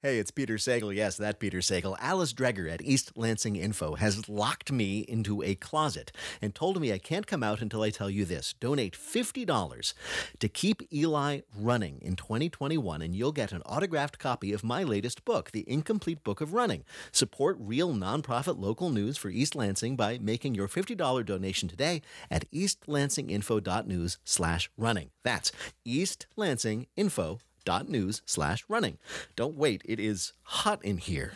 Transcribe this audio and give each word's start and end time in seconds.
Hey, 0.00 0.20
it's 0.20 0.30
Peter 0.30 0.58
Sagal. 0.58 0.94
Yes, 0.94 1.16
that 1.16 1.40
Peter 1.40 1.58
Sagal. 1.58 1.96
Alice 1.98 2.32
Dreger 2.32 2.70
at 2.72 2.80
East 2.82 3.10
Lansing 3.16 3.56
Info 3.56 3.96
has 3.96 4.28
locked 4.28 4.70
me 4.70 5.00
into 5.00 5.42
a 5.42 5.56
closet 5.56 6.12
and 6.40 6.54
told 6.54 6.80
me 6.80 6.92
I 6.92 6.98
can't 6.98 7.26
come 7.26 7.42
out 7.42 7.60
until 7.60 7.82
I 7.82 7.90
tell 7.90 8.08
you 8.08 8.24
this. 8.24 8.54
Donate 8.60 8.96
$50 8.96 9.94
to 10.38 10.48
keep 10.48 10.82
Eli 10.92 11.40
running 11.52 11.98
in 12.00 12.14
2021, 12.14 13.02
and 13.02 13.16
you'll 13.16 13.32
get 13.32 13.50
an 13.50 13.62
autographed 13.62 14.20
copy 14.20 14.52
of 14.52 14.62
my 14.62 14.84
latest 14.84 15.24
book, 15.24 15.50
The 15.50 15.68
Incomplete 15.68 16.22
Book 16.22 16.40
of 16.40 16.54
Running. 16.54 16.84
Support 17.10 17.56
real 17.58 17.92
nonprofit 17.92 18.56
local 18.56 18.90
news 18.90 19.16
for 19.16 19.30
East 19.30 19.56
Lansing 19.56 19.96
by 19.96 20.18
making 20.18 20.54
your 20.54 20.68
$50 20.68 21.26
donation 21.26 21.68
today 21.68 22.02
at 22.30 22.48
eastlansinginfo.news 22.52 24.18
slash 24.22 24.70
running. 24.76 25.10
That's 25.24 25.50
eastlansinginfo.news 25.84 26.86
news 26.98 27.47
slash 28.24 28.64
running. 28.68 28.98
Don't 29.36 29.56
wait, 29.56 29.82
it 29.84 30.00
is 30.00 30.32
hot 30.42 30.82
in 30.84 30.96
here. 30.96 31.32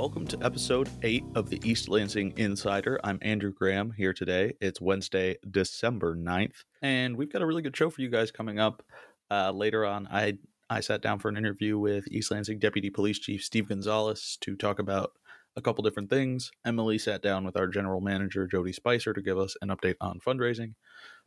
Welcome 0.00 0.26
to 0.28 0.38
episode 0.42 0.88
8 1.02 1.24
of 1.34 1.50
the 1.50 1.60
East 1.62 1.90
Lansing 1.90 2.32
Insider. 2.38 2.98
I'm 3.04 3.18
Andrew 3.20 3.52
Graham 3.52 3.90
here 3.90 4.14
today. 4.14 4.54
It's 4.58 4.80
Wednesday, 4.80 5.36
December 5.50 6.16
9th, 6.16 6.64
and 6.80 7.18
we've 7.18 7.30
got 7.30 7.42
a 7.42 7.46
really 7.46 7.60
good 7.60 7.76
show 7.76 7.90
for 7.90 8.00
you 8.00 8.08
guys 8.08 8.30
coming 8.30 8.58
up. 8.58 8.82
Uh, 9.30 9.50
later 9.50 9.84
on, 9.84 10.08
I 10.10 10.38
I 10.70 10.80
sat 10.80 11.02
down 11.02 11.18
for 11.18 11.28
an 11.28 11.36
interview 11.36 11.78
with 11.78 12.08
East 12.10 12.30
Lansing 12.30 12.58
Deputy 12.58 12.88
Police 12.88 13.18
Chief 13.18 13.44
Steve 13.44 13.68
Gonzalez 13.68 14.38
to 14.40 14.56
talk 14.56 14.78
about 14.78 15.12
a 15.54 15.60
couple 15.60 15.84
different 15.84 16.08
things. 16.08 16.50
Emily 16.64 16.96
sat 16.96 17.20
down 17.20 17.44
with 17.44 17.58
our 17.58 17.66
general 17.66 18.00
manager 18.00 18.46
Jodi 18.46 18.72
Spicer 18.72 19.12
to 19.12 19.20
give 19.20 19.36
us 19.36 19.54
an 19.60 19.68
update 19.68 19.96
on 20.00 20.18
fundraising. 20.18 20.76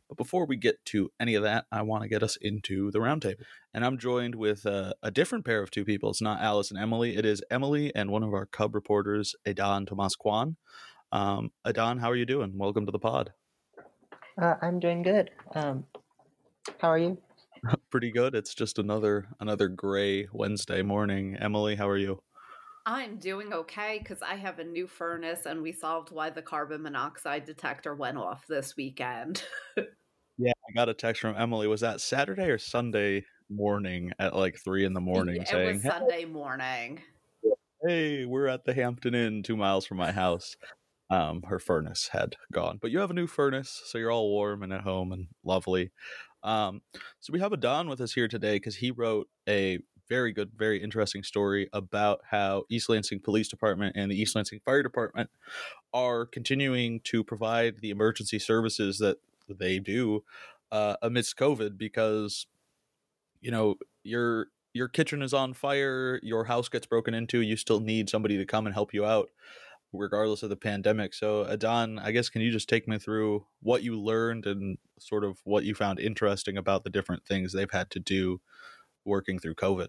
But 0.08 0.18
before 0.18 0.46
we 0.46 0.56
get 0.56 0.84
to 0.86 1.10
any 1.18 1.34
of 1.34 1.42
that, 1.42 1.66
I 1.72 1.82
want 1.82 2.02
to 2.02 2.08
get 2.08 2.22
us 2.22 2.36
into 2.40 2.90
the 2.90 2.98
roundtable. 2.98 3.42
And 3.72 3.84
I'm 3.84 3.98
joined 3.98 4.34
with 4.34 4.66
uh, 4.66 4.92
a 5.02 5.10
different 5.10 5.44
pair 5.44 5.62
of 5.62 5.70
two 5.70 5.84
people. 5.84 6.10
It's 6.10 6.22
not 6.22 6.40
Alice 6.40 6.70
and 6.70 6.78
Emily. 6.78 7.16
It 7.16 7.24
is 7.24 7.42
Emily 7.50 7.94
and 7.94 8.10
one 8.10 8.22
of 8.22 8.32
our 8.34 8.46
Cub 8.46 8.74
reporters, 8.74 9.34
Adan 9.46 9.86
Tomas 9.86 10.16
Quan. 10.16 10.56
Um, 11.12 11.52
Adan, 11.64 11.98
how 11.98 12.10
are 12.10 12.16
you 12.16 12.26
doing? 12.26 12.58
Welcome 12.58 12.86
to 12.86 12.92
the 12.92 12.98
pod. 12.98 13.32
Uh, 14.40 14.54
I'm 14.60 14.80
doing 14.80 15.02
good. 15.02 15.30
Um, 15.54 15.84
how 16.78 16.88
are 16.88 16.98
you? 16.98 17.18
Pretty 17.90 18.10
good. 18.10 18.34
It's 18.34 18.54
just 18.54 18.78
another 18.78 19.28
another 19.40 19.68
gray 19.68 20.28
Wednesday 20.32 20.82
morning. 20.82 21.36
Emily, 21.40 21.76
how 21.76 21.88
are 21.88 21.96
you? 21.96 22.20
I'm 22.86 23.16
doing 23.16 23.52
okay 23.52 23.98
because 23.98 24.20
I 24.20 24.34
have 24.34 24.58
a 24.58 24.64
new 24.64 24.86
furnace 24.86 25.46
and 25.46 25.62
we 25.62 25.72
solved 25.72 26.10
why 26.10 26.28
the 26.28 26.42
carbon 26.42 26.82
monoxide 26.82 27.46
detector 27.46 27.94
went 27.94 28.18
off 28.18 28.46
this 28.46 28.76
weekend. 28.76 29.42
yeah, 30.36 30.52
I 30.68 30.72
got 30.74 30.90
a 30.90 30.94
text 30.94 31.22
from 31.22 31.34
Emily. 31.36 31.66
Was 31.66 31.80
that 31.80 32.02
Saturday 32.02 32.50
or 32.50 32.58
Sunday 32.58 33.24
morning 33.48 34.12
at 34.18 34.36
like 34.36 34.58
three 34.62 34.84
in 34.84 34.92
the 34.92 35.00
morning 35.00 35.40
it 35.40 35.48
saying, 35.48 35.76
was 35.76 35.82
Sunday 35.82 36.26
morning. 36.26 37.00
Hey, 37.86 38.26
we're 38.26 38.48
at 38.48 38.64
the 38.64 38.74
Hampton 38.74 39.14
Inn 39.14 39.42
two 39.42 39.56
miles 39.56 39.86
from 39.86 39.96
my 39.96 40.12
house. 40.12 40.54
Um, 41.08 41.42
her 41.42 41.58
furnace 41.58 42.08
had 42.12 42.36
gone, 42.52 42.78
but 42.80 42.90
you 42.90 42.98
have 42.98 43.10
a 43.10 43.14
new 43.14 43.26
furnace, 43.26 43.82
so 43.86 43.98
you're 43.98 44.10
all 44.10 44.30
warm 44.30 44.62
and 44.62 44.72
at 44.72 44.80
home 44.80 45.12
and 45.12 45.28
lovely. 45.44 45.90
Um, 46.42 46.82
so 47.20 47.32
we 47.32 47.40
have 47.40 47.52
Adan 47.52 47.88
with 47.88 48.00
us 48.00 48.12
here 48.12 48.28
today 48.28 48.56
because 48.56 48.76
he 48.76 48.90
wrote 48.90 49.28
a 49.48 49.78
very 50.08 50.32
good, 50.32 50.50
very 50.56 50.82
interesting 50.82 51.22
story 51.22 51.68
about 51.72 52.20
how 52.30 52.64
East 52.68 52.88
Lansing 52.88 53.20
Police 53.20 53.48
Department 53.48 53.96
and 53.96 54.10
the 54.10 54.20
East 54.20 54.34
Lansing 54.34 54.60
Fire 54.64 54.82
Department 54.82 55.30
are 55.92 56.26
continuing 56.26 57.00
to 57.00 57.24
provide 57.24 57.80
the 57.80 57.90
emergency 57.90 58.38
services 58.38 58.98
that 58.98 59.18
they 59.48 59.78
do 59.78 60.22
uh, 60.72 60.96
amidst 61.02 61.36
COVID 61.36 61.78
because 61.78 62.46
you 63.40 63.50
know 63.50 63.76
your 64.02 64.48
your 64.72 64.88
kitchen 64.88 65.22
is 65.22 65.32
on 65.32 65.54
fire, 65.54 66.18
your 66.22 66.44
house 66.44 66.68
gets 66.68 66.86
broken 66.86 67.14
into, 67.14 67.40
you 67.40 67.56
still 67.56 67.78
need 67.78 68.10
somebody 68.10 68.36
to 68.36 68.44
come 68.44 68.66
and 68.66 68.74
help 68.74 68.92
you 68.92 69.04
out 69.04 69.30
regardless 69.92 70.42
of 70.42 70.50
the 70.50 70.56
pandemic. 70.56 71.14
So, 71.14 71.46
Adan, 71.46 72.00
I 72.00 72.10
guess 72.10 72.28
can 72.28 72.42
you 72.42 72.50
just 72.50 72.68
take 72.68 72.88
me 72.88 72.98
through 72.98 73.46
what 73.62 73.84
you 73.84 73.98
learned 73.98 74.46
and 74.46 74.78
sort 74.98 75.24
of 75.24 75.38
what 75.44 75.64
you 75.64 75.74
found 75.74 76.00
interesting 76.00 76.56
about 76.56 76.82
the 76.82 76.90
different 76.90 77.24
things 77.24 77.52
they've 77.52 77.70
had 77.70 77.90
to 77.90 78.00
do 78.00 78.40
working 79.04 79.38
through 79.38 79.54
COVID? 79.54 79.88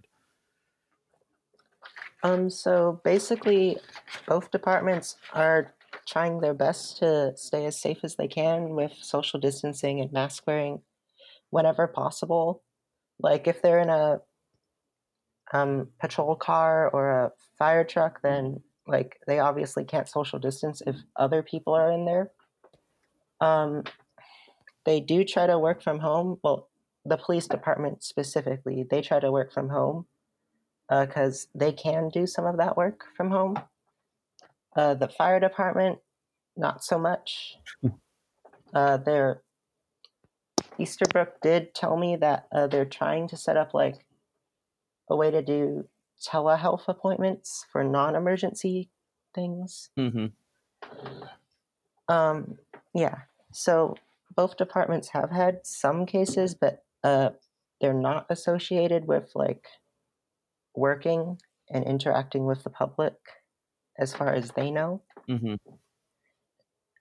Um, 2.24 2.50
so 2.50 3.02
basically, 3.04 3.78
both 4.28 4.52
departments 4.52 5.18
are 5.34 5.74
trying 6.08 6.40
their 6.40 6.54
best 6.54 6.98
to 6.98 7.34
stay 7.36 7.66
as 7.66 7.80
safe 7.80 8.00
as 8.04 8.16
they 8.16 8.28
can 8.28 8.70
with 8.76 8.94
social 9.00 9.40
distancing 9.40 10.02
and 10.02 10.12
mask 10.12 10.44
wearing 10.48 10.82
whenever 11.50 11.88
possible. 11.88 12.64
Like 13.20 13.48
if 13.48 13.62
they're 13.62 13.80
in 13.80 13.90
a 13.90 14.22
um, 15.54 15.90
patrol 16.00 16.36
car 16.36 16.90
or 16.90 17.12
a 17.12 17.32
fire 17.58 17.84
truck, 17.84 18.22
then 18.22 18.62
like 18.88 19.20
they 19.28 19.40
obviously 19.40 19.84
can't 19.84 20.10
social 20.10 20.40
distance 20.40 20.82
if 20.86 20.96
other 21.16 21.42
people 21.42 21.74
are 21.74 21.92
in 21.92 22.06
there. 22.06 22.32
Um, 23.42 23.84
they 24.86 25.00
do 25.00 25.24
try 25.24 25.48
to 25.48 25.58
work 25.58 25.82
from 25.82 26.00
home. 26.00 26.38
Well, 26.44 26.70
the 27.06 27.18
police 27.18 27.48
department 27.48 28.04
specifically, 28.04 28.86
they 28.90 29.02
try 29.02 29.20
to 29.20 29.32
work 29.32 29.54
from 29.54 29.70
home 29.70 30.06
because 30.90 31.46
uh, 31.46 31.60
they 31.60 31.72
can 31.72 32.10
do 32.10 32.28
some 32.28 32.46
of 32.46 32.58
that 32.58 32.78
work 32.78 33.06
from 33.16 33.32
home. 33.32 33.56
Uh, 34.76 34.94
the 34.94 35.08
fire 35.08 35.40
department, 35.40 36.00
not 36.58 36.84
so 36.84 37.00
much. 37.00 37.58
uh, 38.74 38.98
their 38.98 39.42
Easterbrook 40.78 41.42
did 41.42 41.74
tell 41.74 41.96
me 41.96 42.16
that 42.18 42.48
uh, 42.54 42.68
they're 42.68 42.86
trying 42.86 43.28
to 43.30 43.38
set 43.38 43.58
up 43.58 43.74
like 43.74 44.06
a 45.10 45.16
way 45.16 45.32
to 45.32 45.42
do 45.42 45.88
telehealth 46.22 46.88
appointments 46.88 47.66
for 47.72 47.84
non-emergency 47.84 48.90
things. 49.34 49.90
Mm-hmm. 49.98 50.28
Um, 52.08 52.58
yeah. 52.94 53.16
So 53.52 53.96
both 54.36 54.58
departments 54.58 55.10
have 55.10 55.32
had 55.32 55.62
some 55.64 56.06
cases, 56.06 56.56
but 56.56 56.84
uh, 57.06 57.30
they're 57.80 57.94
not 57.94 58.26
associated 58.32 59.06
with 59.08 59.30
like 59.36 59.68
working 60.76 61.38
and 61.70 61.86
interacting 61.86 62.46
with 62.46 62.64
the 62.64 62.70
public 62.72 63.14
as 64.00 64.14
far 64.16 64.34
as 64.34 64.52
they 64.52 64.72
know. 64.72 65.04
Mm-hmm. 65.30 65.56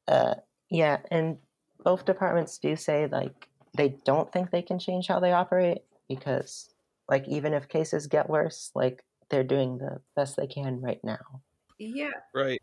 Uh, 0.06 0.34
yeah, 0.70 0.98
and 1.10 1.38
both 1.82 2.04
departments 2.04 2.58
do 2.58 2.76
say 2.76 3.06
like 3.06 3.48
they 3.76 3.96
don't 4.04 4.30
think 4.30 4.50
they 4.50 4.60
can 4.60 4.78
change 4.78 5.08
how 5.08 5.20
they 5.20 5.32
operate 5.32 5.82
because 6.06 6.68
like 7.08 7.26
even 7.26 7.54
if 7.54 7.68
cases 7.68 8.06
get 8.06 8.28
worse, 8.28 8.70
like 8.74 9.02
they're 9.30 9.42
doing 9.42 9.78
the 9.78 10.02
best 10.14 10.36
they 10.36 10.46
can 10.46 10.82
right 10.82 11.00
now. 11.02 11.40
Yeah. 11.78 12.10
Right. 12.34 12.60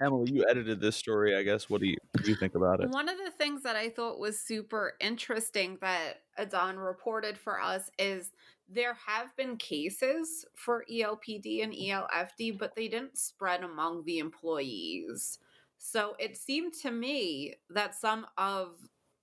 Emily, 0.00 0.32
you 0.32 0.46
edited 0.48 0.80
this 0.80 0.96
story, 0.96 1.36
I 1.36 1.42
guess. 1.42 1.68
What 1.68 1.80
do 1.80 1.86
you 1.86 1.96
what 2.12 2.24
do 2.24 2.30
you 2.30 2.36
think 2.36 2.54
about 2.54 2.80
it? 2.80 2.88
One 2.88 3.08
of 3.08 3.18
the 3.18 3.30
things 3.30 3.62
that 3.62 3.76
I 3.76 3.90
thought 3.90 4.18
was 4.18 4.40
super 4.40 4.94
interesting 5.00 5.78
that 5.82 6.22
Adan 6.38 6.78
reported 6.78 7.36
for 7.36 7.60
us 7.60 7.90
is 7.98 8.32
there 8.68 8.96
have 9.06 9.34
been 9.36 9.56
cases 9.56 10.46
for 10.54 10.84
ELPD 10.90 11.62
and 11.62 11.72
ELFD, 11.72 12.58
but 12.58 12.74
they 12.74 12.88
didn't 12.88 13.18
spread 13.18 13.62
among 13.62 14.04
the 14.04 14.18
employees. 14.18 15.38
So 15.76 16.14
it 16.18 16.36
seemed 16.36 16.74
to 16.82 16.90
me 16.90 17.54
that 17.68 17.94
some 17.94 18.26
of 18.38 18.76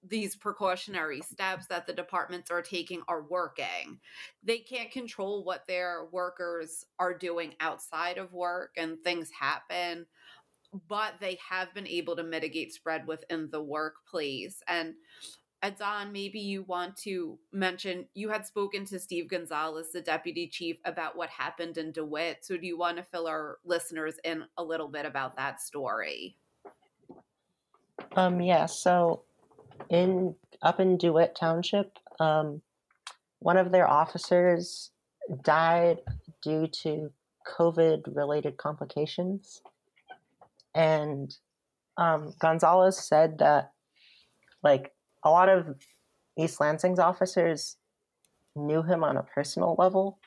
these 0.04 0.36
precautionary 0.36 1.22
steps 1.22 1.68
that 1.68 1.88
the 1.88 1.94
departments 1.94 2.52
are 2.52 2.62
taking 2.62 3.02
are 3.08 3.24
working. 3.24 4.00
They 4.44 4.60
can't 4.60 4.92
control 4.92 5.44
what 5.44 5.68
their 5.68 6.06
workers 6.12 6.86
are 7.00 7.18
doing 7.18 7.56
outside 7.60 8.18
of 8.18 8.34
work 8.34 8.72
and 8.78 9.00
things 9.04 9.30
happen, 9.31 10.06
but 10.88 11.14
they 11.19 11.38
have 11.50 11.74
been 11.74 11.88
able 11.88 12.16
to 12.16 12.24
mitigate 12.24 12.74
spread 12.74 13.08
within 13.08 13.50
the 13.52 13.62
workplace. 13.62 14.62
And 14.68 14.96
Adan, 15.64 16.12
maybe 16.12 16.40
you 16.40 16.64
want 16.64 16.96
to 16.98 17.40
mention 17.52 18.06
you 18.14 18.30
had 18.30 18.46
spoken 18.46 18.86
to 18.86 19.00
Steve 19.00 19.28
Gonzalez, 19.28 19.92
the 19.92 20.02
deputy 20.02 20.48
chief, 20.48 20.78
about 20.86 21.16
what 21.16 21.30
happened 21.30 21.78
in 21.78 21.92
DeWitt. 21.92 22.46
So, 22.46 22.58
do 22.58 22.68
you 22.68 22.78
want 22.78 22.98
to 22.98 23.04
fill 23.04 23.28
our 23.28 23.58
listeners 23.66 24.16
in 24.24 24.44
a 24.58 24.64
little 24.64 24.88
bit 24.88 25.06
about 25.06 25.36
that 25.38 25.60
story? 25.60 26.38
Um, 28.16 28.40
yeah. 28.40 28.68
So, 28.68 29.24
in 29.90 30.36
up 30.62 30.80
in 30.80 30.98
DeWitt 30.98 31.36
Township, 31.36 31.98
um, 32.20 32.62
one 33.40 33.58
of 33.58 33.72
their 33.72 33.90
officers 33.90 34.92
died 35.44 36.02
due 36.44 36.68
to 36.68 37.12
COVID-related 37.58 38.58
complications, 38.58 39.62
and 40.77 41.35
um, 41.97 42.33
Gonzalez 42.39 42.97
said 42.97 43.39
that, 43.39 43.71
like 44.63 44.94
a 45.24 45.31
lot 45.31 45.50
of 45.50 45.75
East 46.38 46.59
Lansing's 46.59 47.00
officers 47.00 47.77
knew 48.56 48.83
him 48.83 49.03
on 49.03 49.18
a 49.18 49.24
personal 49.24 49.75
level. 49.79 50.19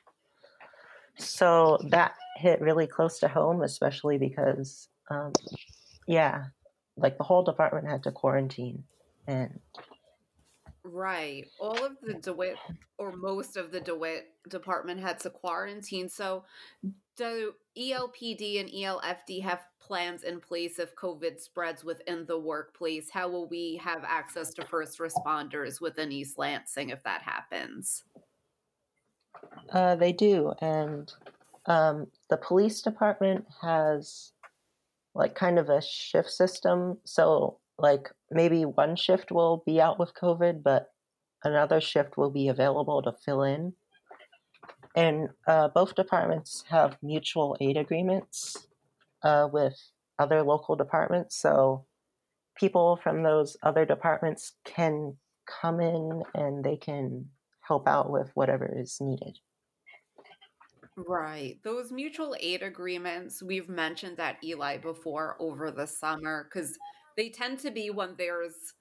So 1.16 1.78
that 1.90 2.14
hit 2.36 2.60
really 2.60 2.88
close 2.88 3.20
to 3.20 3.28
home, 3.28 3.62
especially 3.62 4.18
because, 4.18 4.88
um, 5.10 5.32
yeah, 6.08 6.46
like 6.96 7.16
the 7.16 7.24
whole 7.24 7.44
department 7.44 7.88
had 7.88 8.02
to 8.04 8.10
quarantine. 8.10 8.82
And 9.28 9.60
Right. 10.92 11.46
All 11.60 11.84
of 11.84 11.96
the 12.02 12.14
DeWitt, 12.14 12.56
or 12.98 13.12
most 13.12 13.56
of 13.56 13.70
the 13.70 13.80
DeWitt 13.80 14.28
department 14.48 15.00
had 15.00 15.20
to 15.20 15.30
quarantine. 15.30 16.08
So, 16.08 16.44
do 17.16 17.52
ELPD 17.78 18.60
and 18.60 18.68
ELFD 18.68 19.42
have 19.42 19.60
plans 19.80 20.22
in 20.22 20.40
place 20.40 20.78
if 20.78 20.96
COVID 20.96 21.38
spreads 21.38 21.84
within 21.84 22.24
the 22.26 22.38
workplace? 22.38 23.10
How 23.10 23.28
will 23.28 23.46
we 23.48 23.80
have 23.82 24.02
access 24.04 24.52
to 24.54 24.64
first 24.64 24.98
responders 24.98 25.80
within 25.80 26.10
East 26.10 26.38
Lansing 26.38 26.90
if 26.90 27.02
that 27.04 27.22
happens? 27.22 28.04
uh, 29.72 29.96
they 29.96 30.12
do. 30.12 30.52
And 30.60 31.12
um, 31.66 32.06
the 32.28 32.36
police 32.36 32.82
department 32.82 33.46
has 33.62 34.32
like 35.14 35.34
kind 35.34 35.58
of 35.58 35.68
a 35.68 35.82
shift 35.82 36.30
system. 36.30 36.98
So, 37.04 37.58
like, 37.80 38.08
maybe 38.30 38.64
one 38.64 38.96
shift 38.96 39.32
will 39.32 39.62
be 39.66 39.80
out 39.80 39.98
with 39.98 40.14
COVID, 40.14 40.62
but 40.62 40.88
another 41.44 41.80
shift 41.80 42.16
will 42.16 42.30
be 42.30 42.48
available 42.48 43.02
to 43.02 43.12
fill 43.24 43.42
in. 43.42 43.74
And 44.96 45.28
uh, 45.46 45.68
both 45.68 45.94
departments 45.94 46.64
have 46.68 46.98
mutual 47.02 47.56
aid 47.60 47.76
agreements 47.76 48.68
uh, 49.22 49.48
with 49.52 49.76
other 50.18 50.42
local 50.42 50.76
departments. 50.76 51.36
So, 51.36 51.86
people 52.58 52.98
from 53.02 53.22
those 53.22 53.56
other 53.62 53.86
departments 53.86 54.52
can 54.64 55.16
come 55.46 55.80
in 55.80 56.22
and 56.34 56.62
they 56.62 56.76
can 56.76 57.26
help 57.62 57.88
out 57.88 58.10
with 58.10 58.30
whatever 58.34 58.70
is 58.76 58.98
needed. 59.00 59.38
Right. 60.96 61.58
Those 61.64 61.92
mutual 61.92 62.36
aid 62.38 62.62
agreements, 62.62 63.42
we've 63.42 63.68
mentioned 63.68 64.16
that 64.18 64.36
Eli 64.44 64.76
before 64.76 65.36
over 65.40 65.70
the 65.70 65.86
summer 65.86 66.44
because 66.44 66.76
they 67.20 67.28
tend 67.28 67.58
to 67.58 67.70
be 67.70 67.90
when 67.90 68.14
there's 68.16 68.72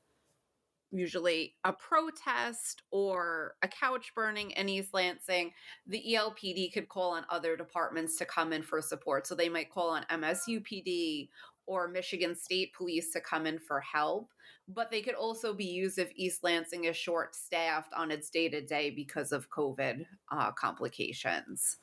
usually 0.92 1.56
a 1.66 1.74
protest 1.74 2.84
or 2.90 3.56
a 3.64 3.68
couch 3.68 4.14
burning 4.16 4.52
in 4.52 4.70
East 4.70 4.94
Lansing, 4.94 5.52
the 5.86 6.02
ELPD 6.14 6.72
could 6.72 6.88
call 6.88 7.12
on 7.12 7.26
other 7.30 7.58
departments 7.58 8.16
to 8.16 8.24
come 8.24 8.54
in 8.54 8.64
for 8.64 8.82
support. 8.82 9.28
So 9.28 9.36
they 9.36 9.50
might 9.50 9.70
call 9.70 9.90
on 9.90 10.06
MSUPD 10.10 11.28
or 11.66 11.90
Michigan 11.90 12.34
State 12.34 12.74
Police 12.74 13.12
to 13.12 13.20
come 13.20 13.46
in 13.46 13.60
for 13.60 13.82
help. 13.82 14.30
But 14.70 14.90
they 14.90 15.02
could 15.02 15.16
also 15.16 15.54
be 15.54 15.66
used 15.66 16.00
if 16.00 16.10
East 16.16 16.42
Lansing 16.42 16.86
is 16.86 16.96
short 16.96 17.36
staffed 17.36 17.92
on 17.94 18.10
its 18.10 18.30
day 18.30 18.48
to 18.48 18.62
day 18.62 18.90
because 18.90 19.34
of 19.34 19.50
COVID 19.50 20.06
uh, 20.32 20.54
complications. 20.54 21.76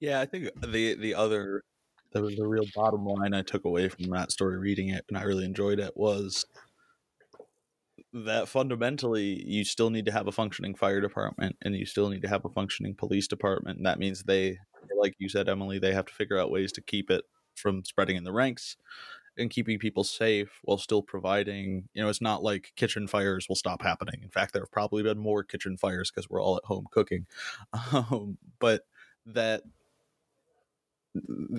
Yeah, 0.00 0.20
I 0.20 0.24
think 0.24 0.48
the 0.58 0.94
the 0.94 1.14
other 1.14 1.64
the, 2.12 2.22
the 2.36 2.46
real 2.46 2.66
bottom 2.74 3.04
line 3.04 3.34
I 3.34 3.42
took 3.42 3.64
away 3.64 3.88
from 3.88 4.06
that 4.10 4.32
story 4.32 4.58
reading 4.58 4.90
it 4.90 5.04
and 5.08 5.16
I 5.16 5.22
really 5.22 5.44
enjoyed 5.44 5.78
it 5.78 5.96
was 5.96 6.46
that 8.12 8.48
fundamentally 8.48 9.42
you 9.46 9.64
still 9.64 9.90
need 9.90 10.04
to 10.04 10.12
have 10.12 10.26
a 10.26 10.32
functioning 10.32 10.74
fire 10.74 11.00
department 11.00 11.56
and 11.62 11.74
you 11.74 11.86
still 11.86 12.10
need 12.10 12.22
to 12.22 12.28
have 12.28 12.44
a 12.44 12.50
functioning 12.50 12.94
police 12.94 13.26
department 13.26 13.78
and 13.78 13.86
that 13.86 13.98
means 13.98 14.24
they 14.24 14.58
like 14.98 15.14
you 15.18 15.28
said 15.28 15.48
Emily 15.48 15.78
they 15.78 15.92
have 15.92 16.06
to 16.06 16.14
figure 16.14 16.38
out 16.38 16.50
ways 16.50 16.72
to 16.72 16.80
keep 16.80 17.10
it 17.10 17.24
from 17.54 17.84
spreading 17.84 18.16
in 18.16 18.24
the 18.24 18.32
ranks 18.32 18.76
and 19.38 19.50
keeping 19.50 19.78
people 19.78 20.04
safe 20.04 20.60
while 20.62 20.78
still 20.78 21.02
providing 21.02 21.88
you 21.94 22.02
know 22.02 22.08
it's 22.08 22.20
not 22.20 22.42
like 22.42 22.72
kitchen 22.76 23.06
fires 23.06 23.48
will 23.48 23.56
stop 23.56 23.82
happening. 23.82 24.20
In 24.22 24.30
fact 24.30 24.52
there 24.52 24.62
have 24.62 24.72
probably 24.72 25.02
been 25.02 25.18
more 25.18 25.42
kitchen 25.42 25.76
fires 25.76 26.10
because 26.10 26.28
we're 26.28 26.42
all 26.42 26.56
at 26.56 26.64
home 26.64 26.86
cooking. 26.90 27.26
Um, 27.92 28.38
but 28.58 28.82
that 29.26 29.62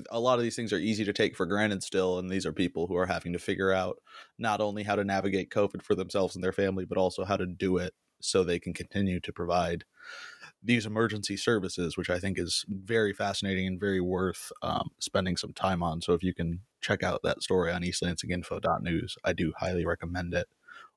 a 0.09 0.19
lot 0.19 0.39
of 0.39 0.43
these 0.43 0.55
things 0.55 0.73
are 0.73 0.79
easy 0.79 1.05
to 1.05 1.13
take 1.13 1.35
for 1.35 1.45
granted 1.45 1.83
still 1.83 2.17
and 2.17 2.29
these 2.29 2.45
are 2.45 2.53
people 2.53 2.87
who 2.87 2.95
are 2.95 3.05
having 3.05 3.33
to 3.33 3.39
figure 3.39 3.71
out 3.71 3.97
not 4.39 4.59
only 4.61 4.83
how 4.83 4.95
to 4.95 5.03
navigate 5.03 5.51
covid 5.51 5.81
for 5.81 5.95
themselves 5.95 6.35
and 6.35 6.43
their 6.43 6.51
family 6.51 6.85
but 6.85 6.97
also 6.97 7.23
how 7.23 7.37
to 7.37 7.45
do 7.45 7.77
it 7.77 7.93
so 8.19 8.43
they 8.43 8.59
can 8.59 8.73
continue 8.73 9.19
to 9.19 9.31
provide 9.31 9.83
these 10.63 10.85
emergency 10.85 11.37
services 11.37 11.97
which 11.97 12.09
i 12.09 12.19
think 12.19 12.39
is 12.39 12.65
very 12.69 13.13
fascinating 13.13 13.67
and 13.67 13.79
very 13.79 14.01
worth 14.01 14.51
um, 14.61 14.89
spending 14.99 15.37
some 15.37 15.53
time 15.53 15.83
on. 15.83 16.01
So 16.01 16.13
if 16.13 16.23
you 16.23 16.33
can 16.33 16.61
check 16.81 17.03
out 17.03 17.21
that 17.23 17.43
story 17.43 17.71
on 17.71 17.83
eastlansinginfo.news 17.83 19.17
i 19.23 19.33
do 19.33 19.53
highly 19.57 19.85
recommend 19.85 20.33
it. 20.33 20.47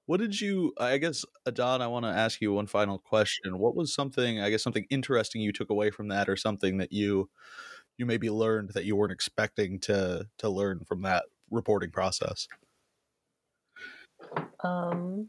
What 0.06 0.20
did 0.20 0.40
you 0.40 0.72
i 0.78 0.98
guess 0.98 1.24
Adan 1.46 1.82
i 1.82 1.86
want 1.88 2.04
to 2.04 2.10
ask 2.10 2.40
you 2.40 2.52
one 2.52 2.66
final 2.66 2.98
question. 2.98 3.58
What 3.58 3.76
was 3.76 3.92
something 3.92 4.40
i 4.40 4.50
guess 4.50 4.62
something 4.62 4.86
interesting 4.88 5.42
you 5.42 5.52
took 5.52 5.70
away 5.70 5.90
from 5.90 6.08
that 6.08 6.28
or 6.28 6.36
something 6.36 6.78
that 6.78 6.92
you 6.92 7.28
you 7.98 8.06
maybe 8.06 8.30
learned 8.30 8.70
that 8.74 8.84
you 8.84 8.96
weren't 8.96 9.12
expecting 9.12 9.78
to 9.80 10.28
to 10.38 10.48
learn 10.48 10.84
from 10.86 11.02
that 11.02 11.24
reporting 11.50 11.90
process? 11.90 12.48
Um, 14.62 15.28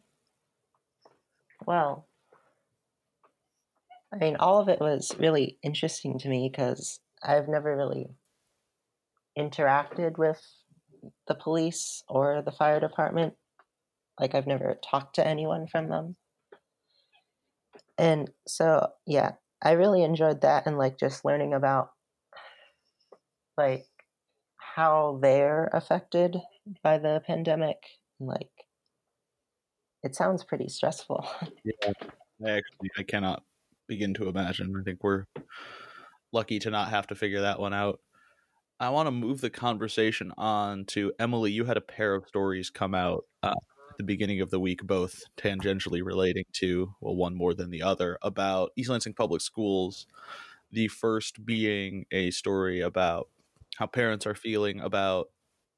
well, 1.66 2.08
I 4.14 4.18
mean, 4.18 4.38
all 4.38 4.60
of 4.60 4.70
it 4.70 4.80
was 4.80 5.12
really 5.20 5.58
interesting 5.62 6.18
to 6.20 6.30
me 6.30 6.50
because 6.50 7.00
I've 7.24 7.48
never 7.48 7.76
really 7.76 8.08
interacted 9.38 10.18
with 10.18 10.42
the 11.28 11.36
police 11.36 12.04
or 12.08 12.42
the 12.42 12.52
fire 12.52 12.80
department. 12.80 13.36
Like, 14.20 14.34
I've 14.34 14.48
never 14.48 14.80
talked 14.84 15.16
to 15.16 15.28
anyone 15.28 15.68
from 15.68 15.90
them. 15.90 16.16
And 17.98 18.32
so, 18.48 18.90
yeah, 19.06 19.34
I 19.62 19.72
really 19.72 20.04
enjoyed 20.04 20.42
that 20.42 20.66
and 20.66 20.78
like 20.78 20.98
just 20.98 21.26
learning 21.26 21.54
about 21.54 21.92
like 23.58 23.88
how 24.58 25.20
they're 25.22 25.70
affected 25.74 26.38
by 26.84 26.98
the 26.98 27.22
pandemic. 27.26 27.78
Like, 28.20 28.52
it 30.04 30.16
sounds 30.16 30.44
pretty 30.44 30.70
stressful. 30.70 31.28
yeah, 31.64 31.92
I 32.46 32.50
actually 32.52 32.90
I 32.98 33.04
cannot 33.04 33.44
begin 33.88 34.14
to 34.16 34.30
imagine. 34.30 34.74
I 34.80 34.84
think 34.84 35.04
we're 35.04 35.26
lucky 36.32 36.60
to 36.60 36.70
not 36.70 36.90
have 36.90 37.08
to 37.08 37.16
figure 37.16 37.42
that 37.42 37.60
one 37.60 37.74
out. 37.74 38.00
I 38.80 38.90
want 38.90 39.08
to 39.08 39.12
move 39.12 39.42
the 39.42 39.50
conversation 39.50 40.32
on 40.38 40.86
to 40.86 41.12
Emily. 41.18 41.52
You 41.52 41.66
had 41.66 41.78
a 41.78 41.82
pair 41.82 42.14
of 42.14 42.28
stories 42.28 42.70
come 42.70 42.94
out 42.94 43.26
uh, 43.42 43.50
at 43.50 43.98
the 43.98 44.04
beginning 44.04 44.40
of 44.42 44.52
the 44.52 44.60
week, 44.60 44.86
both 44.86 45.24
tangentially 45.36 46.06
relating 46.06 46.46
to, 46.54 46.94
well, 47.02 47.16
one 47.16 47.36
more 47.36 47.56
than 47.56 47.72
the 47.72 47.82
other, 47.82 48.20
about 48.22 48.72
East 48.76 48.90
Lansing 48.90 49.16
Public 49.16 49.42
Schools. 49.42 50.06
The 50.72 50.90
first 50.90 51.44
being 51.44 52.06
a 52.12 52.30
story 52.30 52.82
about 52.82 53.30
how 53.78 53.88
parents 53.88 54.26
are 54.26 54.36
feeling 54.36 54.80
about 54.80 55.28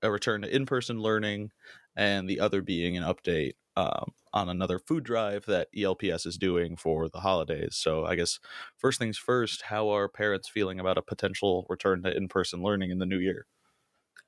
a 0.02 0.12
return 0.12 0.42
to 0.42 0.56
in-person 0.56 1.02
learning 1.02 1.52
and 1.96 2.30
the 2.30 2.40
other 2.40 2.62
being 2.62 2.96
an 2.96 3.04
update 3.04 3.54
um, 3.76 4.12
on 4.34 4.50
another 4.50 4.80
food 4.80 5.04
drive 5.04 5.46
that 5.46 5.68
elps 5.78 6.26
is 6.26 6.38
doing 6.38 6.76
for 6.76 7.10
the 7.10 7.20
holidays 7.20 7.76
so 7.76 8.06
i 8.06 8.16
guess 8.16 8.40
first 8.78 9.00
things 9.00 9.18
first 9.18 9.64
how 9.64 9.90
are 9.90 10.10
parents 10.10 10.50
feeling 10.50 10.80
about 10.80 10.98
a 10.98 11.02
potential 11.02 11.66
return 11.70 12.02
to 12.04 12.16
in-person 12.16 12.62
learning 12.62 12.92
in 12.92 13.00
the 13.00 13.06
new 13.06 13.20
year 13.20 13.46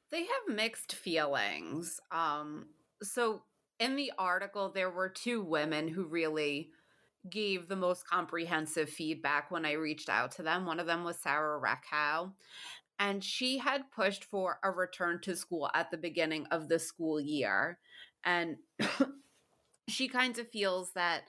they 0.10 0.22
have 0.22 0.56
mixed 0.56 0.94
feelings 0.94 2.00
um, 2.12 2.68
so 3.02 3.44
in 3.80 3.96
the 3.96 4.12
article 4.18 4.70
there 4.70 4.92
were 4.92 5.10
two 5.10 5.42
women 5.42 5.88
who 5.88 6.06
really 6.06 6.72
gave 7.30 7.68
the 7.68 7.76
most 7.76 8.08
comprehensive 8.08 8.90
feedback 8.90 9.52
when 9.52 9.66
I 9.66 9.74
reached 9.74 10.10
out 10.10 10.32
to 10.34 10.44
them. 10.44 10.66
One 10.66 10.80
of 10.80 10.88
them 10.88 11.04
was 11.04 11.20
Sarah 11.20 11.60
Reckhow, 11.60 12.34
and 13.02 13.24
she 13.24 13.58
had 13.58 13.90
pushed 13.90 14.24
for 14.24 14.60
a 14.64 14.70
return 14.70 15.20
to 15.22 15.36
school 15.36 15.72
at 15.74 15.90
the 15.90 15.98
beginning 15.98 16.46
of 16.52 16.70
the 16.70 16.78
school 16.78 17.20
year. 17.20 17.80
And 18.24 18.58
she 19.90 20.08
kind 20.08 20.38
of 20.38 20.48
feels 20.50 20.92
that 20.94 21.24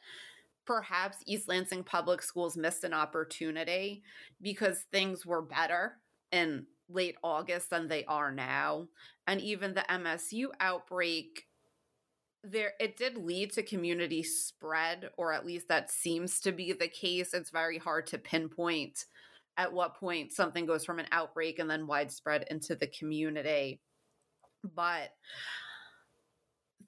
perhaps 0.66 1.16
East 1.26 1.48
Lansing 1.48 1.82
Public 1.82 2.20
Schools 2.20 2.58
missed 2.58 2.84
an 2.84 2.92
opportunity 2.92 4.02
because 4.42 4.84
things 4.92 5.24
were 5.24 5.40
better 5.40 5.94
in 6.30 6.66
late 6.90 7.16
August 7.24 7.70
than 7.70 7.88
they 7.88 8.04
are 8.04 8.30
now. 8.30 8.88
And 9.26 9.40
even 9.40 9.72
the 9.72 9.86
MSU 9.88 10.48
outbreak 10.60 11.46
there 12.44 12.72
it 12.80 12.96
did 12.96 13.16
lead 13.16 13.52
to 13.52 13.62
community 13.62 14.20
spread 14.20 15.08
or 15.16 15.32
at 15.32 15.46
least 15.46 15.68
that 15.68 15.92
seems 15.92 16.40
to 16.40 16.50
be 16.50 16.72
the 16.72 16.88
case 16.88 17.32
it's 17.34 17.50
very 17.50 17.78
hard 17.78 18.04
to 18.04 18.18
pinpoint 18.18 19.04
at 19.56 19.72
what 19.72 19.96
point 19.96 20.32
something 20.32 20.66
goes 20.66 20.84
from 20.84 20.98
an 20.98 21.06
outbreak 21.12 21.58
and 21.58 21.68
then 21.68 21.86
widespread 21.86 22.46
into 22.50 22.74
the 22.74 22.86
community. 22.86 23.80
But 24.74 25.10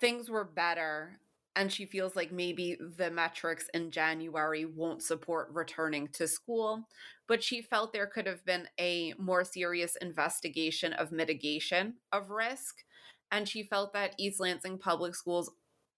things 0.00 0.30
were 0.30 0.44
better. 0.44 1.18
And 1.56 1.70
she 1.70 1.86
feels 1.86 2.16
like 2.16 2.32
maybe 2.32 2.76
the 2.96 3.10
metrics 3.10 3.68
in 3.74 3.92
January 3.92 4.64
won't 4.64 5.02
support 5.02 5.50
returning 5.52 6.08
to 6.14 6.26
school. 6.26 6.88
But 7.28 7.42
she 7.42 7.62
felt 7.62 7.92
there 7.92 8.06
could 8.06 8.26
have 8.26 8.44
been 8.44 8.68
a 8.78 9.14
more 9.18 9.44
serious 9.44 9.96
investigation 9.96 10.92
of 10.94 11.12
mitigation 11.12 11.94
of 12.12 12.30
risk. 12.30 12.78
And 13.30 13.48
she 13.48 13.62
felt 13.62 13.92
that 13.92 14.14
East 14.18 14.40
Lansing 14.40 14.78
Public 14.78 15.14
Schools 15.14 15.50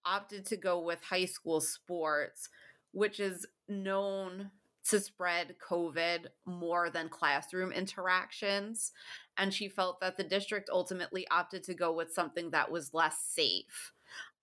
opted 0.05 0.45
to 0.45 0.57
go 0.57 0.79
with 0.79 1.01
high 1.03 1.25
school 1.25 1.59
sports 1.59 2.49
which 2.97 3.19
is 3.19 3.45
known 3.67 4.49
to 4.89 4.99
spread 4.99 5.55
COVID 5.59 6.27
more 6.45 6.89
than 6.89 7.09
classroom 7.09 7.71
interactions. 7.71 8.93
And 9.37 9.53
she 9.53 9.67
felt 9.67 9.99
that 10.01 10.17
the 10.17 10.23
district 10.23 10.69
ultimately 10.71 11.27
opted 11.29 11.63
to 11.65 11.73
go 11.73 11.91
with 11.91 12.13
something 12.13 12.51
that 12.51 12.71
was 12.71 12.93
less 12.93 13.19
safe. 13.19 13.93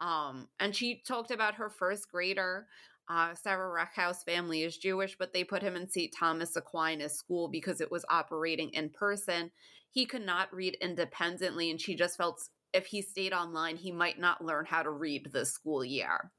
Um, 0.01 0.49
and 0.61 0.75
she 0.75 1.03
talked 1.07 1.31
about 1.31 1.55
her 1.55 1.71
first 1.71 2.11
grader. 2.11 2.67
Uh, 3.09 3.35
Sarah 3.35 3.71
Reckhow's 3.71 4.23
family 4.23 4.63
is 4.63 4.77
Jewish, 4.77 5.17
but 5.19 5.33
they 5.33 5.45
put 5.45 5.63
him 5.63 5.77
in 5.77 5.89
St. 5.89 6.13
Thomas 6.13 6.57
Aquinas 6.57 7.15
school 7.15 7.49
because 7.49 7.81
it 7.81 7.91
was 7.91 8.05
operating 8.09 8.71
in 8.71 8.91
person. 8.91 9.51
He 9.91 10.07
could 10.07 10.25
not 10.25 10.53
read 10.55 10.77
independently, 10.81 11.71
and 11.71 11.81
she 11.81 11.95
just 11.95 12.17
felt 12.17 12.49
if 12.73 12.87
he 12.87 13.03
stayed 13.03 13.33
online, 13.33 13.77
he 13.77 13.93
might 13.93 14.19
not 14.19 14.45
learn 14.45 14.65
how 14.67 14.83
to 14.83 14.91
read 14.91 15.31
this 15.33 15.53
school 15.53 15.85
year. 15.85 16.33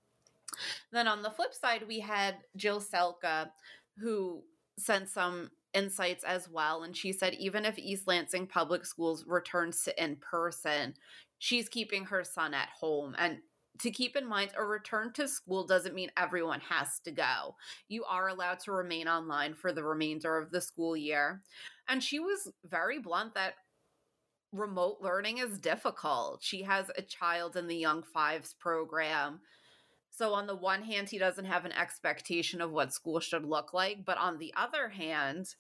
Then 0.92 1.08
on 1.08 1.22
the 1.22 1.32
flip 1.32 1.54
side, 1.54 1.86
we 1.88 2.00
had 2.00 2.36
Jill 2.56 2.82
Selka, 2.82 3.50
who 3.98 4.44
sent 4.78 5.10
some 5.10 5.52
insights 5.74 6.24
as 6.24 6.50
well. 6.50 6.84
And 6.84 6.96
she 6.96 7.12
said, 7.12 7.34
even 7.36 7.66
if 7.66 7.78
East 7.78 8.08
Lansing 8.08 8.48
Public 8.48 8.86
Schools 8.86 9.26
returns 9.28 9.84
to 9.84 10.04
in 10.04 10.18
person, 10.18 10.96
she's 11.38 11.70
keeping 11.70 12.06
her 12.06 12.24
son 12.24 12.54
at 12.54 12.70
home. 12.70 13.16
And 13.18 13.40
to 13.80 13.92
keep 13.92 14.16
in 14.16 14.26
mind, 14.26 14.52
a 14.58 14.64
return 14.64 15.12
to 15.14 15.28
school 15.28 15.66
doesn't 15.66 15.96
mean 15.96 16.10
everyone 16.16 16.62
has 16.62 17.00
to 17.02 17.12
go. 17.12 17.56
You 17.90 18.06
are 18.06 18.30
allowed 18.30 18.60
to 18.62 18.72
remain 18.72 19.08
online 19.08 19.54
for 19.54 19.74
the 19.74 19.84
remainder 19.84 20.38
of 20.38 20.52
the 20.52 20.62
school 20.62 20.96
year. 20.96 21.42
And 21.90 22.02
she 22.02 22.20
was 22.20 22.52
very 22.64 23.00
blunt 23.00 23.36
that 23.36 23.56
remote 24.54 25.00
learning 25.02 25.40
is 25.40 25.60
difficult. 25.60 26.42
She 26.42 26.64
has 26.64 26.90
a 26.98 27.02
child 27.02 27.58
in 27.58 27.68
the 27.68 27.76
Young 27.76 28.02
Fives 28.02 28.56
program 28.58 29.42
so, 30.18 30.34
on 30.34 30.48
the 30.48 30.56
one 30.56 30.82
hand, 30.82 31.10
he 31.10 31.18
doesn't 31.18 31.44
have 31.44 31.66
an 31.66 31.74
expectation 31.74 32.62
of 32.62 32.72
what 32.72 32.94
school 32.94 33.20
should 33.20 33.44
look 33.44 33.74
like. 33.74 34.06
But 34.06 34.18
on 34.18 34.38
the 34.38 34.54
other 34.56 34.88
hand, 34.88 35.56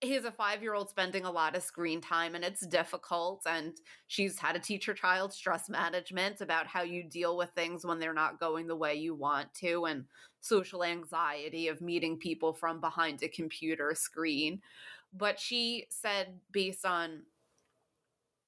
he's 0.00 0.24
a 0.24 0.32
five 0.32 0.60
year 0.60 0.74
old 0.74 0.90
spending 0.90 1.24
a 1.24 1.30
lot 1.30 1.56
of 1.56 1.62
screen 1.62 2.00
time 2.00 2.34
and 2.34 2.44
it's 2.44 2.66
difficult. 2.66 3.42
And 3.46 3.74
she's 4.08 4.40
had 4.40 4.54
to 4.54 4.60
teach 4.60 4.86
her 4.86 4.94
child 4.94 5.32
stress 5.32 5.68
management 5.68 6.40
about 6.40 6.66
how 6.66 6.82
you 6.82 7.04
deal 7.04 7.36
with 7.36 7.50
things 7.50 7.86
when 7.86 8.00
they're 8.00 8.12
not 8.12 8.40
going 8.40 8.66
the 8.66 8.74
way 8.74 8.96
you 8.96 9.14
want 9.14 9.54
to, 9.60 9.84
and 9.84 10.04
social 10.40 10.82
anxiety 10.82 11.68
of 11.68 11.80
meeting 11.80 12.16
people 12.16 12.52
from 12.52 12.80
behind 12.80 13.22
a 13.22 13.28
computer 13.28 13.94
screen. 13.94 14.60
But 15.16 15.38
she 15.38 15.86
said, 15.90 16.40
based 16.50 16.84
on, 16.84 17.22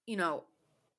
you 0.06 0.16
know, 0.16 0.44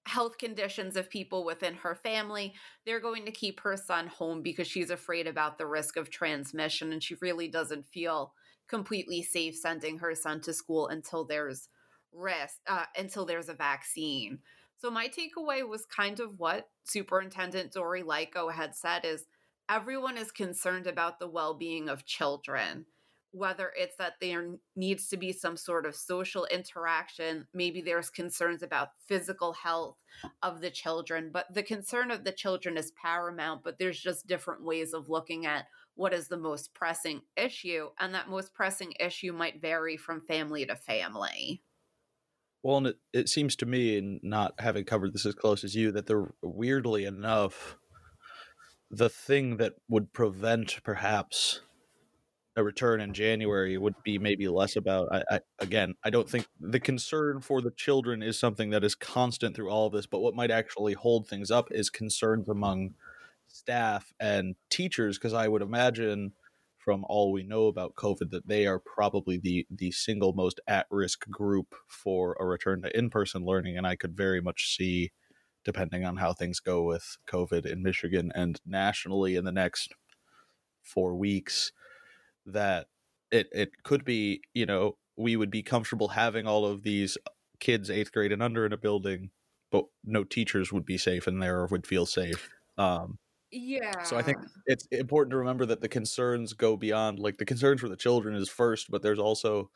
health 0.05 0.37
conditions 0.37 0.95
of 0.95 1.09
people 1.09 1.45
within 1.45 1.75
her 1.75 1.95
family, 1.95 2.53
they're 2.85 2.99
going 2.99 3.25
to 3.25 3.31
keep 3.31 3.59
her 3.59 3.77
son 3.77 4.07
home 4.07 4.41
because 4.41 4.67
she's 4.67 4.89
afraid 4.89 5.27
about 5.27 5.57
the 5.57 5.65
risk 5.65 5.95
of 5.95 6.09
transmission 6.09 6.91
and 6.91 7.03
she 7.03 7.15
really 7.21 7.47
doesn't 7.47 7.87
feel 7.87 8.33
completely 8.67 9.21
safe 9.21 9.55
sending 9.55 9.99
her 9.99 10.15
son 10.15 10.41
to 10.41 10.53
school 10.53 10.87
until 10.87 11.25
there's 11.25 11.69
risk 12.13 12.55
uh, 12.67 12.85
until 12.97 13.25
there's 13.25 13.49
a 13.49 13.53
vaccine. 13.53 14.39
So 14.77 14.89
my 14.89 15.07
takeaway 15.07 15.67
was 15.67 15.85
kind 15.85 16.19
of 16.19 16.39
what 16.39 16.69
Superintendent 16.83 17.71
Dori 17.71 18.01
Leyko 18.01 18.51
had 18.51 18.75
said 18.75 19.05
is 19.05 19.27
everyone 19.69 20.17
is 20.17 20.31
concerned 20.31 20.87
about 20.87 21.19
the 21.19 21.27
well-being 21.27 21.87
of 21.87 22.05
children 22.05 22.85
whether 23.31 23.71
it's 23.77 23.95
that 23.97 24.13
there 24.19 24.55
needs 24.75 25.07
to 25.07 25.17
be 25.17 25.31
some 25.31 25.55
sort 25.55 25.85
of 25.85 25.95
social 25.95 26.45
interaction, 26.45 27.47
maybe 27.53 27.81
there's 27.81 28.09
concerns 28.09 28.61
about 28.61 28.89
physical 29.07 29.53
health 29.53 29.97
of 30.43 30.61
the 30.61 30.69
children, 30.69 31.29
but 31.33 31.45
the 31.53 31.63
concern 31.63 32.11
of 32.11 32.23
the 32.23 32.31
children 32.31 32.77
is 32.77 32.91
paramount, 33.01 33.63
but 33.63 33.79
there's 33.79 33.99
just 33.99 34.27
different 34.27 34.63
ways 34.63 34.93
of 34.93 35.09
looking 35.09 35.45
at 35.45 35.65
what 35.95 36.13
is 36.13 36.27
the 36.27 36.37
most 36.37 36.73
pressing 36.73 37.21
issue, 37.37 37.89
and 37.99 38.13
that 38.13 38.29
most 38.29 38.53
pressing 38.53 38.93
issue 38.99 39.31
might 39.31 39.61
vary 39.61 39.97
from 39.97 40.21
family 40.21 40.65
to 40.65 40.75
family. 40.75 41.61
Well, 42.63 42.77
and 42.77 42.87
it, 42.87 42.97
it 43.13 43.29
seems 43.29 43.55
to 43.57 43.65
me, 43.65 43.97
and 43.97 44.19
not 44.23 44.53
having 44.59 44.83
covered 44.83 45.13
this 45.13 45.25
as 45.25 45.35
close 45.35 45.63
as 45.63 45.75
you, 45.75 45.91
that 45.91 46.07
there 46.07 46.33
weirdly 46.41 47.05
enough, 47.05 47.77
the 48.89 49.09
thing 49.09 49.57
that 49.57 49.75
would 49.89 50.11
prevent 50.13 50.83
perhaps 50.83 51.61
a 52.55 52.63
return 52.63 52.99
in 52.99 53.13
January 53.13 53.77
would 53.77 53.95
be 54.03 54.17
maybe 54.17 54.47
less 54.47 54.75
about. 54.75 55.07
I, 55.11 55.23
I, 55.31 55.39
again, 55.59 55.95
I 56.03 56.09
don't 56.09 56.29
think 56.29 56.47
the 56.59 56.79
concern 56.79 57.39
for 57.39 57.61
the 57.61 57.71
children 57.71 58.21
is 58.21 58.37
something 58.37 58.71
that 58.71 58.83
is 58.83 58.95
constant 58.95 59.55
through 59.55 59.69
all 59.69 59.87
of 59.87 59.93
this. 59.93 60.05
But 60.05 60.19
what 60.19 60.35
might 60.35 60.51
actually 60.51 60.93
hold 60.93 61.27
things 61.27 61.49
up 61.49 61.69
is 61.71 61.89
concerns 61.89 62.49
among 62.49 62.95
staff 63.47 64.13
and 64.19 64.55
teachers, 64.69 65.17
because 65.17 65.33
I 65.33 65.47
would 65.47 65.61
imagine 65.61 66.33
from 66.77 67.05
all 67.07 67.31
we 67.31 67.43
know 67.43 67.67
about 67.67 67.95
COVID 67.95 68.31
that 68.31 68.47
they 68.47 68.65
are 68.65 68.79
probably 68.79 69.37
the 69.37 69.65
the 69.69 69.91
single 69.91 70.33
most 70.33 70.59
at 70.67 70.87
risk 70.89 71.29
group 71.29 71.75
for 71.87 72.35
a 72.39 72.45
return 72.45 72.81
to 72.81 72.97
in 72.97 73.09
person 73.09 73.45
learning, 73.45 73.77
and 73.77 73.87
I 73.87 73.95
could 73.95 74.17
very 74.17 74.41
much 74.41 74.75
see, 74.75 75.11
depending 75.63 76.03
on 76.03 76.17
how 76.17 76.33
things 76.33 76.59
go 76.59 76.83
with 76.83 77.17
COVID 77.27 77.65
in 77.65 77.83
Michigan 77.83 78.31
and 78.35 78.59
nationally 78.65 79.35
in 79.35 79.45
the 79.45 79.51
next 79.51 79.93
four 80.81 81.15
weeks 81.15 81.71
that 82.45 82.87
it 83.31 83.47
it 83.51 83.83
could 83.83 84.03
be 84.03 84.41
you 84.53 84.65
know 84.65 84.97
we 85.17 85.35
would 85.35 85.51
be 85.51 85.63
comfortable 85.63 86.09
having 86.09 86.47
all 86.47 86.65
of 86.65 86.83
these 86.83 87.17
kids 87.59 87.89
eighth 87.89 88.11
grade 88.11 88.31
and 88.31 88.43
under 88.43 88.65
in 88.65 88.73
a 88.73 88.77
building 88.77 89.29
but 89.71 89.85
no 90.03 90.23
teachers 90.23 90.71
would 90.73 90.85
be 90.85 90.97
safe 90.97 91.27
in 91.27 91.39
there 91.39 91.59
or 91.59 91.67
would 91.67 91.87
feel 91.87 92.05
safe 92.05 92.49
um 92.77 93.17
yeah 93.51 94.01
so 94.03 94.17
i 94.17 94.21
think 94.21 94.37
it's 94.65 94.87
important 94.91 95.31
to 95.31 95.37
remember 95.37 95.65
that 95.65 95.81
the 95.81 95.89
concerns 95.89 96.53
go 96.53 96.75
beyond 96.77 97.19
like 97.19 97.37
the 97.37 97.45
concerns 97.45 97.81
for 97.81 97.89
the 97.89 97.95
children 97.95 98.35
is 98.35 98.49
first 98.49 98.89
but 98.89 99.01
there's 99.01 99.19
also 99.19 99.69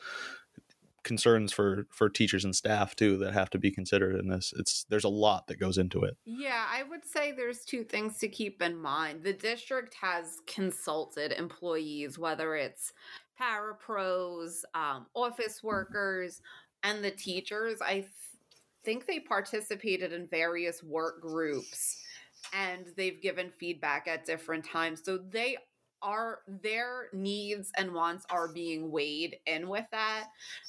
concerns 1.06 1.54
for 1.54 1.88
for 1.90 2.10
teachers 2.10 2.44
and 2.44 2.54
staff 2.54 2.96
too 2.96 3.18
that 3.18 3.34
have 3.34 3.50
to 3.52 3.58
be 3.58 3.72
considered 3.72 4.16
in 4.20 4.28
this. 4.28 4.54
It's 4.58 4.86
there's 4.90 5.06
a 5.06 5.10
lot 5.10 5.48
that 5.48 5.60
goes 5.60 5.78
into 5.78 6.02
it. 6.02 6.18
Yeah 6.26 6.66
i 6.70 6.84
would 6.84 7.06
say 7.06 7.32
there's 7.32 7.64
two 7.64 7.86
things 7.86 8.18
to 8.18 8.28
keep 8.28 8.62
in 8.62 8.76
mind. 8.76 9.24
The 9.24 9.34
district 9.34 9.96
has 10.02 10.42
consulted 10.48 11.32
employees 11.32 12.20
whether 12.20 12.56
it's 12.56 12.92
parapros 13.40 14.64
um, 14.74 15.06
office 15.14 15.64
workers 15.64 16.42
and 16.84 17.04
the 17.04 17.12
teachers. 17.12 17.82
I 17.82 17.94
th- 17.94 18.08
think 18.84 19.06
they 19.06 19.20
participated 19.20 20.14
in 20.14 20.28
various 20.28 20.84
work 20.84 21.22
groups 21.22 21.98
and 22.54 22.88
they've 22.96 23.22
given 23.22 23.52
feedback 23.60 24.08
at 24.08 24.26
different 24.26 24.66
times. 24.66 25.02
So 25.04 25.18
they 25.18 25.58
are 26.06 26.42
their 26.48 27.10
needs 27.12 27.72
and 27.76 27.92
wants 27.92 28.26
are 28.30 28.48
being 28.48 28.92
weighed 28.92 29.38
in 29.48 29.68
with 29.68 29.86
that. 29.92 30.28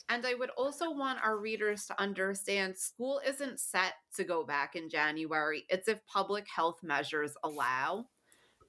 And 0.09 0.27
I 0.27 0.33
would 0.35 0.49
also 0.51 0.91
want 0.91 1.23
our 1.23 1.37
readers 1.37 1.85
to 1.87 2.01
understand 2.01 2.77
school 2.77 3.21
isn't 3.25 3.61
set 3.61 3.93
to 4.17 4.25
go 4.25 4.45
back 4.45 4.75
in 4.77 4.89
January. 4.89 5.67
It's 5.69 5.89
if 5.89 6.05
public 6.07 6.47
health 6.49 6.83
measures 6.83 7.35
allow. 7.45 8.07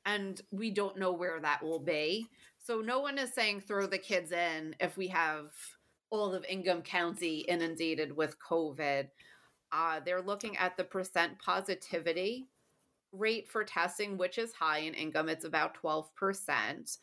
And 0.05 0.41
we 0.51 0.69
don't 0.69 0.99
know 0.99 1.13
where 1.13 1.39
that 1.39 1.63
will 1.63 1.79
be. 1.79 2.27
So 2.61 2.81
no 2.81 2.99
one 2.99 3.17
is 3.17 3.33
saying 3.33 3.61
throw 3.61 3.87
the 3.87 3.97
kids 3.97 4.33
in 4.33 4.75
if 4.81 4.97
we 4.97 5.07
have 5.07 5.53
all 6.09 6.33
of 6.33 6.45
Ingham 6.49 6.81
County 6.81 7.39
inundated 7.47 8.15
with 8.15 8.35
COVID. 8.39 9.07
Uh, 9.71 9.99
they're 10.05 10.21
looking 10.21 10.57
at 10.57 10.75
the 10.75 10.83
percent 10.83 11.39
positivity 11.39 12.47
rate 13.11 13.49
for 13.49 13.63
testing, 13.63 14.17
which 14.17 14.37
is 14.37 14.53
high 14.53 14.79
in 14.79 14.93
Ingham, 14.93 15.29
it's 15.29 15.45
about 15.45 15.77
12%. 15.81 16.97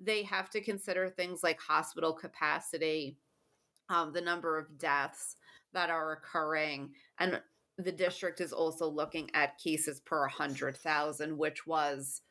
They 0.00 0.22
have 0.22 0.50
to 0.50 0.60
consider 0.60 1.08
things 1.08 1.42
like 1.42 1.60
hospital 1.60 2.12
capacity, 2.12 3.18
um, 3.88 4.12
the 4.12 4.20
number 4.20 4.58
of 4.58 4.78
deaths 4.78 5.36
that 5.72 5.90
are 5.90 6.12
occurring, 6.12 6.90
and 7.18 7.40
the 7.78 7.92
district 7.92 8.40
is 8.40 8.52
also 8.52 8.88
looking 8.88 9.30
at 9.34 9.58
cases 9.58 10.00
per 10.00 10.20
100,000, 10.22 11.36
which 11.36 11.66
was 11.66 12.22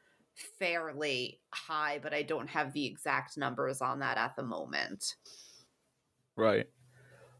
fairly 0.59 1.39
high, 1.53 1.99
but 2.01 2.13
I 2.13 2.21
don't 2.21 2.49
have 2.49 2.73
the 2.73 2.85
exact 2.85 3.37
numbers 3.37 3.81
on 3.81 3.99
that 3.99 4.17
at 4.17 4.35
the 4.35 4.43
moment. 4.43 5.15
Right. 6.35 6.67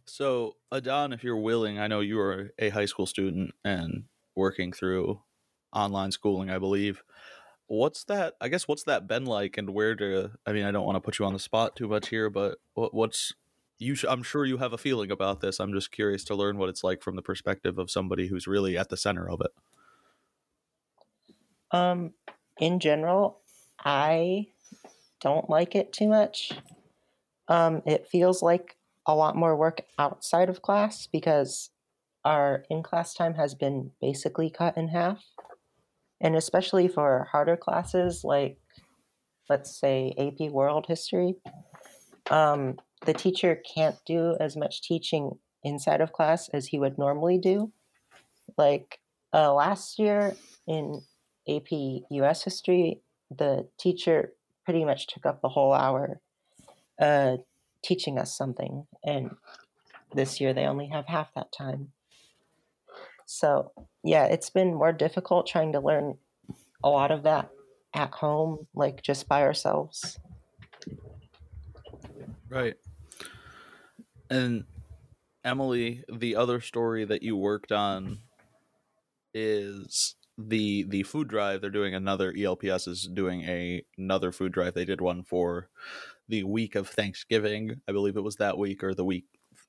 So, 0.06 0.56
Adan, 0.72 1.12
if 1.12 1.24
you're 1.24 1.36
willing, 1.38 1.80
I 1.80 1.88
know 1.88 2.00
you 2.00 2.20
are 2.20 2.54
a 2.58 2.70
high 2.70 2.86
school 2.86 3.06
student 3.06 3.52
and 3.64 4.06
working 4.36 4.72
through 4.72 5.22
online 5.78 6.12
schooling, 6.12 6.50
I 6.50 6.58
believe. 6.58 7.04
What's 7.68 8.04
that? 8.06 8.36
I 8.42 8.48
guess 8.48 8.68
what's 8.68 8.84
that 8.84 9.08
been 9.08 9.26
like, 9.26 9.58
and 9.58 9.70
where 9.70 9.96
to? 9.96 10.32
I 10.46 10.54
mean, 10.54 10.64
I 10.64 10.72
don't 10.72 10.86
want 10.86 10.96
to 10.96 11.02
put 11.02 11.20
you 11.20 11.26
on 11.26 11.34
the 11.34 11.40
spot 11.40 11.76
too 11.76 11.88
much 11.88 12.10
here, 12.10 12.30
but 12.30 12.58
what, 12.74 12.94
what's 12.94 13.34
you? 13.78 13.96
Sh- 13.96 14.06
I'm 14.08 14.24
sure 14.24 14.46
you 14.46 14.58
have 14.58 14.74
a 14.74 14.78
feeling 14.78 15.12
about 15.12 15.42
this. 15.42 15.60
I'm 15.60 15.74
just 15.74 15.92
curious 15.92 16.24
to 16.26 16.36
learn 16.36 16.58
what 16.58 16.70
it's 16.70 16.84
like 16.84 17.04
from 17.04 17.16
the 17.16 17.22
perspective 17.22 17.78
of 17.78 17.92
somebody 17.92 18.28
who's 18.28 18.48
really 18.48 18.78
at 18.78 18.90
the 18.90 18.98
center 18.98 19.30
of 19.30 19.42
it. 19.42 19.52
Um, 21.72 22.14
in 22.60 22.80
general, 22.80 23.40
I 23.84 24.48
don't 25.20 25.50
like 25.50 25.76
it 25.76 25.92
too 25.92 26.08
much. 26.08 26.54
Um, 27.50 27.82
it 27.86 28.08
feels 28.08 28.42
like 28.42 28.78
a 29.06 29.16
lot 29.16 29.36
more 29.36 29.56
work 29.56 29.82
outside 30.00 30.50
of 30.50 30.62
class 30.62 31.08
because 31.08 31.70
our 32.24 32.66
in 32.70 32.84
class 32.84 33.14
time 33.14 33.36
has 33.36 33.56
been 33.56 33.92
basically 34.02 34.50
cut 34.50 34.78
in 34.78 34.90
half 34.90 35.24
and 36.22 36.36
especially 36.36 36.88
for 36.88 37.28
harder 37.32 37.58
classes 37.58 38.24
like 38.24 38.58
let's 39.50 39.80
say 39.80 40.14
AP 40.18 40.52
World 40.52 40.86
History, 40.88 41.36
um, 42.30 42.78
the 43.06 43.14
teacher 43.14 43.62
can't 43.76 43.96
do 44.06 44.36
as 44.40 44.58
much 44.58 44.82
teaching 44.82 45.32
inside 45.64 46.02
of 46.02 46.14
class 46.14 46.50
as 46.50 46.68
he 46.68 46.80
would 46.80 46.98
normally 46.98 47.38
do. 47.38 47.72
Like 48.58 49.00
uh, 49.34 49.54
last 49.54 50.00
year 50.00 50.36
in 50.68 51.02
AP 51.48 51.72
US 52.10 52.44
History, 52.44 53.02
the 53.36 53.68
teacher 53.80 54.34
pretty 54.66 54.84
much 54.86 55.08
took 55.08 55.26
up 55.26 55.42
the 55.42 55.50
whole 55.50 55.74
hour 55.74 56.20
uh, 57.00 57.38
teaching 57.84 58.18
us 58.18 58.36
something, 58.36 58.88
and 59.04 59.32
this 60.14 60.42
year 60.42 60.54
they 60.54 60.66
only 60.66 60.88
have 60.88 61.06
half 61.06 61.34
that 61.36 61.52
time. 61.52 61.92
So, 63.28 63.72
yeah, 64.04 64.26
it's 64.26 64.50
been 64.50 64.74
more 64.74 64.94
difficult 64.94 65.48
trying 65.48 65.74
to 65.74 65.82
learn 65.82 66.18
a 66.84 66.90
lot 66.90 67.12
of 67.12 67.24
that 67.24 67.50
at 67.94 68.12
home, 68.12 68.68
like 68.74 69.02
just 69.02 69.28
by 69.28 69.42
ourselves. 69.42 70.18
Right. 72.50 72.76
And 74.30 74.64
Emily, 75.44 76.04
the 76.12 76.38
other 76.38 76.62
story 76.62 77.04
that 77.04 77.22
you 77.22 77.36
worked 77.36 77.74
on 77.74 78.20
is 79.34 80.16
the 80.38 80.84
the 80.84 81.04
food 81.04 81.28
drive. 81.28 81.60
They're 81.60 81.70
doing 81.70 81.96
another 81.96 82.34
ELPS 82.38 82.88
is 82.88 83.10
doing 83.14 83.42
a 83.44 83.84
another 83.98 84.32
food 84.32 84.54
drive. 84.54 84.74
They 84.74 84.86
did 84.86 85.02
one 85.02 85.24
for 85.24 85.70
the 86.30 86.44
week 86.44 86.76
of 86.76 86.88
Thanksgiving. 86.88 87.82
I 87.90 87.92
believe 87.92 88.16
it 88.16 88.24
was 88.24 88.38
that 88.38 88.58
week 88.58 88.84
or 88.84 88.94
the 88.94 89.06
week 89.06 89.26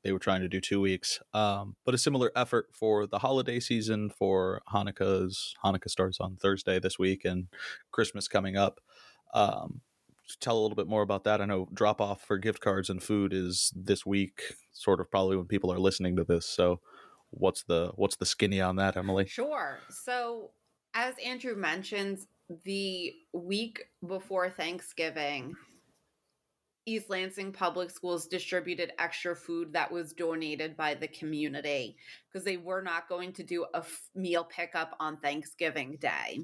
they 0.09 0.13
were 0.13 0.19
trying 0.19 0.41
to 0.41 0.49
do 0.49 0.59
two 0.59 0.81
weeks. 0.81 1.21
Um, 1.35 1.77
but 1.85 1.95
a 1.95 1.99
similar 1.99 2.33
effort 2.35 2.69
for 2.73 3.07
the 3.07 3.19
holiday 3.19 3.61
season 3.61 4.09
for 4.09 4.63
Hanukkah's 4.73 5.55
Hanukkah 5.63 5.91
starts 5.91 6.19
on 6.19 6.37
Thursday 6.37 6.79
this 6.79 6.99
week 6.99 7.27
and 7.27 7.49
Christmas 7.93 8.27
coming 8.27 8.57
up. 8.57 8.81
Um, 9.35 9.83
tell 10.41 10.59
a 10.59 10.63
little 10.63 10.77
bit 10.77 10.87
more 10.87 11.03
about 11.03 11.25
that. 11.25 11.43
I 11.43 11.45
know 11.45 11.69
drop 11.75 12.01
off 12.01 12.23
for 12.23 12.39
gift 12.39 12.63
cards 12.63 12.89
and 12.89 13.03
food 13.03 13.35
is 13.35 13.71
this 13.77 14.07
week, 14.07 14.41
sort 14.73 14.99
of 14.99 15.11
probably 15.11 15.37
when 15.37 15.45
people 15.45 15.71
are 15.71 15.79
listening 15.79 16.17
to 16.17 16.25
this. 16.25 16.47
So 16.47 16.81
what's 17.29 17.65
the 17.65 17.93
what's 17.97 18.17
the 18.17 18.25
skinny 18.25 18.63
on 18.63 18.77
that, 18.77 18.97
Emily? 18.97 19.27
Sure. 19.27 19.79
So 19.91 20.53
as 20.95 21.17
Andrew 21.23 21.55
mentioned, 21.55 22.21
the 22.65 23.13
week 23.35 23.85
before 24.07 24.49
Thanksgiving, 24.49 25.55
East 26.89 27.11
Lansing 27.11 27.53
Public 27.53 27.91
Schools 27.91 28.27
distributed 28.27 28.93
extra 28.99 29.37
food 29.37 29.75
that 29.75 29.93
was 29.93 30.15
donated 30.15 30.77
by 30.77 30.95
the 30.95 31.09
community 31.09 31.97
because 32.27 32.45
they 32.45 32.57
were 32.57 32.81
not 32.81 33.09
going 33.09 33.33
to 33.35 33.43
do 33.43 33.67
a 33.75 33.79
f- 33.79 34.09
meal 34.15 34.45
pickup 34.45 34.97
on 34.99 35.19
Thanksgiving 35.19 35.99
Day. 36.01 36.41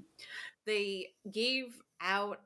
They 0.66 1.14
gave 1.32 1.80
out 2.00 2.40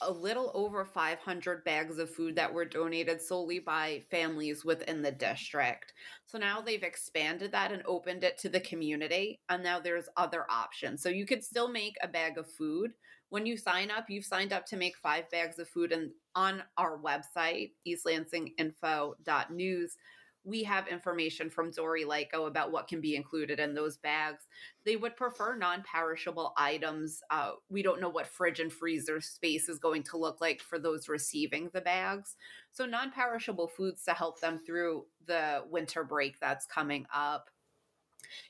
a 0.00 0.10
little 0.10 0.50
over 0.54 0.84
500 0.84 1.64
bags 1.64 1.98
of 1.98 2.08
food 2.08 2.36
that 2.36 2.52
were 2.52 2.64
donated 2.64 3.20
solely 3.20 3.58
by 3.58 4.02
families 4.10 4.64
within 4.64 5.02
the 5.02 5.12
district. 5.12 5.92
So 6.26 6.38
now 6.38 6.60
they've 6.60 6.82
expanded 6.82 7.52
that 7.52 7.72
and 7.72 7.82
opened 7.84 8.24
it 8.24 8.38
to 8.38 8.48
the 8.48 8.60
community, 8.60 9.40
and 9.48 9.62
now 9.62 9.80
there's 9.80 10.08
other 10.16 10.46
options. 10.48 11.02
So 11.02 11.08
you 11.08 11.26
could 11.26 11.44
still 11.44 11.68
make 11.68 11.96
a 12.02 12.08
bag 12.08 12.38
of 12.38 12.50
food. 12.50 12.92
When 13.32 13.46
you 13.46 13.56
sign 13.56 13.90
up, 13.90 14.10
you've 14.10 14.26
signed 14.26 14.52
up 14.52 14.66
to 14.66 14.76
make 14.76 14.94
five 14.94 15.30
bags 15.30 15.58
of 15.58 15.66
food, 15.66 15.90
and 15.90 16.10
on 16.34 16.62
our 16.76 16.98
website, 16.98 17.70
eastlansinginfo.news, 17.88 19.96
we 20.44 20.62
have 20.64 20.86
information 20.86 21.48
from 21.48 21.70
Dori 21.70 22.04
Leyko 22.04 22.46
about 22.46 22.72
what 22.72 22.88
can 22.88 23.00
be 23.00 23.16
included 23.16 23.58
in 23.58 23.72
those 23.72 23.96
bags. 23.96 24.44
They 24.84 24.96
would 24.96 25.16
prefer 25.16 25.56
non 25.56 25.82
perishable 25.82 26.52
items. 26.58 27.22
Uh, 27.30 27.52
we 27.70 27.82
don't 27.82 28.02
know 28.02 28.10
what 28.10 28.26
fridge 28.26 28.60
and 28.60 28.70
freezer 28.70 29.22
space 29.22 29.70
is 29.70 29.78
going 29.78 30.02
to 30.02 30.18
look 30.18 30.42
like 30.42 30.60
for 30.60 30.78
those 30.78 31.08
receiving 31.08 31.70
the 31.72 31.80
bags. 31.80 32.36
So, 32.70 32.84
non 32.84 33.12
perishable 33.12 33.68
foods 33.68 34.04
to 34.04 34.12
help 34.12 34.42
them 34.42 34.58
through 34.58 35.06
the 35.26 35.64
winter 35.70 36.04
break 36.04 36.38
that's 36.38 36.66
coming 36.66 37.06
up. 37.10 37.48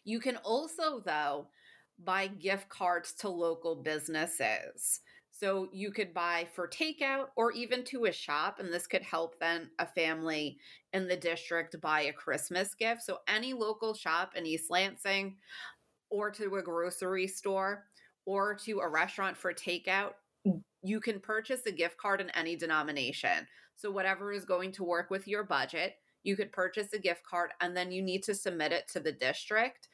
You 0.02 0.18
can 0.18 0.38
also, 0.38 0.98
though, 0.98 1.46
buy 2.04 2.26
gift 2.26 2.68
cards 2.68 3.12
to 3.14 3.28
local 3.28 3.76
businesses. 3.76 5.00
So 5.30 5.68
you 5.72 5.90
could 5.90 6.14
buy 6.14 6.46
for 6.54 6.68
takeout 6.68 7.28
or 7.36 7.50
even 7.52 7.82
to 7.84 8.04
a 8.04 8.12
shop, 8.12 8.60
and 8.60 8.72
this 8.72 8.86
could 8.86 9.02
help 9.02 9.40
then 9.40 9.70
a 9.78 9.86
family 9.86 10.58
in 10.92 11.08
the 11.08 11.16
district 11.16 11.80
buy 11.80 12.02
a 12.02 12.12
Christmas 12.12 12.74
gift. 12.74 13.02
So 13.02 13.18
any 13.26 13.52
local 13.52 13.94
shop 13.94 14.34
in 14.36 14.46
East 14.46 14.70
Lansing 14.70 15.36
or 16.10 16.30
to 16.30 16.56
a 16.56 16.62
grocery 16.62 17.26
store 17.26 17.86
or 18.24 18.54
to 18.56 18.80
a 18.80 18.88
restaurant 18.88 19.36
for 19.36 19.52
takeout, 19.52 20.12
you 20.82 21.00
can 21.00 21.18
purchase 21.18 21.66
a 21.66 21.72
gift 21.72 21.96
card 21.96 22.20
in 22.20 22.30
any 22.30 22.54
denomination. 22.54 23.46
So 23.74 23.90
whatever 23.90 24.32
is 24.32 24.44
going 24.44 24.70
to 24.72 24.84
work 24.84 25.10
with 25.10 25.26
your 25.26 25.42
budget, 25.42 25.94
you 26.22 26.36
could 26.36 26.52
purchase 26.52 26.92
a 26.92 26.98
gift 26.98 27.24
card 27.24 27.50
and 27.60 27.76
then 27.76 27.90
you 27.90 28.02
need 28.02 28.22
to 28.24 28.34
submit 28.34 28.70
it 28.70 28.86
to 28.92 29.00
the 29.00 29.12
district. 29.12 29.88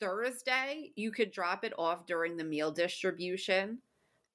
Thursday, 0.00 0.92
you 0.96 1.10
could 1.10 1.30
drop 1.30 1.64
it 1.64 1.72
off 1.78 2.06
during 2.06 2.36
the 2.36 2.44
meal 2.44 2.70
distribution. 2.70 3.78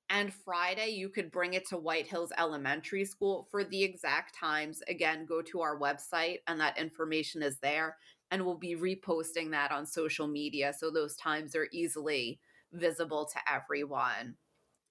And 0.09 0.33
Friday, 0.33 0.89
you 0.89 1.09
could 1.09 1.31
bring 1.31 1.53
it 1.53 1.67
to 1.67 1.77
White 1.77 2.07
Hills 2.07 2.31
Elementary 2.37 3.05
School 3.05 3.47
for 3.51 3.63
the 3.63 3.83
exact 3.83 4.35
times. 4.35 4.81
Again, 4.87 5.25
go 5.27 5.41
to 5.43 5.61
our 5.61 5.79
website, 5.79 6.39
and 6.47 6.59
that 6.59 6.79
information 6.79 7.43
is 7.43 7.59
there. 7.59 7.97
And 8.31 8.43
we'll 8.43 8.57
be 8.57 8.75
reposting 8.75 9.51
that 9.51 9.71
on 9.71 9.85
social 9.85 10.27
media 10.27 10.73
so 10.77 10.89
those 10.89 11.15
times 11.15 11.55
are 11.55 11.67
easily 11.71 12.39
visible 12.73 13.29
to 13.33 13.39
everyone. 13.51 14.35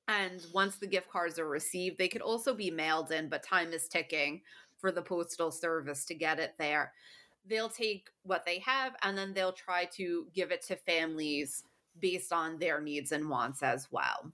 And 0.06 0.44
once 0.54 0.78
the 0.78 0.86
gift 0.86 1.10
cards 1.10 1.38
are 1.38 1.48
received, 1.48 1.98
they 1.98 2.08
could 2.08 2.22
also 2.22 2.54
be 2.54 2.70
mailed 2.70 3.12
in, 3.12 3.28
but 3.28 3.42
time 3.42 3.72
is 3.72 3.88
ticking 3.88 4.42
for 4.78 4.90
the 4.90 5.02
Postal 5.02 5.50
Service 5.50 6.04
to 6.06 6.14
get 6.14 6.38
it 6.38 6.54
there. 6.58 6.92
They'll 7.48 7.68
take 7.68 8.08
what 8.22 8.44
they 8.44 8.58
have 8.60 8.94
and 9.02 9.16
then 9.16 9.32
they'll 9.32 9.52
try 9.52 9.86
to 9.96 10.26
give 10.34 10.50
it 10.50 10.62
to 10.66 10.76
families 10.76 11.64
based 12.00 12.32
on 12.32 12.58
their 12.58 12.80
needs 12.80 13.12
and 13.12 13.28
wants 13.28 13.62
as 13.62 13.88
well. 13.90 14.32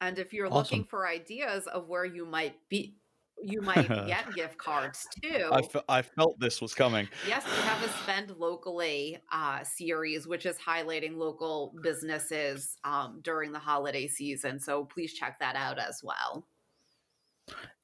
And 0.00 0.18
if 0.18 0.32
you're 0.32 0.46
awesome. 0.46 0.56
looking 0.56 0.84
for 0.84 1.06
ideas 1.06 1.66
of 1.68 1.88
where 1.88 2.04
you 2.04 2.26
might 2.26 2.56
be, 2.68 2.96
you 3.40 3.60
might 3.62 3.88
get 3.88 4.34
gift 4.34 4.58
cards 4.58 5.06
too. 5.22 5.50
I, 5.88 6.02
felt 6.02 6.40
this 6.40 6.60
was 6.60 6.74
coming. 6.74 7.08
Yes, 7.26 7.44
we 7.44 7.62
have 7.62 7.82
a 7.84 7.88
spend 8.02 8.30
locally 8.36 9.18
uh, 9.30 9.62
series, 9.62 10.26
which 10.26 10.46
is 10.46 10.56
highlighting 10.58 11.16
local 11.16 11.74
businesses 11.82 12.76
um, 12.84 13.20
during 13.22 13.52
the 13.52 13.58
holiday 13.58 14.08
season. 14.08 14.58
So 14.58 14.84
please 14.84 15.12
check 15.14 15.38
that 15.38 15.54
out 15.54 15.78
as 15.78 16.02
well. 16.02 16.46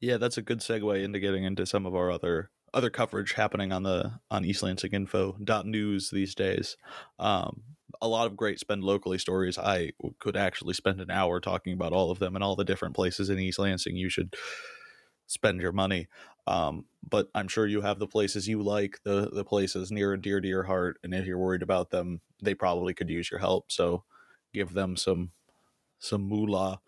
Yeah, 0.01 0.17
that's 0.17 0.39
a 0.39 0.43
good 0.43 0.61
segue 0.61 1.03
into 1.03 1.21
getting 1.21 1.45
into 1.45 1.67
some 1.67 1.87
of 1.87 1.95
our 1.95 2.11
other 2.11 2.51
other 2.75 2.91
coverage 2.91 3.33
happening 3.33 3.73
on 3.73 3.83
the 3.83 4.21
on 4.31 4.45
East 4.45 4.63
Lansing 4.63 4.93
Info 4.93 5.37
dot 5.43 5.67
news 5.67 6.11
these 6.11 6.35
days. 6.35 6.77
Um, 7.19 7.63
a 8.01 8.09
lot 8.09 8.27
of 8.27 8.37
great 8.37 8.61
spend 8.61 8.85
locally 8.85 9.19
stories. 9.19 9.59
I 9.59 9.93
could 10.19 10.37
actually 10.37 10.75
spend 10.75 11.01
an 11.01 11.11
hour 11.11 11.41
talking 11.41 11.73
about 11.73 11.93
all 11.93 12.11
of 12.11 12.19
them 12.19 12.35
and 12.35 12.45
all 12.45 12.57
the 12.57 12.65
different 12.65 12.95
places 12.95 13.31
in 13.31 13.39
East 13.39 13.59
Lansing 13.59 13.97
you 13.97 14.09
should 14.09 14.37
spend 15.27 15.61
your 15.61 15.73
money. 15.73 16.09
Um, 16.47 16.87
but 17.09 17.29
I'm 17.35 17.49
sure 17.49 17.67
you 17.67 17.83
have 17.83 17.99
the 17.99 18.07
places 18.07 18.49
you 18.49 18.63
like, 18.63 18.99
the 19.05 19.31
the 19.31 19.45
places 19.45 19.91
near 19.91 20.13
and 20.13 20.23
dear 20.23 20.41
to 20.41 20.49
your 20.49 20.65
heart, 20.65 20.99
and 21.03 21.15
if 21.15 21.27
you're 21.27 21.39
worried 21.39 21.63
about 21.63 21.91
them, 21.91 22.21
they 22.43 22.55
probably 22.55 22.95
could 22.95 23.11
use 23.11 23.31
your 23.31 23.41
help. 23.41 23.71
So 23.71 24.05
give 24.53 24.73
them 24.73 24.97
some 24.97 25.33
some 25.99 26.23
moolah. 26.23 26.81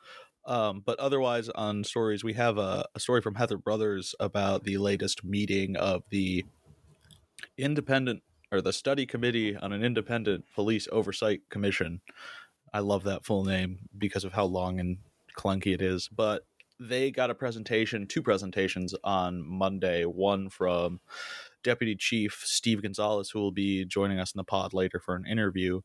Um, 0.47 0.83
but 0.85 0.99
otherwise, 0.99 1.49
on 1.51 1.85
stories, 1.85 2.25
we 2.25 2.33
have 2.35 2.59
a, 2.59 2.85
a 2.95 3.01
story 3.01 3.21
from 3.21 3.35
Heather 3.35 3.59
Brothers 3.59 4.15
about 4.19 4.65
the 4.65 4.79
latest 4.79 5.25
meeting 5.25 5.77
of 5.77 6.03
the 6.11 6.45
independent 7.59 8.23
or 8.53 8.61
the 8.61 8.73
study 8.73 9.07
committee 9.07 9.57
on 9.57 9.73
an 9.73 9.85
independent 9.85 10.45
police 10.55 10.89
oversight 10.91 11.43
commission. 11.51 12.01
I 12.73 12.81
love 12.81 13.05
that 13.05 13.25
full 13.25 13.45
name 13.45 13.81
because 13.97 14.25
of 14.25 14.33
how 14.33 14.45
long 14.45 14.81
and 14.81 14.99
clunky 15.37 15.75
it 15.75 15.83
is. 15.83 16.09
But 16.09 16.43
they 16.79 17.11
got 17.11 17.31
a 17.31 17.35
presentation, 17.35 18.07
two 18.07 18.23
presentations 18.23 18.95
on 19.05 19.47
Monday. 19.47 20.05
One 20.05 20.49
from 20.49 21.01
Deputy 21.63 21.95
Chief 21.95 22.43
Steve 22.45 22.83
Gonzalez, 22.83 23.31
who 23.31 23.41
will 23.41 23.53
be 23.53 23.85
joining 23.85 24.19
us 24.19 24.33
in 24.33 24.39
the 24.39 24.45
pod 24.45 24.73
later 24.73 24.99
for 24.99 25.15
an 25.15 25.27
interview, 25.27 25.83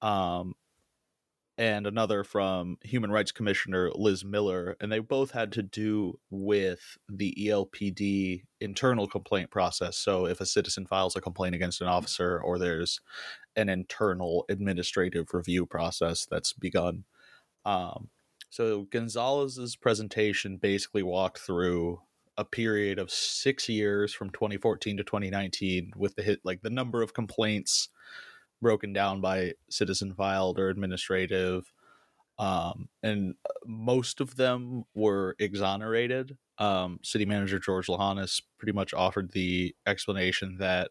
um, 0.00 0.54
and 1.58 1.88
another 1.88 2.22
from 2.22 2.78
Human 2.82 3.10
Rights 3.10 3.32
Commissioner 3.32 3.90
Liz 3.92 4.24
Miller, 4.24 4.76
and 4.80 4.92
they 4.92 5.00
both 5.00 5.32
had 5.32 5.50
to 5.52 5.62
do 5.62 6.20
with 6.30 6.96
the 7.08 7.36
ELPD 7.36 8.44
internal 8.60 9.08
complaint 9.08 9.50
process. 9.50 9.96
So, 9.96 10.26
if 10.26 10.40
a 10.40 10.46
citizen 10.46 10.86
files 10.86 11.16
a 11.16 11.20
complaint 11.20 11.56
against 11.56 11.80
an 11.80 11.88
officer, 11.88 12.40
or 12.40 12.58
there's 12.58 13.00
an 13.56 13.68
internal 13.68 14.44
administrative 14.48 15.34
review 15.34 15.66
process 15.66 16.26
that's 16.30 16.52
begun. 16.52 17.04
Um, 17.64 18.08
so, 18.50 18.84
Gonzalez's 18.84 19.74
presentation 19.74 20.58
basically 20.58 21.02
walked 21.02 21.40
through 21.40 22.00
a 22.36 22.44
period 22.44 23.00
of 23.00 23.10
six 23.10 23.68
years 23.68 24.14
from 24.14 24.30
2014 24.30 24.96
to 24.96 25.02
2019 25.02 25.92
with 25.96 26.14
the 26.14 26.22
hit 26.22 26.38
like 26.44 26.62
the 26.62 26.70
number 26.70 27.02
of 27.02 27.12
complaints 27.12 27.88
broken 28.60 28.92
down 28.92 29.20
by 29.20 29.52
citizen 29.68 30.14
filed 30.14 30.58
or 30.58 30.68
administrative 30.68 31.72
um, 32.38 32.88
and 33.02 33.34
uh, 33.44 33.52
most 33.66 34.20
of 34.20 34.36
them 34.36 34.84
were 34.94 35.34
exonerated. 35.38 36.36
Um, 36.58 37.00
City 37.02 37.24
Manager 37.24 37.58
George 37.58 37.88
Lahanis 37.88 38.42
pretty 38.58 38.72
much 38.72 38.94
offered 38.94 39.32
the 39.32 39.74
explanation 39.86 40.58
that 40.58 40.90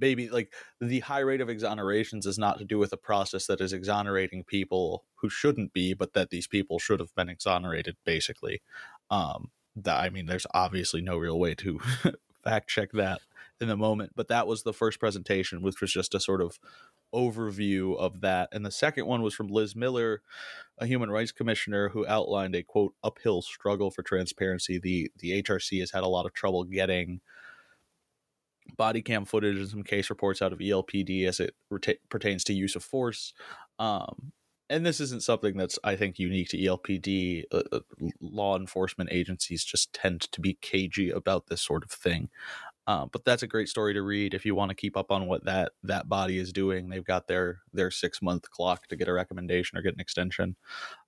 maybe 0.00 0.28
like 0.28 0.52
the 0.80 1.00
high 1.00 1.18
rate 1.18 1.40
of 1.40 1.48
exonerations 1.48 2.26
is 2.26 2.38
not 2.38 2.58
to 2.58 2.64
do 2.64 2.78
with 2.78 2.92
a 2.92 2.96
process 2.96 3.46
that 3.46 3.60
is 3.60 3.72
exonerating 3.72 4.44
people 4.44 5.04
who 5.16 5.28
shouldn't 5.28 5.72
be, 5.72 5.94
but 5.94 6.12
that 6.14 6.30
these 6.30 6.46
people 6.46 6.78
should 6.78 7.00
have 7.00 7.14
been 7.14 7.28
exonerated. 7.28 7.96
Basically, 8.04 8.62
um, 9.10 9.50
that 9.76 10.00
I 10.00 10.08
mean, 10.08 10.26
there's 10.26 10.46
obviously 10.54 11.02
no 11.02 11.18
real 11.18 11.38
way 11.38 11.54
to 11.56 11.78
fact 12.44 12.68
check 12.68 12.92
that 12.92 13.20
in 13.62 13.68
the 13.68 13.76
moment, 13.76 14.12
but 14.14 14.28
that 14.28 14.46
was 14.46 14.62
the 14.62 14.72
first 14.72 15.00
presentation, 15.00 15.62
which 15.62 15.80
was 15.80 15.92
just 15.92 16.14
a 16.14 16.20
sort 16.20 16.42
of 16.42 16.58
overview 17.14 17.96
of 17.96 18.20
that. 18.20 18.48
And 18.52 18.66
the 18.66 18.70
second 18.70 19.06
one 19.06 19.22
was 19.22 19.34
from 19.34 19.48
Liz 19.48 19.76
Miller, 19.76 20.22
a 20.78 20.86
human 20.86 21.10
rights 21.10 21.32
commissioner 21.32 21.88
who 21.90 22.06
outlined 22.06 22.54
a 22.54 22.62
quote 22.62 22.94
uphill 23.02 23.40
struggle 23.42 23.90
for 23.90 24.02
transparency. 24.02 24.78
The 24.78 25.10
the 25.18 25.42
HRC 25.42 25.80
has 25.80 25.92
had 25.92 26.02
a 26.02 26.08
lot 26.08 26.26
of 26.26 26.34
trouble 26.34 26.64
getting 26.64 27.20
body 28.76 29.02
cam 29.02 29.24
footage 29.24 29.56
and 29.56 29.68
some 29.68 29.82
case 29.82 30.10
reports 30.10 30.42
out 30.42 30.52
of 30.52 30.58
ELPD 30.58 31.26
as 31.26 31.40
it 31.40 31.54
reta- 31.72 31.98
pertains 32.08 32.44
to 32.44 32.52
use 32.52 32.76
of 32.76 32.84
force. 32.84 33.32
Um, 33.78 34.32
and 34.70 34.86
this 34.86 35.00
isn't 35.00 35.22
something 35.22 35.56
that's 35.56 35.78
I 35.84 35.96
think 35.96 36.18
unique 36.18 36.48
to 36.50 36.58
ELPD. 36.58 37.44
Uh, 37.52 37.62
uh, 37.72 37.80
law 38.20 38.56
enforcement 38.56 39.10
agencies 39.12 39.64
just 39.64 39.92
tend 39.92 40.22
to 40.32 40.40
be 40.40 40.58
cagey 40.62 41.10
about 41.10 41.48
this 41.48 41.60
sort 41.60 41.84
of 41.84 41.90
thing. 41.90 42.30
Um, 42.86 43.10
but 43.12 43.24
that's 43.24 43.42
a 43.42 43.48
great 43.48 43.68
story 43.68 43.94
to 43.94 44.02
read 44.02 44.34
if 44.34 44.44
you 44.44 44.54
want 44.54 44.70
to 44.70 44.74
keep 44.74 44.96
up 44.96 45.12
on 45.12 45.26
what 45.26 45.44
that 45.44 45.72
that 45.84 46.08
body 46.08 46.38
is 46.38 46.52
doing. 46.52 46.88
They've 46.88 47.04
got 47.04 47.28
their 47.28 47.60
their 47.72 47.90
six 47.90 48.20
month 48.20 48.50
clock 48.50 48.88
to 48.88 48.96
get 48.96 49.08
a 49.08 49.12
recommendation 49.12 49.78
or 49.78 49.82
get 49.82 49.94
an 49.94 50.00
extension. 50.00 50.56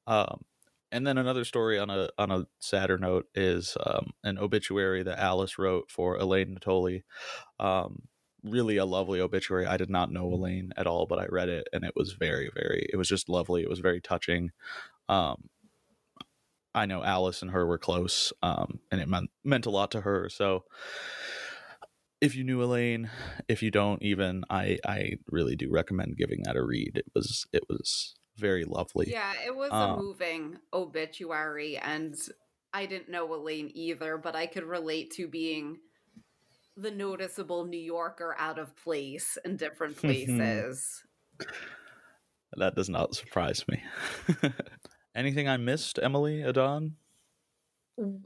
Um, 0.06 0.44
and 0.92 1.04
then 1.04 1.18
another 1.18 1.44
story 1.44 1.78
on 1.78 1.90
a 1.90 2.10
on 2.16 2.30
a 2.30 2.46
sadder 2.60 2.98
note 2.98 3.26
is 3.34 3.76
um, 3.84 4.12
an 4.22 4.38
obituary 4.38 5.02
that 5.02 5.18
Alice 5.18 5.58
wrote 5.58 5.90
for 5.90 6.16
Elaine 6.16 6.56
Natoli. 6.56 7.02
Um, 7.58 8.02
really 8.44 8.76
a 8.76 8.84
lovely 8.84 9.20
obituary. 9.20 9.66
I 9.66 9.76
did 9.76 9.90
not 9.90 10.12
know 10.12 10.32
Elaine 10.32 10.72
at 10.76 10.86
all, 10.86 11.06
but 11.06 11.18
I 11.18 11.26
read 11.26 11.48
it 11.48 11.68
and 11.72 11.84
it 11.84 11.94
was 11.96 12.12
very 12.12 12.50
very. 12.54 12.88
It 12.92 12.96
was 12.96 13.08
just 13.08 13.28
lovely. 13.28 13.62
It 13.62 13.68
was 13.68 13.80
very 13.80 14.00
touching. 14.00 14.52
Um, 15.08 15.48
I 16.76 16.86
know 16.86 17.02
Alice 17.04 17.42
and 17.42 17.52
her 17.52 17.66
were 17.66 17.78
close, 17.78 18.32
um, 18.42 18.80
and 18.90 19.00
it 19.00 19.08
meant 19.08 19.30
meant 19.44 19.66
a 19.66 19.70
lot 19.70 19.90
to 19.92 20.00
her. 20.02 20.28
So 20.28 20.64
if 22.24 22.34
you 22.34 22.42
knew 22.42 22.62
Elaine, 22.62 23.10
if 23.48 23.62
you 23.62 23.70
don't 23.70 24.02
even, 24.02 24.44
I 24.48 24.78
I 24.86 25.12
really 25.30 25.56
do 25.56 25.70
recommend 25.70 26.16
giving 26.16 26.42
that 26.44 26.56
a 26.56 26.64
read. 26.64 26.92
It 26.96 27.06
was 27.14 27.46
it 27.52 27.64
was 27.68 28.14
very 28.36 28.64
lovely. 28.64 29.10
Yeah, 29.10 29.32
it 29.44 29.54
was 29.54 29.70
Um, 29.70 29.90
a 29.90 29.96
moving 30.02 30.58
obituary, 30.72 31.76
and 31.76 32.16
I 32.72 32.86
didn't 32.86 33.10
know 33.10 33.32
Elaine 33.34 33.70
either, 33.74 34.16
but 34.16 34.34
I 34.34 34.46
could 34.46 34.64
relate 34.64 35.10
to 35.12 35.28
being 35.28 35.78
the 36.76 36.90
noticeable 36.90 37.66
New 37.66 37.78
Yorker 37.78 38.34
out 38.38 38.58
of 38.58 38.74
place 38.76 39.36
in 39.44 39.56
different 39.56 39.96
places. 40.04 41.02
That 42.56 42.74
does 42.74 42.88
not 42.88 43.14
surprise 43.14 43.64
me. 43.68 43.82
Anything 45.14 45.48
I 45.48 45.58
missed, 45.58 45.98
Emily, 46.02 46.42
Adan? 46.42 46.96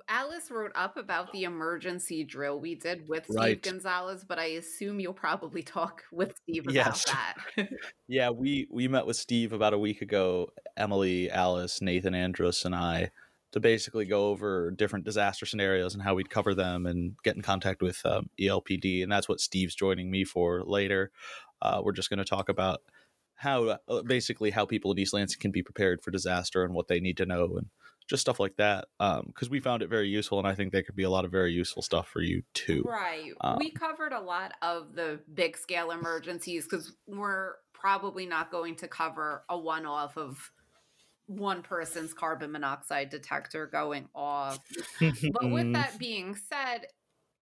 Alice 0.09 0.51
wrote 0.51 0.73
up 0.75 0.97
about 0.97 1.33
the 1.33 1.45
emergency 1.45 2.25
drill 2.25 2.59
we 2.59 2.75
did 2.75 3.07
with 3.09 3.25
Steve 3.25 3.37
Right. 3.37 3.63
Gonzalez, 3.63 4.25
but 4.25 4.39
I 4.39 4.47
assume 4.47 4.99
you'll 5.01 5.13
probably 5.13 5.63
talk 5.63 6.05
with 6.13 6.35
Steve 6.43 6.65
about 6.65 6.75
Yes. 6.75 7.05
that. 7.05 7.69
Yeah, 8.09 8.31
we 8.31 8.67
we 8.71 8.89
met 8.89 9.05
with 9.07 9.17
Steve 9.17 9.53
about 9.53 9.75
a 9.75 9.79
week 9.79 10.01
ago. 10.01 10.49
Emily, 10.77 11.31
Alice, 11.31 11.83
Nathan, 11.83 12.15
Andrus, 12.15 12.65
and 12.65 12.75
I 12.75 13.11
to 13.53 13.61
basically 13.61 14.05
go 14.07 14.29
over 14.29 14.71
different 14.71 15.05
disaster 15.05 15.45
scenarios 15.47 15.95
and 15.95 16.03
how 16.03 16.15
we'd 16.15 16.31
cover 16.31 16.55
them 16.55 16.87
and 16.87 17.17
get 17.23 17.37
in 17.37 17.43
contact 17.43 17.83
with 17.83 18.01
um, 18.05 18.29
ELPD. 18.39 19.03
And 19.03 19.11
that's 19.11 19.29
what 19.29 19.41
Steve's 19.41 19.75
joining 19.75 20.11
me 20.11 20.25
for 20.25 20.63
later. 20.65 21.11
Uh, 21.61 21.81
we're 21.83 21.93
just 21.93 22.11
going 22.11 22.19
to 22.19 22.25
talk 22.25 22.49
about 22.49 22.81
how 23.35 23.79
uh, 23.89 24.03
basically 24.03 24.51
how 24.51 24.65
people 24.67 24.93
in 24.93 24.99
East 24.99 25.13
Lansing 25.15 25.41
can 25.41 25.51
be 25.51 25.63
prepared 25.63 26.03
for 26.03 26.11
disaster 26.11 26.65
and 26.65 26.75
what 26.75 26.89
they 26.89 27.01
need 27.01 27.17
to 27.19 27.27
know 27.27 27.57
and 27.57 27.67
just 28.09 28.23
stuff 28.23 28.41
like 28.41 28.57
that. 28.57 28.87
Because 28.99 29.49
we 29.51 29.61
found 29.61 29.83
it 29.83 29.89
very 29.89 30.09
useful, 30.09 30.39
and 30.39 30.49
I 30.49 30.55
think 30.55 30.73
there 30.73 30.83
could 30.83 30.97
be 30.97 31.05
a 31.05 31.11
lot 31.11 31.25
of 31.25 31.31
very 31.31 31.53
useful 31.53 31.83
stuff 31.83 32.09
for 32.09 32.21
you 32.21 32.43
too. 32.55 32.83
Right. 32.85 33.33
Um, 33.41 33.59
we 33.59 33.71
covered 33.71 34.13
a 34.13 34.21
lot 34.21 34.53
of 34.63 34.95
the 34.95 35.21
big 35.33 35.57
scale 35.57 35.91
emergencies 35.91 36.65
because 36.65 36.93
we're 37.07 37.55
probably 37.73 38.27
not 38.27 38.51
going 38.51 38.75
to 38.77 38.89
cover 38.89 39.45
a 39.49 39.57
one 39.57 39.87
off 39.87 40.17
of 40.17 40.51
one 41.27 41.63
person's 41.63 42.15
carbon 42.15 42.51
monoxide 42.51 43.11
detector 43.11 43.67
going 43.67 44.09
off. 44.15 44.59
But 44.99 45.51
with 45.51 45.73
that 45.75 45.99
being 45.99 46.35
said, 46.35 46.87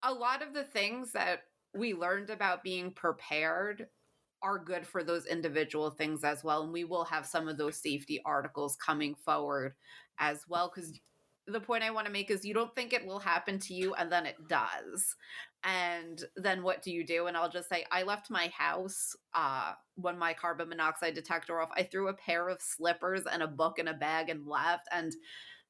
a 0.02 0.12
lot 0.12 0.42
of 0.42 0.54
the 0.54 0.64
things 0.64 1.12
that 1.12 1.40
we 1.74 1.94
learned 1.94 2.30
about 2.30 2.62
being 2.62 2.90
prepared 2.92 3.86
are 4.42 4.58
good 4.58 4.86
for 4.86 5.02
those 5.02 5.26
individual 5.26 5.90
things 5.90 6.24
as 6.24 6.42
well. 6.42 6.62
And 6.62 6.72
we 6.72 6.84
will 6.84 7.04
have 7.04 7.26
some 7.26 7.48
of 7.48 7.58
those 7.58 7.76
safety 7.76 8.20
articles 8.24 8.76
coming 8.76 9.14
forward 9.14 9.74
as 10.18 10.44
well. 10.48 10.70
Because 10.74 10.98
the 11.46 11.60
point 11.60 11.82
I 11.82 11.90
want 11.90 12.06
to 12.06 12.12
make 12.12 12.30
is 12.30 12.44
you 12.44 12.54
don't 12.54 12.74
think 12.74 12.92
it 12.92 13.04
will 13.04 13.18
happen 13.18 13.58
to 13.60 13.74
you, 13.74 13.94
and 13.94 14.10
then 14.10 14.26
it 14.26 14.36
does. 14.48 15.16
And 15.62 16.22
then 16.36 16.62
what 16.62 16.82
do 16.82 16.90
you 16.90 17.04
do? 17.04 17.26
And 17.26 17.36
I'll 17.36 17.50
just 17.50 17.68
say, 17.68 17.84
I 17.90 18.02
left 18.02 18.30
my 18.30 18.48
house 18.48 19.14
uh, 19.34 19.72
when 19.96 20.18
my 20.18 20.32
carbon 20.32 20.68
monoxide 20.68 21.14
detector 21.14 21.60
off. 21.60 21.70
I 21.76 21.82
threw 21.82 22.08
a 22.08 22.14
pair 22.14 22.48
of 22.48 22.62
slippers 22.62 23.22
and 23.30 23.42
a 23.42 23.48
book 23.48 23.78
in 23.78 23.88
a 23.88 23.94
bag 23.94 24.30
and 24.30 24.46
left. 24.46 24.88
And 24.90 25.12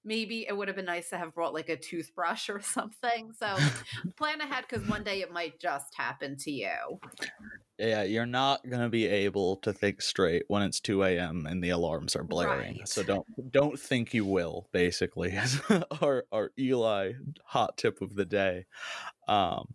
maybe 0.04 0.46
it 0.48 0.56
would 0.56 0.68
have 0.68 0.76
been 0.76 0.84
nice 0.84 1.10
to 1.10 1.18
have 1.18 1.34
brought 1.34 1.54
like 1.54 1.68
a 1.68 1.76
toothbrush 1.76 2.48
or 2.50 2.60
something. 2.60 3.32
So 3.38 3.56
plan 4.16 4.40
ahead 4.40 4.64
because 4.68 4.86
one 4.88 5.04
day 5.04 5.22
it 5.22 5.32
might 5.32 5.60
just 5.60 5.94
happen 5.96 6.36
to 6.38 6.50
you. 6.50 7.00
Yeah, 7.80 8.02
you're 8.02 8.26
not 8.26 8.68
gonna 8.68 8.90
be 8.90 9.06
able 9.06 9.56
to 9.56 9.72
think 9.72 10.02
straight 10.02 10.44
when 10.48 10.60
it's 10.60 10.80
2 10.80 11.02
a.m. 11.02 11.46
and 11.46 11.64
the 11.64 11.70
alarms 11.70 12.14
are 12.14 12.22
blaring. 12.22 12.78
Right. 12.78 12.88
So 12.88 13.02
don't 13.02 13.26
don't 13.50 13.80
think 13.80 14.12
you 14.12 14.26
will. 14.26 14.68
Basically, 14.70 15.30
is 15.34 15.58
our 16.02 16.24
our 16.30 16.50
Eli 16.58 17.12
hot 17.42 17.78
tip 17.78 18.02
of 18.02 18.16
the 18.16 18.26
day. 18.26 18.66
Um, 19.26 19.74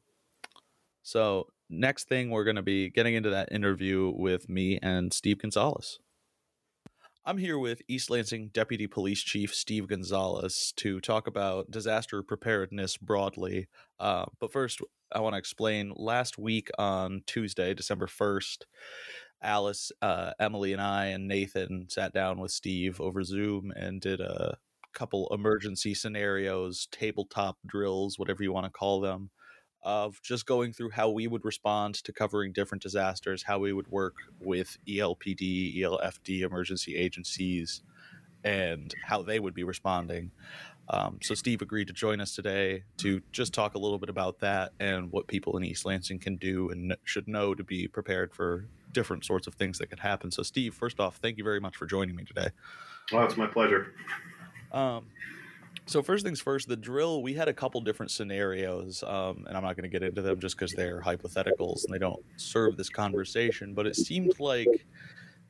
so 1.02 1.48
next 1.68 2.08
thing 2.08 2.30
we're 2.30 2.44
gonna 2.44 2.62
be 2.62 2.92
getting 2.92 3.16
into 3.16 3.32
that 3.32 3.52
interview 3.52 4.14
with 4.16 4.48
me 4.50 4.78
and 4.84 5.12
Steve 5.12 5.40
Gonzalez. 5.40 5.98
I'm 7.28 7.40
here 7.40 7.58
with 7.58 7.82
East 7.88 8.12
Lansing 8.12 8.52
Deputy 8.54 8.86
Police 8.86 9.24
Chief 9.24 9.52
Steve 9.52 9.88
Gonzalez 9.88 10.72
to 10.76 11.02
talk 11.02 11.26
about 11.26 11.72
disaster 11.72 12.22
preparedness 12.22 12.98
broadly. 12.98 13.68
Uh, 14.00 14.26
but 14.40 14.52
first, 14.52 14.80
I 15.12 15.20
want 15.20 15.34
to 15.34 15.40
explain. 15.40 15.94
Last 15.96 16.38
week 16.38 16.70
on 16.78 17.22
Tuesday, 17.28 17.74
December 17.74 18.08
1st, 18.08 18.64
Alice, 19.42 19.92
uh, 20.02 20.32
Emily, 20.40 20.74
and 20.74 20.82
I, 20.82 21.08
and 21.08 21.28
Nathan 21.28 21.88
sat 21.90 22.14
down 22.14 22.40
with 22.40 22.52
Steve 22.52 23.00
over 23.00 23.24
Zoom 23.24 23.72
and 23.76 24.02
did 24.02 24.20
a 24.20 24.58
couple 24.94 25.28
emergency 25.32 25.94
scenarios, 25.94 26.88
tabletop 26.92 27.58
drills, 27.66 28.18
whatever 28.18 28.42
you 28.44 28.52
want 28.52 28.66
to 28.66 28.72
call 28.72 29.02
them, 29.02 29.30
of 29.84 30.20
just 30.24 30.48
going 30.48 30.74
through 30.74 30.90
how 30.90 31.10
we 31.10 31.28
would 31.28 31.46
respond 31.46 31.96
to 31.96 32.12
covering 32.12 32.54
different 32.54 32.82
disasters, 32.82 33.44
how 33.44 33.60
we 33.60 33.74
would 33.74 33.88
work 33.90 34.16
with 34.40 34.78
ELPD, 34.88 35.78
ELFD 35.78 36.42
emergency 36.42 36.96
agencies, 36.96 37.84
and 38.46 38.94
how 39.04 39.22
they 39.22 39.40
would 39.40 39.54
be 39.54 39.64
responding. 39.64 40.32
Um, 40.88 41.18
so 41.22 41.34
Steve 41.34 41.64
agreed 41.64 41.88
to 41.88 41.94
join 41.94 42.22
us 42.22 42.36
today 42.36 42.84
to 42.98 43.20
just 43.32 43.54
talk 43.54 43.74
a 43.74 43.80
little 43.80 43.98
bit 43.98 44.10
about 44.10 44.40
that 44.40 44.72
and 44.80 45.12
what 45.12 45.28
people 45.28 45.58
in 45.58 45.64
East 45.64 45.84
Lansing 45.84 46.20
can 46.20 46.36
do 46.36 46.70
and 46.70 46.96
should 47.04 47.28
know 47.28 47.56
to 47.56 47.64
be 47.64 47.88
prepared 47.88 48.34
for 48.34 48.68
different 48.92 49.26
sorts 49.26 49.48
of 49.48 49.56
things 49.56 49.80
that 49.80 49.88
could 49.88 50.00
happen. 50.00 50.30
So 50.32 50.44
Steve, 50.44 50.76
first 50.76 51.00
off, 51.00 51.18
thank 51.18 51.40
you 51.40 51.44
very 51.44 51.60
much 51.60 51.76
for 51.76 51.88
joining 51.88 52.16
me 52.16 52.24
today. 52.24 52.50
Well, 53.12 53.26
it's 53.26 53.36
my 53.36 53.48
pleasure. 53.48 53.94
Um, 54.72 55.08
so 55.88 56.02
first 56.02 56.24
things 56.24 56.40
first, 56.40 56.68
the 56.68 56.76
drill. 56.76 57.24
We 57.24 57.34
had 57.34 57.48
a 57.48 57.54
couple 57.54 57.82
different 57.82 58.12
scenarios, 58.12 59.04
um, 59.04 59.46
and 59.48 59.58
I'm 59.58 59.64
not 59.64 59.76
going 59.76 59.90
to 59.90 59.90
get 59.90 60.04
into 60.04 60.22
them 60.22 60.40
just 60.40 60.58
because 60.58 60.74
they're 60.74 61.02
hypotheticals 61.02 61.86
and 61.86 61.94
they 61.94 62.00
don't 62.00 62.24
serve 62.38 62.78
this 62.78 62.90
conversation. 62.90 63.74
But 63.74 63.86
it 63.88 63.96
seemed 63.96 64.40
like 64.40 64.86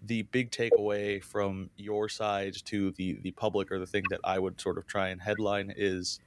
the 0.05 0.23
big 0.23 0.51
takeaway 0.51 1.23
from 1.23 1.69
your 1.77 2.09
side 2.09 2.55
to 2.65 2.91
the 2.91 3.19
the 3.21 3.31
public, 3.31 3.71
or 3.71 3.79
the 3.79 3.87
thing 3.87 4.03
that 4.09 4.19
I 4.23 4.39
would 4.39 4.59
sort 4.59 4.77
of 4.77 4.87
try 4.87 5.09
and 5.09 5.21
headline 5.21 5.73
is, 5.75 6.19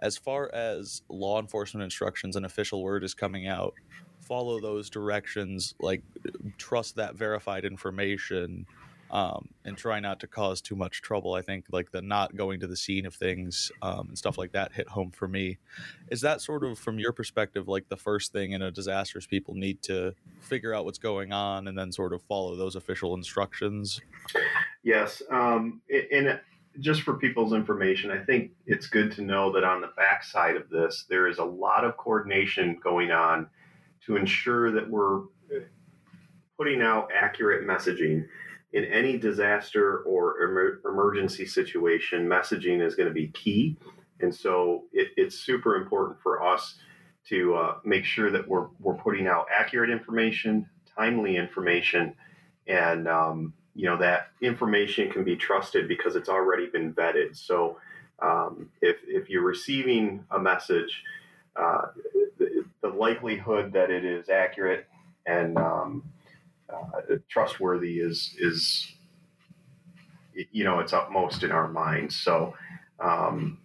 as 0.00 0.16
far 0.16 0.50
as 0.54 1.02
law 1.08 1.40
enforcement 1.40 1.84
instructions 1.84 2.36
and 2.36 2.46
official 2.46 2.82
word 2.82 3.04
is 3.04 3.14
coming 3.14 3.46
out, 3.46 3.74
follow 4.20 4.60
those 4.60 4.90
directions. 4.90 5.74
Like 5.80 6.02
trust 6.58 6.96
that 6.96 7.14
verified 7.14 7.64
information 7.64 8.66
um, 9.12 9.50
and 9.64 9.76
try 9.76 10.00
not 10.00 10.18
to 10.20 10.26
cause 10.26 10.62
too 10.62 10.74
much 10.74 11.02
trouble. 11.02 11.34
I 11.34 11.42
think 11.42 11.66
like 11.70 11.92
the 11.92 12.00
not 12.00 12.34
going 12.34 12.60
to 12.60 12.66
the 12.66 12.76
scene 12.76 13.04
of 13.04 13.14
things 13.14 13.70
um, 13.82 14.08
and 14.08 14.18
stuff 14.18 14.38
like 14.38 14.52
that 14.52 14.72
hit 14.72 14.88
home 14.88 15.10
for 15.10 15.28
me. 15.28 15.58
Is 16.10 16.22
that 16.22 16.40
sort 16.40 16.64
of 16.64 16.78
from 16.78 16.98
your 16.98 17.12
perspective 17.12 17.68
like 17.68 17.88
the 17.88 17.96
first 17.96 18.32
thing 18.32 18.52
in 18.52 18.62
a 18.62 18.70
disaster 18.70 19.18
is 19.18 19.26
people 19.26 19.54
need 19.54 19.82
to 19.82 20.14
figure 20.40 20.74
out 20.74 20.86
what's 20.86 20.98
going 20.98 21.32
on 21.32 21.68
and 21.68 21.78
then 21.78 21.92
sort 21.92 22.14
of 22.14 22.22
follow 22.22 22.56
those 22.56 22.74
official 22.74 23.14
instructions? 23.14 24.00
Yes, 24.82 25.22
um, 25.30 25.82
and 26.10 26.40
just 26.80 27.02
for 27.02 27.14
people's 27.14 27.52
information, 27.52 28.10
I 28.10 28.24
think 28.24 28.52
it's 28.66 28.86
good 28.86 29.12
to 29.12 29.22
know 29.22 29.52
that 29.52 29.62
on 29.62 29.82
the 29.82 29.90
backside 29.94 30.56
of 30.56 30.70
this, 30.70 31.04
there 31.08 31.28
is 31.28 31.36
a 31.36 31.44
lot 31.44 31.84
of 31.84 31.98
coordination 31.98 32.78
going 32.82 33.10
on 33.10 33.46
to 34.06 34.16
ensure 34.16 34.72
that 34.72 34.88
we're 34.88 35.20
putting 36.62 36.80
out 36.80 37.10
accurate 37.14 37.66
messaging. 37.66 38.26
In 38.72 38.84
any 38.84 39.18
disaster 39.18 39.98
or 40.00 40.42
emer- 40.42 40.80
emergency 40.84 41.46
situation, 41.46 42.26
messaging 42.26 42.84
is 42.84 42.94
going 42.94 43.08
to 43.08 43.14
be 43.14 43.28
key. 43.28 43.76
And 44.20 44.34
so 44.34 44.84
it, 44.92 45.08
it's 45.16 45.38
super 45.38 45.76
important 45.76 46.20
for 46.22 46.42
us 46.42 46.76
to 47.28 47.54
uh, 47.54 47.74
make 47.84 48.04
sure 48.04 48.30
that 48.30 48.48
we're, 48.48 48.68
we're 48.80 48.94
putting 48.94 49.26
out 49.26 49.46
accurate 49.52 49.90
information, 49.90 50.68
timely 50.96 51.36
information, 51.36 52.14
and 52.66 53.08
um, 53.08 53.52
you 53.74 53.86
know 53.86 53.96
that 53.96 54.28
information 54.40 55.10
can 55.10 55.24
be 55.24 55.36
trusted 55.36 55.88
because 55.88 56.16
it's 56.16 56.28
already 56.28 56.66
been 56.66 56.92
vetted. 56.92 57.36
So 57.36 57.78
um, 58.20 58.70
if 58.80 58.98
if 59.06 59.28
you're 59.28 59.44
receiving 59.44 60.24
a 60.30 60.38
message, 60.38 61.02
uh, 61.56 61.86
the, 62.38 62.64
the, 62.82 62.88
likelihood 62.88 63.72
that 63.72 63.90
it 63.90 64.04
is 64.04 64.28
accurate 64.28 64.86
and 65.26 65.56
um, 65.58 66.02
uh, 66.68 67.16
trustworthy 67.28 68.00
is 68.00 68.34
is 68.38 68.94
you 70.50 70.64
know 70.64 70.80
it's 70.80 70.92
upmost 70.92 71.42
in 71.42 71.52
our 71.52 71.68
minds. 71.68 72.16
So 72.16 72.54
um, 73.00 73.58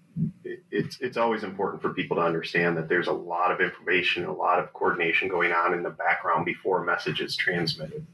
it, 0.43 0.63
it's 0.71 0.99
it's 0.99 1.17
always 1.17 1.43
important 1.43 1.81
for 1.81 1.93
people 1.93 2.17
to 2.17 2.23
understand 2.23 2.77
that 2.77 2.89
there's 2.89 3.07
a 3.07 3.13
lot 3.13 3.51
of 3.51 3.61
information, 3.61 4.25
a 4.25 4.33
lot 4.33 4.59
of 4.59 4.73
coordination 4.73 5.27
going 5.27 5.51
on 5.51 5.73
in 5.73 5.83
the 5.83 5.89
background 5.89 6.45
before 6.45 6.83
a 6.83 6.85
message 6.85 7.21
is 7.21 7.35
transmitted. 7.35 8.05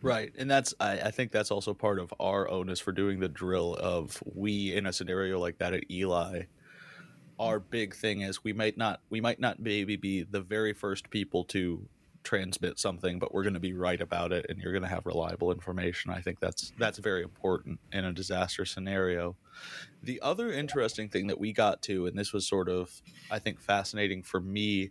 Right. 0.00 0.32
And 0.38 0.50
that's 0.50 0.74
I, 0.78 1.00
I 1.00 1.10
think 1.10 1.32
that's 1.32 1.50
also 1.50 1.74
part 1.74 1.98
of 1.98 2.12
our 2.20 2.48
onus 2.48 2.80
for 2.80 2.92
doing 2.92 3.20
the 3.20 3.28
drill 3.28 3.74
of 3.80 4.22
we 4.24 4.74
in 4.74 4.86
a 4.86 4.92
scenario 4.92 5.40
like 5.40 5.58
that 5.58 5.74
at 5.74 5.90
Eli, 5.90 6.42
our 7.38 7.58
big 7.58 7.94
thing 7.94 8.20
is 8.20 8.44
we 8.44 8.52
might 8.52 8.76
not 8.76 9.00
we 9.10 9.20
might 9.20 9.40
not 9.40 9.58
maybe 9.58 9.96
be 9.96 10.22
the 10.22 10.40
very 10.40 10.72
first 10.72 11.10
people 11.10 11.44
to 11.44 11.88
transmit 12.24 12.78
something, 12.78 13.18
but 13.18 13.32
we're 13.32 13.42
going 13.42 13.54
to 13.54 13.60
be 13.60 13.72
right 13.72 14.00
about 14.00 14.32
it, 14.32 14.46
and 14.48 14.58
you're 14.58 14.72
going 14.72 14.82
to 14.82 14.88
have 14.88 15.06
reliable 15.06 15.52
information. 15.52 16.10
I 16.10 16.20
think 16.20 16.40
that's 16.40 16.72
that's 16.78 16.98
very 16.98 17.22
important 17.22 17.80
in 17.92 18.04
a 18.04 18.12
disaster 18.12 18.64
scenario. 18.64 19.36
The 20.02 20.20
other 20.20 20.52
interesting 20.52 21.08
thing 21.08 21.26
that 21.28 21.40
we 21.40 21.52
got 21.52 21.82
to, 21.82 22.06
and 22.06 22.18
this 22.18 22.32
was 22.32 22.46
sort 22.46 22.68
of 22.68 23.00
I 23.30 23.38
think 23.38 23.60
fascinating 23.60 24.22
for 24.22 24.40
me, 24.40 24.90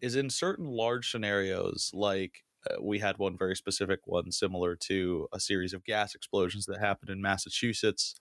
is 0.00 0.16
in 0.16 0.30
certain 0.30 0.66
large 0.66 1.10
scenarios 1.10 1.90
like 1.94 2.44
uh, 2.68 2.82
we 2.82 2.98
had 2.98 3.18
one 3.18 3.36
very 3.36 3.56
specific 3.56 4.00
one 4.06 4.32
similar 4.32 4.74
to 4.74 5.28
a 5.32 5.40
series 5.40 5.72
of 5.72 5.84
gas 5.84 6.14
explosions 6.14 6.66
that 6.66 6.80
happened 6.80 7.10
in 7.10 7.22
Massachusetts 7.22 8.14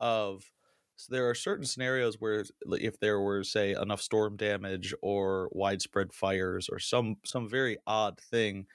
of 0.00 0.50
so 0.96 1.12
there 1.12 1.28
are 1.28 1.34
certain 1.34 1.64
scenarios 1.64 2.20
where 2.20 2.44
if 2.72 3.00
there 3.00 3.20
were 3.20 3.42
say 3.42 3.72
enough 3.72 4.00
storm 4.00 4.36
damage 4.36 4.94
or 5.02 5.48
widespread 5.52 6.12
fires 6.12 6.68
or 6.68 6.78
some 6.78 7.16
some 7.24 7.48
very 7.48 7.76
odd 7.86 8.18
thing 8.18 8.66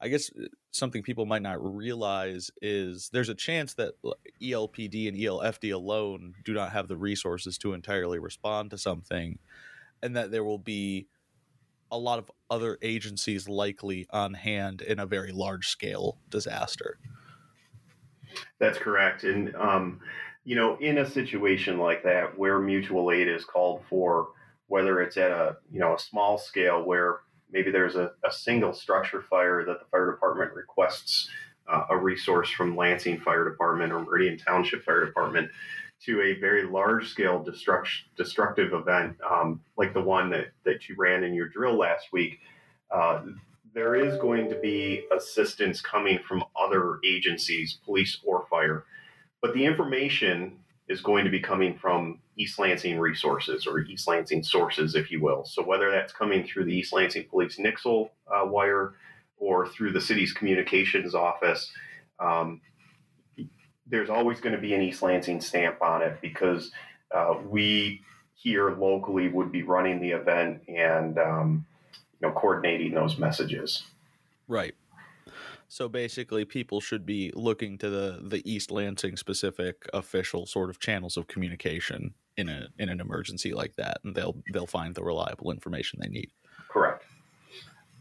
I 0.00 0.08
guess 0.08 0.30
uh, 0.30 0.46
something 0.70 1.02
people 1.02 1.24
might 1.24 1.42
not 1.42 1.64
realize 1.64 2.50
is 2.60 3.08
there's 3.12 3.28
a 3.28 3.34
chance 3.34 3.74
that 3.74 3.94
ELPD 4.42 5.08
and 5.08 5.16
ELFD 5.16 5.72
alone 5.72 6.34
do 6.44 6.52
not 6.52 6.72
have 6.72 6.88
the 6.88 6.96
resources 6.96 7.56
to 7.58 7.72
entirely 7.72 8.18
respond 8.18 8.70
to 8.70 8.78
something 8.78 9.38
and 10.02 10.16
that 10.16 10.30
there 10.30 10.44
will 10.44 10.58
be 10.58 11.08
a 11.90 11.98
lot 11.98 12.18
of 12.18 12.30
other 12.50 12.76
agencies 12.82 13.48
likely 13.48 14.06
on 14.10 14.34
hand 14.34 14.82
in 14.82 14.98
a 14.98 15.06
very 15.06 15.32
large 15.32 15.68
scale 15.68 16.18
disaster. 16.28 16.98
That's 18.58 18.78
correct. 18.78 19.24
And, 19.24 19.54
um, 19.54 20.00
you 20.44 20.56
know, 20.56 20.76
in 20.78 20.98
a 20.98 21.10
situation 21.10 21.78
like 21.78 22.02
that 22.02 22.36
where 22.38 22.58
mutual 22.58 23.10
aid 23.10 23.28
is 23.28 23.44
called 23.44 23.82
for, 23.88 24.28
whether 24.68 25.00
it's 25.00 25.16
at 25.16 25.30
a, 25.30 25.56
you 25.72 25.80
know, 25.80 25.94
a 25.94 25.98
small 25.98 26.38
scale 26.38 26.84
where 26.84 27.20
maybe 27.50 27.70
there's 27.70 27.96
a, 27.96 28.12
a 28.24 28.32
single 28.32 28.72
structure 28.72 29.22
fire 29.22 29.64
that 29.64 29.78
the 29.80 29.86
fire 29.90 30.10
department 30.10 30.52
requests 30.52 31.30
uh, 31.66 31.84
a 31.90 31.96
resource 31.96 32.50
from 32.50 32.76
Lansing 32.76 33.20
Fire 33.20 33.48
Department 33.48 33.92
or 33.92 34.00
Meridian 34.00 34.36
Township 34.36 34.84
Fire 34.84 35.04
Department 35.04 35.50
to 36.04 36.20
a 36.20 36.38
very 36.38 36.64
large 36.64 37.08
scale 37.08 37.42
destruct- 37.42 38.04
destructive 38.16 38.74
event 38.74 39.16
um, 39.28 39.60
like 39.78 39.94
the 39.94 40.02
one 40.02 40.28
that, 40.30 40.48
that 40.64 40.88
you 40.88 40.94
ran 40.98 41.24
in 41.24 41.32
your 41.32 41.48
drill 41.48 41.78
last 41.78 42.12
week, 42.12 42.40
uh, 42.90 43.22
there 43.72 43.94
is 43.94 44.18
going 44.18 44.48
to 44.50 44.56
be 44.56 45.04
assistance 45.16 45.80
coming 45.80 46.18
from 46.28 46.44
other 46.60 46.98
agencies, 47.04 47.78
police 47.84 48.18
or 48.24 48.46
fire. 48.50 48.84
But 49.44 49.52
the 49.52 49.66
information 49.66 50.56
is 50.88 51.02
going 51.02 51.26
to 51.26 51.30
be 51.30 51.38
coming 51.38 51.76
from 51.76 52.18
East 52.38 52.58
Lansing 52.58 52.98
resources 52.98 53.66
or 53.66 53.80
East 53.80 54.08
Lansing 54.08 54.42
sources, 54.42 54.94
if 54.94 55.10
you 55.10 55.20
will. 55.20 55.44
So 55.44 55.62
whether 55.62 55.90
that's 55.90 56.14
coming 56.14 56.46
through 56.46 56.64
the 56.64 56.72
East 56.72 56.94
Lansing 56.94 57.26
Police 57.28 57.58
Nixle 57.58 58.08
uh, 58.26 58.46
wire 58.46 58.94
or 59.36 59.68
through 59.68 59.92
the 59.92 60.00
city's 60.00 60.32
communications 60.32 61.14
office, 61.14 61.70
um, 62.18 62.62
there's 63.86 64.08
always 64.08 64.40
going 64.40 64.54
to 64.54 64.60
be 64.62 64.72
an 64.72 64.80
East 64.80 65.02
Lansing 65.02 65.42
stamp 65.42 65.82
on 65.82 66.00
it 66.00 66.22
because 66.22 66.70
uh, 67.14 67.34
we 67.46 68.00
here 68.34 68.70
locally 68.70 69.28
would 69.28 69.52
be 69.52 69.62
running 69.62 70.00
the 70.00 70.12
event 70.12 70.62
and 70.68 71.18
um, 71.18 71.66
you 72.18 72.26
know 72.26 72.32
coordinating 72.32 72.94
those 72.94 73.18
messages. 73.18 73.82
Right. 74.48 74.74
So 75.74 75.88
basically, 75.88 76.44
people 76.44 76.80
should 76.80 77.04
be 77.04 77.32
looking 77.34 77.78
to 77.78 77.90
the 77.90 78.20
the 78.22 78.48
East 78.48 78.70
Lansing 78.70 79.16
specific 79.16 79.88
official 79.92 80.46
sort 80.46 80.70
of 80.70 80.78
channels 80.78 81.16
of 81.16 81.26
communication 81.26 82.14
in 82.36 82.48
a 82.48 82.68
in 82.78 82.88
an 82.88 83.00
emergency 83.00 83.52
like 83.52 83.74
that, 83.74 83.98
and 84.04 84.14
they'll 84.14 84.36
they'll 84.52 84.68
find 84.68 84.94
the 84.94 85.02
reliable 85.02 85.50
information 85.50 85.98
they 86.00 86.06
need. 86.06 86.30
Correct. 86.68 87.04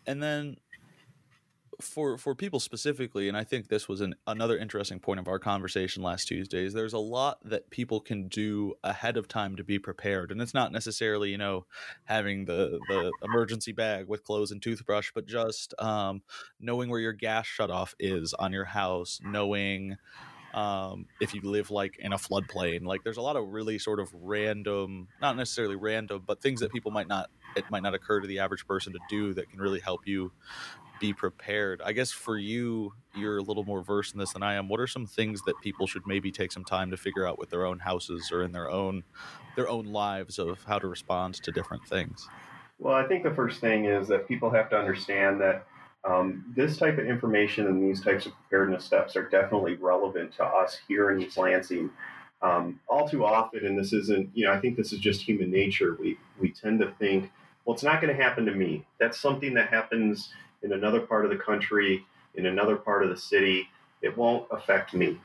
And 0.06 0.22
then 0.22 0.58
for 1.82 2.18
for 2.18 2.36
people 2.36 2.60
specifically, 2.60 3.28
and 3.28 3.38
I 3.38 3.44
think 3.44 3.68
this 3.68 3.88
was 3.88 4.02
an, 4.02 4.16
another 4.28 4.58
interesting 4.58 5.00
point 5.00 5.20
of 5.20 5.28
our 5.28 5.40
conversation 5.40 6.04
last 6.04 6.28
Tuesday. 6.28 6.66
Is 6.66 6.74
there's 6.74 6.94
a 6.94 7.00
lot 7.00 7.40
that 7.44 7.70
people 7.70 8.00
can 8.00 8.28
do 8.28 8.74
ahead 8.84 9.18
of 9.18 9.28
time 9.28 9.56
to 9.56 9.64
be 9.64 9.80
prepared, 9.80 10.32
and 10.32 10.42
it's 10.42 10.54
not 10.54 10.72
necessarily 10.72 11.30
you 11.30 11.38
know 11.38 11.66
having 12.06 12.46
the 12.46 12.80
the 12.88 13.12
emergency 13.24 13.72
bag 13.72 14.08
with 14.08 14.24
clothes 14.24 14.52
and 14.52 14.62
toothbrush, 14.62 15.12
but 15.14 15.26
just 15.26 15.74
um, 15.80 16.22
knowing 16.60 16.90
where 16.90 17.00
your 17.00 17.14
gas 17.14 17.48
shutoff 17.48 17.94
is 18.00 18.34
on 18.34 18.52
your 18.54 18.66
house, 18.66 19.20
knowing 19.24 19.98
um, 20.54 21.08
if 21.20 21.34
you 21.34 21.42
live 21.42 21.72
like 21.72 21.98
in 22.00 22.14
a 22.14 22.18
floodplain. 22.18 22.86
Like 22.86 23.04
there's 23.04 23.18
a 23.18 23.22
lot 23.22 23.36
of 23.36 23.50
really 23.50 23.80
sort 23.80 24.00
of 24.00 24.14
random, 24.14 25.08
not 25.22 25.36
necessarily 25.36 25.76
random, 25.76 26.24
but 26.26 26.42
things 26.42 26.60
that 26.62 26.72
people 26.72 26.92
might 26.92 27.08
not 27.08 27.30
it 27.56 27.70
might 27.70 27.84
not 27.84 27.94
occur 27.94 28.20
to 28.20 28.28
the 28.28 28.40
average 28.40 28.66
person 28.68 28.94
to 28.94 29.00
do 29.10 29.34
that 29.34 29.50
can 29.50 29.60
really 29.60 29.80
help 29.80 30.08
you 30.08 30.32
be 31.00 31.14
prepared. 31.14 31.82
I 31.84 31.92
guess 31.92 32.12
for 32.12 32.38
you, 32.38 32.94
you're 33.16 33.38
a 33.38 33.42
little 33.42 33.64
more 33.64 33.84
versed 33.84 34.14
in 34.14 34.20
this 34.20 34.34
than 34.34 34.44
I 34.44 34.54
am. 34.54 34.70
What 34.70 34.80
are 34.80 34.88
some 34.88 35.06
things 35.06 35.42
that 35.44 35.60
people 35.62 35.86
should 35.86 36.08
maybe 36.08 36.32
take 36.32 36.52
some 36.52 36.64
time 36.64 36.92
to 36.92 36.98
figure 36.98 37.28
out 37.28 37.38
with 37.38 37.50
their 37.50 37.66
own 37.66 37.80
houses 37.80 38.32
or 38.32 38.44
in 38.44 38.52
their 38.52 38.70
own 38.70 39.04
their 39.56 39.70
own 39.70 39.86
lives 39.86 40.40
of 40.40 40.64
how 40.64 40.80
to 40.80 40.88
respond 40.88 41.36
to 41.36 41.52
different 41.52 41.86
things? 41.86 42.28
Well, 42.80 42.96
I 42.96 43.08
think 43.08 43.24
the 43.24 43.34
first 43.34 43.60
thing 43.60 43.86
is 43.86 44.08
that 44.08 44.28
people 44.28 44.50
have 44.52 44.70
to 44.72 44.78
understand 44.78 45.40
that 45.42 45.68
um, 46.06 46.46
this 46.56 46.78
type 46.78 46.98
of 46.98 47.06
information 47.06 47.68
and 47.68 47.82
these 47.82 48.04
types 48.04 48.26
of 48.26 48.34
preparedness 48.34 48.84
steps 48.84 49.16
are 49.16 49.30
definitely 49.30 49.76
relevant 49.76 50.36
to 50.36 50.44
us 50.44 50.78
here 50.88 51.12
in 51.12 51.22
East 51.22 51.38
Lansing. 51.38 51.90
Um, 52.42 52.80
all 52.90 53.08
too 53.08 53.24
often, 53.24 53.66
and 53.66 53.80
this 53.80 53.94
isn't, 53.94 54.30
you 54.34 54.46
know, 54.46 54.52
I 54.52 54.60
think 54.60 54.76
this 54.76 54.92
is 54.92 55.00
just 55.00 55.22
human 55.22 55.50
nature. 55.50 55.96
We 55.98 56.18
we 56.40 56.52
tend 56.52 56.80
to 56.82 56.92
think, 57.00 57.32
well, 57.64 57.74
it's 57.74 57.84
not 57.84 58.02
going 58.02 58.16
to 58.16 58.22
happen 58.22 58.46
to 58.46 58.54
me. 58.54 58.86
That's 59.00 59.18
something 59.18 59.54
that 59.54 59.70
happens 59.70 60.30
in 60.62 60.74
another 60.74 61.00
part 61.00 61.24
of 61.24 61.32
the 61.32 61.38
country, 61.38 62.06
in 62.36 62.46
another 62.46 62.76
part 62.76 63.04
of 63.04 63.10
the 63.10 63.18
city. 63.18 63.70
It 64.02 64.18
won't 64.18 64.46
affect 64.52 64.94
me. 64.94 65.22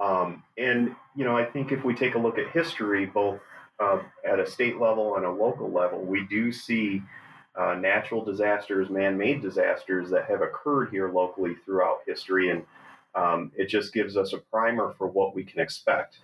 Um, 0.00 0.42
and, 0.56 0.94
you 1.14 1.24
know, 1.24 1.36
I 1.36 1.44
think 1.44 1.70
if 1.70 1.84
we 1.84 1.94
take 1.94 2.16
a 2.16 2.18
look 2.18 2.38
at 2.38 2.50
history, 2.50 3.06
both 3.06 3.40
uh, 3.78 4.00
at 4.24 4.40
a 4.40 4.50
state 4.50 4.80
level 4.80 5.16
and 5.16 5.24
a 5.24 5.30
local 5.30 5.70
level, 5.70 6.00
we 6.00 6.26
do 6.26 6.50
see 6.50 7.02
uh, 7.56 7.74
natural 7.74 8.24
disasters, 8.24 8.90
man 8.90 9.16
made 9.16 9.42
disasters 9.42 10.10
that 10.10 10.26
have 10.26 10.42
occurred 10.42 10.90
here 10.90 11.10
locally 11.10 11.56
throughout 11.64 11.98
history. 12.06 12.50
And 12.50 12.64
um, 13.14 13.52
it 13.56 13.68
just 13.68 13.92
gives 13.92 14.16
us 14.16 14.32
a 14.32 14.38
primer 14.38 14.94
for 14.96 15.08
what 15.08 15.34
we 15.34 15.44
can 15.44 15.60
expect. 15.60 16.18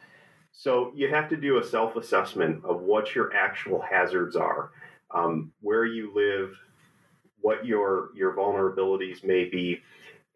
So 0.52 0.92
you 0.94 1.08
have 1.08 1.28
to 1.30 1.36
do 1.36 1.58
a 1.58 1.64
self 1.64 1.96
assessment 1.96 2.64
of 2.64 2.82
what 2.82 3.14
your 3.14 3.34
actual 3.34 3.80
hazards 3.80 4.36
are, 4.36 4.70
um, 5.10 5.52
where 5.60 5.84
you 5.84 6.12
live, 6.14 6.56
what 7.40 7.66
your 7.66 8.10
your 8.14 8.34
vulnerabilities 8.34 9.24
may 9.24 9.44
be 9.44 9.80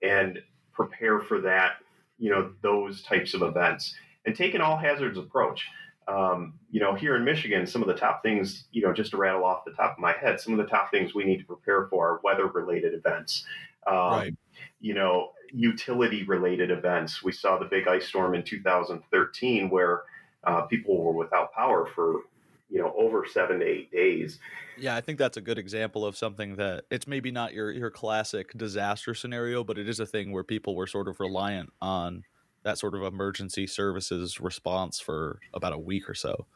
and 0.03 0.39
prepare 0.73 1.21
for 1.21 1.41
that 1.41 1.77
you 2.19 2.31
know 2.31 2.53
those 2.63 3.03
types 3.03 3.33
of 3.33 3.43
events 3.43 3.95
and 4.27 4.37
take 4.37 4.55
an 4.55 4.61
all 4.61 4.77
hazards 4.77 5.17
approach 5.17 5.67
um, 6.09 6.55
you 6.71 6.81
know 6.81 6.95
here 6.95 7.17
in 7.17 7.25
michigan 7.25 7.67
some 7.67 7.83
of 7.83 7.89
the 7.89 7.95
top 7.95 8.23
things 8.23 8.65
you 8.73 8.83
know 8.83 8.93
just 8.93 9.11
to 9.11 9.17
rattle 9.17 9.45
off 9.45 9.65
the 9.65 9.73
top 9.73 9.93
of 9.93 9.99
my 9.99 10.13
head 10.13 10.41
some 10.41 10.53
of 10.53 10.59
the 10.59 10.71
top 10.71 10.91
things 10.91 11.15
we 11.15 11.25
need 11.25 11.39
to 11.39 11.45
prepare 11.45 11.87
for 11.89 12.09
are 12.09 12.21
weather 12.25 12.47
related 12.47 12.95
events 12.95 13.45
um, 13.87 13.95
right. 13.95 14.35
you 14.81 14.95
know 14.95 15.31
utility 15.53 16.25
related 16.25 16.71
events. 16.71 17.23
We 17.23 17.33
saw 17.33 17.59
the 17.59 17.67
big 17.67 17.89
ice 17.89 18.07
storm 18.07 18.35
in 18.35 18.43
2013 18.43 19.71
where 19.71 20.03
uh, 20.45 20.63
people 20.63 21.03
were 21.03 21.13
without 21.13 21.53
power 21.53 21.87
for 21.87 22.23
you 22.71 22.79
know 22.79 22.95
over 22.97 23.25
seven 23.27 23.61
to 23.61 23.67
eight 23.67 23.91
days. 23.91 24.39
Yeah, 24.79 24.95
I 24.95 25.01
think 25.01 25.19
that's 25.19 25.37
a 25.37 25.41
good 25.41 25.59
example 25.59 26.05
of 26.05 26.17
something 26.17 26.57
that 26.57 26.85
it's 26.91 27.07
maybe 27.07 27.31
not 27.31 27.53
your 27.53 27.71
your 27.71 27.91
classic 27.91 28.53
disaster 28.57 29.15
scenario, 29.15 29.65
but 29.65 29.79
it 29.79 29.89
is 29.89 30.01
a 30.01 30.07
thing 30.07 30.33
where 30.33 30.45
people 30.45 30.75
were 30.75 30.87
sort 30.87 31.09
of 31.09 31.19
reliant 31.21 31.73
on 31.81 32.25
that 32.69 32.79
sort 32.79 32.95
of 32.95 33.03
emergency 33.03 33.67
services 33.67 34.41
response 34.41 35.01
for 35.01 35.41
about 35.55 35.73
a 35.73 35.79
week 35.79 36.09
or 36.09 36.15
so. 36.15 36.47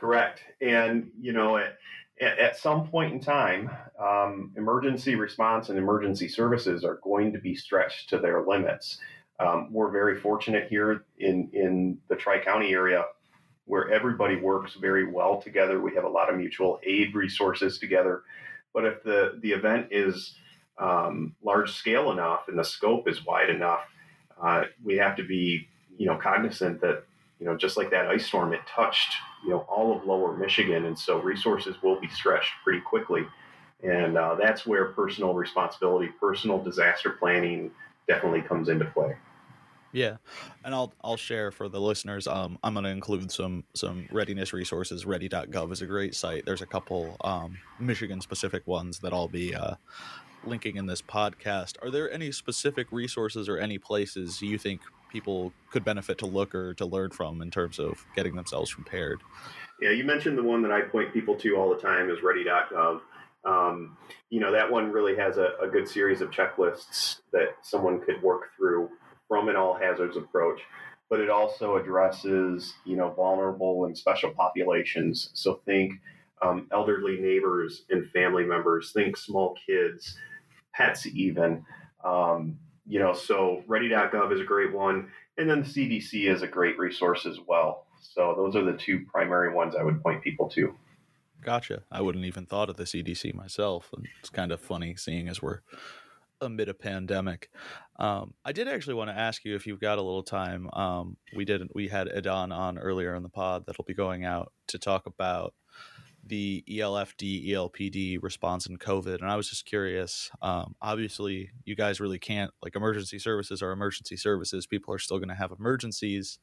Correct, 0.00 0.40
and 0.60 1.10
you 1.20 1.32
know 1.32 1.58
at, 1.58 1.76
at 2.20 2.56
some 2.56 2.88
point 2.88 3.12
in 3.12 3.20
time, 3.20 3.70
um, 3.98 4.52
emergency 4.56 5.14
response 5.14 5.68
and 5.68 5.78
emergency 5.78 6.28
services 6.28 6.84
are 6.84 6.98
going 7.04 7.32
to 7.32 7.38
be 7.38 7.54
stretched 7.54 8.08
to 8.08 8.18
their 8.18 8.42
limits. 8.46 8.98
Um, 9.38 9.68
we're 9.70 9.90
very 9.90 10.18
fortunate 10.18 10.68
here 10.68 11.04
in 11.18 11.50
in 11.52 11.98
the 12.08 12.16
Tri 12.16 12.42
County 12.42 12.72
area 12.72 13.04
where 13.66 13.88
everybody 13.92 14.34
works 14.34 14.74
very 14.74 15.12
well 15.12 15.40
together. 15.40 15.80
We 15.80 15.94
have 15.94 16.04
a 16.04 16.08
lot 16.08 16.28
of 16.28 16.36
mutual 16.36 16.80
aid 16.82 17.14
resources 17.14 17.78
together. 17.78 18.22
But 18.74 18.84
if 18.84 19.02
the, 19.04 19.38
the 19.42 19.52
event 19.52 19.88
is 19.92 20.34
um, 20.78 21.36
large 21.40 21.72
scale 21.72 22.10
enough 22.10 22.48
and 22.48 22.58
the 22.58 22.64
scope 22.64 23.08
is 23.08 23.24
wide 23.24 23.48
enough, 23.48 23.84
uh, 24.42 24.64
we 24.84 24.96
have 24.96 25.16
to 25.16 25.22
be, 25.22 25.68
you 25.98 26.06
know, 26.06 26.16
cognizant 26.16 26.80
that, 26.80 27.04
you 27.38 27.46
know, 27.46 27.56
just 27.56 27.76
like 27.76 27.90
that 27.90 28.06
ice 28.06 28.26
storm, 28.26 28.52
it 28.52 28.60
touched, 28.66 29.14
you 29.44 29.50
know, 29.50 29.60
all 29.68 29.96
of 29.96 30.04
lower 30.04 30.36
Michigan. 30.36 30.84
And 30.86 30.98
so 30.98 31.20
resources 31.20 31.76
will 31.82 32.00
be 32.00 32.08
stretched 32.08 32.52
pretty 32.64 32.80
quickly. 32.80 33.26
And 33.82 34.18
uh, 34.18 34.34
that's 34.34 34.66
where 34.66 34.86
personal 34.86 35.34
responsibility, 35.34 36.08
personal 36.20 36.62
disaster 36.62 37.10
planning 37.10 37.70
definitely 38.06 38.42
comes 38.42 38.68
into 38.68 38.84
play. 38.86 39.16
Yeah, 39.92 40.18
and 40.64 40.72
I'll 40.72 40.92
I'll 41.02 41.16
share 41.16 41.50
for 41.50 41.68
the 41.68 41.80
listeners. 41.80 42.28
Um, 42.28 42.58
I'm 42.62 42.74
going 42.74 42.84
to 42.84 42.90
include 42.90 43.32
some 43.32 43.64
some 43.74 44.06
readiness 44.12 44.52
resources. 44.52 45.04
Ready.gov 45.04 45.72
is 45.72 45.82
a 45.82 45.86
great 45.86 46.14
site. 46.14 46.46
There's 46.46 46.62
a 46.62 46.66
couple 46.66 47.16
um, 47.22 47.58
Michigan 47.80 48.20
specific 48.20 48.66
ones 48.68 49.00
that 49.00 49.12
I'll 49.12 49.26
be 49.26 49.52
uh, 49.54 49.74
linking 50.44 50.76
in 50.76 50.86
this 50.86 51.02
podcast. 51.02 51.76
Are 51.82 51.90
there 51.90 52.10
any 52.10 52.32
specific 52.32 52.86
resources 52.90 53.48
or 53.48 53.58
any 53.58 53.78
places 53.78 54.40
you 54.42 54.58
think 54.58 54.80
people 55.10 55.52
could 55.70 55.84
benefit 55.84 56.18
to 56.18 56.26
look 56.26 56.54
or 56.54 56.74
to 56.74 56.86
learn 56.86 57.10
from 57.10 57.42
in 57.42 57.50
terms 57.50 57.78
of 57.78 58.06
getting 58.14 58.36
themselves 58.36 58.72
prepared? 58.72 59.20
Yeah, 59.80 59.90
you 59.90 60.04
mentioned 60.04 60.36
the 60.36 60.42
one 60.42 60.62
that 60.62 60.72
I 60.72 60.82
point 60.82 61.12
people 61.12 61.36
to 61.36 61.56
all 61.56 61.70
the 61.70 61.80
time 61.80 62.10
is 62.10 62.22
Ready.gov. 62.22 63.00
Um, 63.44 63.96
you 64.28 64.38
know 64.38 64.52
that 64.52 64.70
one 64.70 64.92
really 64.92 65.16
has 65.16 65.38
a, 65.38 65.52
a 65.62 65.66
good 65.66 65.88
series 65.88 66.20
of 66.20 66.30
checklists 66.30 67.20
that 67.32 67.54
someone 67.62 68.00
could 68.00 68.22
work 68.22 68.50
through 68.54 68.90
from 69.28 69.48
an 69.48 69.56
all 69.56 69.74
hazards 69.74 70.18
approach, 70.18 70.60
but 71.08 71.20
it 71.20 71.30
also 71.30 71.76
addresses 71.76 72.74
you 72.84 72.96
know 72.96 73.10
vulnerable 73.10 73.86
and 73.86 73.96
special 73.96 74.30
populations. 74.30 75.30
So 75.32 75.62
think 75.64 75.94
um, 76.42 76.66
elderly 76.72 77.20
neighbors 77.20 77.84
and 77.90 78.08
family 78.10 78.44
members. 78.44 78.92
Think 78.92 79.16
small 79.16 79.56
kids, 79.66 80.16
pets, 80.74 81.06
even. 81.06 81.64
Um, 82.04 82.58
you 82.86 82.98
know, 82.98 83.12
so 83.12 83.62
ready.gov 83.66 84.32
is 84.32 84.40
a 84.40 84.44
great 84.44 84.72
one, 84.72 85.08
and 85.38 85.48
then 85.48 85.62
the 85.62 85.68
CDC 85.68 86.32
is 86.32 86.42
a 86.42 86.46
great 86.46 86.78
resource 86.78 87.26
as 87.26 87.38
well. 87.46 87.86
So 88.00 88.34
those 88.36 88.56
are 88.56 88.64
the 88.64 88.76
two 88.76 89.04
primary 89.10 89.54
ones 89.54 89.74
I 89.78 89.82
would 89.82 90.02
point 90.02 90.22
people 90.22 90.48
to. 90.50 90.74
Gotcha. 91.42 91.82
I 91.90 92.02
wouldn't 92.02 92.24
even 92.24 92.46
thought 92.46 92.68
of 92.68 92.76
the 92.76 92.84
CDC 92.84 93.34
myself, 93.34 93.90
and 93.96 94.06
it's 94.20 94.30
kind 94.30 94.52
of 94.52 94.60
funny 94.60 94.96
seeing 94.96 95.28
as 95.28 95.40
we're 95.40 95.60
amid 96.40 96.68
a 96.68 96.74
pandemic. 96.74 97.50
Um, 97.98 98.34
I 98.44 98.52
did 98.52 98.68
actually 98.68 98.94
want 98.94 99.10
to 99.10 99.18
ask 99.18 99.44
you 99.44 99.54
if 99.54 99.66
you've 99.66 99.80
got 99.80 99.98
a 99.98 100.02
little 100.02 100.22
time. 100.22 100.68
Um, 100.72 101.16
we 101.34 101.44
didn't. 101.44 101.72
we 101.74 101.88
had 101.88 102.08
Adan 102.08 102.52
on 102.52 102.78
earlier 102.78 103.14
in 103.14 103.22
the 103.22 103.28
pod 103.28 103.64
that'll 103.66 103.84
be 103.84 103.94
going 103.94 104.24
out 104.24 104.52
to 104.68 104.78
talk 104.78 105.06
about 105.06 105.54
the 106.30 106.64
ELFD 106.68 107.48
ELPD 107.48 108.22
response 108.22 108.66
in 108.66 108.78
COVID, 108.78 109.20
and 109.20 109.28
I 109.28 109.34
was 109.36 109.50
just 109.50 109.66
curious. 109.66 110.30
Um, 110.40 110.76
obviously, 110.80 111.50
you 111.64 111.74
guys 111.74 112.00
really 112.00 112.20
can't 112.20 112.52
like 112.62 112.76
emergency 112.76 113.18
services 113.18 113.62
are 113.62 113.72
emergency 113.72 114.16
services. 114.16 114.66
People 114.66 114.94
are 114.94 114.98
still 114.98 115.18
going 115.18 115.28
to 115.28 115.34
have 115.34 115.50
emergencies, 115.50 116.38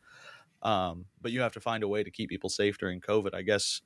um, 0.61 1.05
but 1.21 1.31
you 1.31 1.39
have 1.39 1.53
to 1.53 1.61
find 1.61 1.83
a 1.83 1.87
way 1.87 2.03
to 2.03 2.11
keep 2.11 2.29
people 2.29 2.49
safe 2.49 2.77
during 2.77 2.99
COVID. 2.99 3.33
I 3.33 3.43
guess 3.43 3.81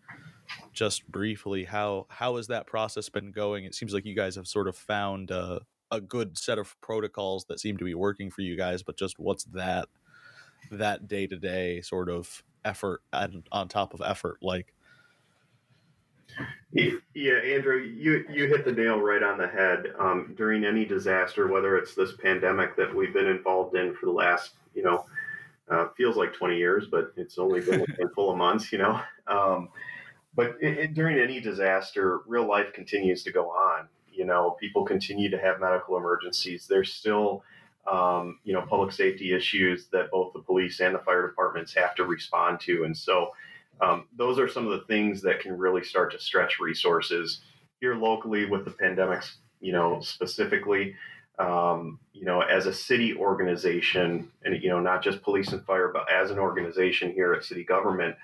just 0.73 1.09
briefly, 1.09 1.65
how 1.65 2.07
how 2.09 2.37
has 2.37 2.47
that 2.47 2.65
process 2.65 3.07
been 3.07 3.31
going? 3.31 3.63
It 3.65 3.75
seems 3.75 3.93
like 3.93 4.03
you 4.03 4.15
guys 4.15 4.35
have 4.35 4.47
sort 4.47 4.67
of 4.67 4.75
found. 4.75 5.31
Uh, 5.31 5.59
a 5.93 5.99
good 5.99 6.37
set 6.37 6.57
of 6.57 6.79
protocols 6.79 7.43
that 7.49 7.59
seem 7.59 7.75
to 7.75 7.83
be 7.83 7.93
working 7.93 8.31
for 8.31 8.39
you 8.39 8.55
guys, 8.55 8.81
but 8.81 8.95
just 8.95 9.19
what's 9.19 9.43
that 9.43 9.89
that 10.71 11.05
day 11.05 11.27
to 11.27 11.35
day 11.37 11.81
sort 11.81 12.09
of 12.09 12.43
effort 12.63 13.01
and 13.11 13.45
on 13.51 13.67
top 13.67 13.93
of 13.93 14.01
effort 14.01 14.37
like? 14.41 14.73
Yeah, 16.73 17.33
Andrew, 17.33 17.77
you 17.77 18.25
you 18.29 18.47
hit 18.47 18.63
the 18.63 18.71
nail 18.71 18.99
right 18.99 19.21
on 19.21 19.37
the 19.37 19.47
head. 19.47 19.93
Um, 19.99 20.33
during 20.37 20.63
any 20.63 20.85
disaster, 20.85 21.47
whether 21.47 21.77
it's 21.77 21.95
this 21.95 22.13
pandemic 22.13 22.77
that 22.77 22.93
we've 22.95 23.13
been 23.13 23.27
involved 23.27 23.75
in 23.75 23.93
for 23.93 24.05
the 24.05 24.13
last, 24.13 24.51
you 24.73 24.83
know, 24.83 25.05
uh, 25.69 25.87
feels 25.97 26.15
like 26.15 26.33
20 26.33 26.57
years, 26.57 26.87
but 26.89 27.13
it's 27.17 27.37
only 27.37 27.61
been 27.61 27.81
a 27.81 27.85
handful 27.97 28.31
of 28.31 28.37
months, 28.37 28.71
you 28.71 28.77
know. 28.77 29.01
Um, 29.27 29.69
but 30.35 30.55
it, 30.61 30.77
it, 30.77 30.93
during 30.93 31.19
any 31.19 31.39
disaster, 31.39 32.21
real 32.25 32.47
life 32.47 32.73
continues 32.73 33.23
to 33.23 33.31
go 33.31 33.49
on. 33.49 33.87
You 34.11 34.25
know, 34.25 34.55
people 34.59 34.85
continue 34.85 35.29
to 35.29 35.37
have 35.37 35.59
medical 35.59 35.97
emergencies. 35.97 36.67
There's 36.67 36.93
still, 36.93 37.43
um, 37.89 38.39
you 38.43 38.53
know, 38.53 38.61
public 38.61 38.91
safety 38.91 39.33
issues 39.33 39.87
that 39.87 40.11
both 40.11 40.33
the 40.33 40.39
police 40.39 40.79
and 40.79 40.95
the 40.95 40.99
fire 40.99 41.27
departments 41.27 41.73
have 41.75 41.95
to 41.95 42.05
respond 42.05 42.59
to. 42.61 42.83
And 42.83 42.95
so, 42.95 43.31
um, 43.81 44.07
those 44.15 44.39
are 44.39 44.47
some 44.47 44.67
of 44.67 44.71
the 44.71 44.85
things 44.85 45.21
that 45.21 45.39
can 45.39 45.57
really 45.57 45.83
start 45.83 46.11
to 46.11 46.19
stretch 46.19 46.59
resources 46.59 47.41
here 47.79 47.95
locally 47.95 48.45
with 48.45 48.65
the 48.65 48.71
pandemics. 48.71 49.35
You 49.59 49.73
know, 49.73 49.99
specifically, 50.01 50.95
um, 51.39 51.99
you 52.13 52.25
know, 52.25 52.41
as 52.41 52.65
a 52.65 52.73
city 52.73 53.15
organization, 53.15 54.31
and 54.43 54.61
you 54.61 54.69
know, 54.69 54.79
not 54.79 55.03
just 55.03 55.21
police 55.21 55.51
and 55.51 55.65
fire, 55.65 55.91
but 55.93 56.11
as 56.11 56.31
an 56.31 56.39
organization 56.39 57.11
here 57.11 57.33
at 57.33 57.43
city 57.43 57.63
government. 57.63 58.15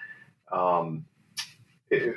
Um, 0.52 1.06
it, 1.90 2.16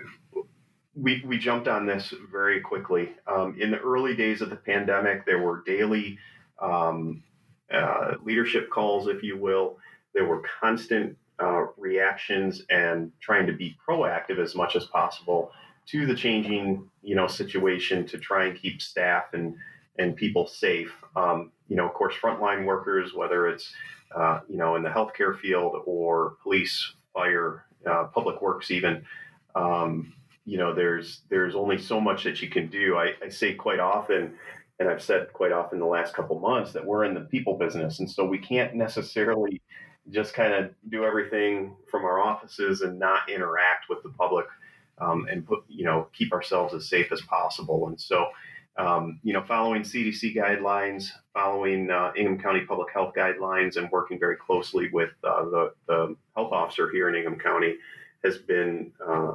we, 0.94 1.22
we 1.24 1.38
jumped 1.38 1.68
on 1.68 1.87
this 1.87 2.12
very 2.31 2.61
quickly. 2.61 3.11
Um, 3.26 3.57
in 3.59 3.70
the 3.70 3.79
early 3.79 4.14
days 4.14 4.40
of 4.40 4.50
the 4.50 4.57
pandemic, 4.57 5.24
there 5.24 5.38
were 5.38 5.62
daily 5.64 6.18
um, 6.61 7.22
uh, 7.72 8.14
leadership 8.24 8.70
calls, 8.70 9.07
if 9.07 9.22
you 9.22 9.38
will. 9.38 9.79
There 10.14 10.26
were 10.26 10.42
constant 10.61 11.16
uh, 11.40 11.66
reactions 11.76 12.62
and 12.70 13.12
trying 13.20 13.46
to 13.46 13.53
be 13.53 13.76
proactive 13.88 14.38
as 14.38 14.55
much 14.55 14.76
as 14.76 14.85
possible 14.87 15.53
to 15.87 16.07
the 16.07 16.14
changing, 16.14 16.88
you 17.03 17.14
know, 17.14 17.26
situation 17.26 18.07
to 18.07 18.18
try 18.18 18.46
and 18.46 18.61
keep 18.61 18.81
staff 18.81 19.33
and 19.33 19.57
and 19.98 20.16
people 20.16 20.46
safe. 20.46 20.94
Um, 21.16 21.50
you 21.68 21.76
know, 21.76 21.87
of 21.87 21.94
course, 21.94 22.14
frontline 22.14 22.64
workers, 22.64 23.12
whether 23.14 23.48
it's 23.48 23.72
uh, 24.14 24.40
you 24.48 24.57
know 24.57 24.76
in 24.76 24.83
the 24.83 24.88
healthcare 24.88 25.38
field 25.38 25.83
or 25.87 26.37
police, 26.42 26.94
fire, 27.12 27.64
uh, 27.87 28.05
public 28.05 28.40
works, 28.42 28.70
even. 28.70 29.05
Um, 29.55 30.12
you 30.46 30.59
know, 30.59 30.74
there's 30.74 31.20
there's 31.29 31.55
only 31.55 31.79
so 31.79 32.00
much 32.00 32.24
that 32.24 32.40
you 32.42 32.48
can 32.48 32.68
do. 32.68 32.96
I, 32.96 33.14
I 33.24 33.29
say 33.29 33.55
quite 33.55 33.81
often, 33.81 34.35
and 34.79 34.88
I've 34.88 35.03
said 35.03 35.33
quite 35.33 35.53
often 35.53 35.79
the 35.79 35.87
last 35.87 36.14
couple 36.14 36.38
months 36.40 36.72
that 36.72 36.85
we're 36.85 37.05
in 37.05 37.14
the 37.14 37.20
people 37.20 37.57
business, 37.57 38.00
and 38.00 38.11
so 38.11 38.24
we 38.24 38.38
can't 38.38 38.74
necessarily 38.74 39.61
just 40.11 40.35
kind 40.35 40.53
of 40.53 40.71
do 40.89 41.05
everything 41.05 41.77
from 41.91 42.05
our 42.05 42.21
offices 42.21 42.81
and 42.81 42.99
not 42.99 43.29
interact 43.29 43.89
with 43.89 44.03
the 44.03 44.09
public 44.11 44.47
um, 44.99 45.27
and 45.31 45.47
put 45.47 45.65
you 45.69 45.85
know 45.85 46.09
keep 46.13 46.33
ourselves 46.33 46.75
as 46.75 46.89
safe 46.89 47.13
as 47.13 47.21
possible. 47.23 47.89
And 47.89 48.01
so. 48.01 48.27
Um, 48.77 49.19
you 49.25 49.35
know, 49.35 49.43
following 49.43 49.83
CDC 49.83 50.35
guidelines, 50.35 51.09
following 51.35 51.91
uh, 51.91 52.13
Ingham 52.17 52.41
County 52.41 52.61
Public 52.61 52.91
Health 52.95 53.13
guidelines, 53.15 53.77
and 53.77 53.90
working 53.90 54.19
very 54.19 54.37
closely 54.37 54.88
with 54.90 55.11
uh, 55.25 55.44
the, 55.44 55.73
the 55.87 56.17
health 56.35 56.53
officer 56.53 56.88
here 56.90 57.09
in 57.09 57.15
Ingham 57.17 57.38
County 57.38 57.75
has 58.23 58.38
been 58.38 58.92
uh, 59.07 59.33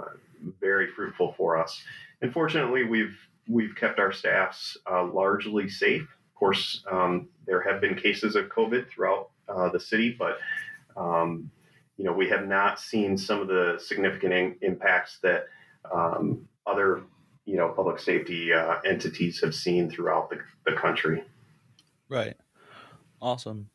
very 0.59 0.87
fruitful 0.87 1.33
for 1.37 1.61
us. 1.61 1.83
And 2.21 2.31
fortunately, 2.33 2.83
we've 2.85 3.17
we've 3.47 3.75
kept 3.75 3.99
our 3.99 4.11
staffs 4.11 4.77
uh, 4.89 5.03
largely 5.03 5.69
safe. 5.69 6.01
Of 6.01 6.39
course, 6.39 6.83
um, 6.91 7.27
there 7.45 7.61
have 7.61 7.81
been 7.81 7.95
cases 7.95 8.35
of 8.35 8.45
COVID 8.45 8.89
throughout 8.89 9.29
uh, 9.49 9.69
the 9.69 9.79
city, 9.79 10.15
but 10.17 10.37
um, 10.97 11.49
you 11.97 12.05
know 12.05 12.13
we 12.13 12.29
have 12.29 12.47
not 12.47 12.79
seen 12.79 13.17
some 13.17 13.41
of 13.41 13.47
the 13.47 13.77
significant 13.79 14.33
in- 14.33 14.55
impacts 14.61 15.19
that 15.23 15.45
um, 15.93 16.47
other 16.65 17.03
you 17.45 17.57
know 17.57 17.69
public 17.69 17.99
safety 17.99 18.53
uh, 18.53 18.75
entities 18.85 19.41
have 19.41 19.55
seen 19.55 19.89
throughout 19.89 20.29
the, 20.29 20.37
the 20.65 20.75
country. 20.75 21.23
Right. 22.09 22.35
Awesome. 23.21 23.69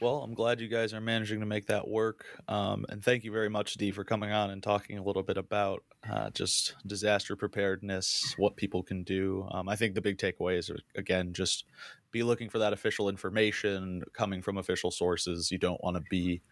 Well, 0.00 0.22
I'm 0.22 0.34
glad 0.34 0.60
you 0.60 0.68
guys 0.68 0.92
are 0.92 1.00
managing 1.00 1.40
to 1.40 1.46
make 1.46 1.66
that 1.68 1.88
work. 1.88 2.26
Um, 2.48 2.84
and 2.90 3.02
thank 3.02 3.24
you 3.24 3.32
very 3.32 3.48
much, 3.48 3.74
Dee, 3.74 3.92
for 3.92 4.04
coming 4.04 4.30
on 4.30 4.50
and 4.50 4.62
talking 4.62 4.98
a 4.98 5.02
little 5.02 5.22
bit 5.22 5.38
about 5.38 5.84
uh, 6.10 6.28
just 6.30 6.74
disaster 6.86 7.34
preparedness, 7.34 8.34
what 8.36 8.56
people 8.56 8.82
can 8.82 9.04
do. 9.04 9.48
Um, 9.50 9.70
I 9.70 9.76
think 9.76 9.94
the 9.94 10.02
big 10.02 10.18
takeaway 10.18 10.58
is, 10.58 10.70
again, 10.94 11.32
just 11.32 11.64
be 12.12 12.22
looking 12.22 12.48
for 12.48 12.58
that 12.58 12.72
official 12.72 13.08
information 13.08 14.02
coming 14.12 14.42
from 14.42 14.58
official 14.58 14.90
sources. 14.90 15.50
You 15.50 15.58
don't 15.58 15.82
want 15.82 15.96
to 15.96 16.02
be 16.10 16.42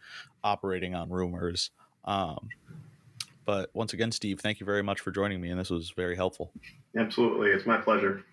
operating 0.43 0.95
on 0.95 1.11
rumors. 1.11 1.71
Um, 2.05 2.49
but 3.45 3.71
once 3.75 3.93
again, 3.93 4.13
Steve, 4.13 4.41
thank 4.41 4.61
you 4.61 4.67
very 4.67 4.83
much 4.83 5.01
for 5.01 5.11
joining 5.11 5.41
me, 5.41 5.51
and 5.51 5.61
this 5.61 5.71
was 5.71 5.91
very 5.91 6.17
helpful. 6.17 6.53
Absolutely. 6.97 7.51
It's 7.51 7.67
my 7.67 7.77
pleasure. 7.77 8.25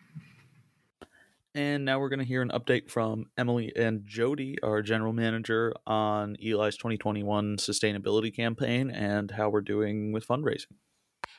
And 1.53 1.83
now 1.83 1.99
we're 1.99 2.07
going 2.07 2.19
to 2.19 2.25
hear 2.25 2.41
an 2.41 2.49
update 2.49 2.89
from 2.89 3.25
Emily 3.37 3.73
and 3.75 4.05
Jodi, 4.05 4.57
our 4.63 4.81
general 4.81 5.11
manager, 5.11 5.73
on 5.85 6.37
ELi's 6.41 6.77
2021 6.77 7.57
sustainability 7.57 8.33
campaign 8.33 8.89
and 8.89 9.31
how 9.31 9.49
we're 9.49 9.59
doing 9.59 10.13
with 10.13 10.25
fundraising. 10.25 10.77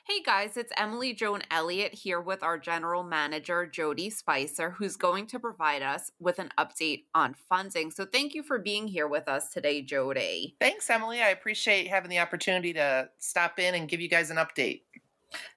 Hey 0.05 0.21
guys, 0.21 0.57
it's 0.57 0.73
Emily 0.77 1.15
Joan 1.15 1.43
Elliott 1.49 1.95
here 1.95 2.21
with 2.21 2.43
our 2.43 2.59
general 2.59 3.05
manager, 3.05 3.67
Jodi 3.67 4.11
Spicer, 4.11 4.71
who's 4.71 4.97
going 4.97 5.29
to 5.29 5.39
provide 5.39 5.81
us 5.81 6.11
with 6.19 6.41
an 6.41 6.51
update 6.59 7.05
on 7.15 7.37
funding. 7.49 7.93
So 7.93 8.05
thank 8.05 8.35
you 8.35 8.43
for 8.43 8.59
being 8.59 8.89
here 8.89 9.07
with 9.07 9.29
us 9.29 9.53
today, 9.53 9.81
Jodi. 9.81 10.57
Thanks, 10.61 10.91
Emily. 10.91 11.23
I 11.23 11.29
appreciate 11.29 11.87
having 11.87 12.11
the 12.11 12.19
opportunity 12.19 12.73
to 12.73 13.11
stop 13.19 13.61
in 13.61 13.77
and 13.77 13.89
give 13.89 14.01
you 14.01 14.09
guys 14.09 14.31
an 14.31 14.39
update. 14.39 14.83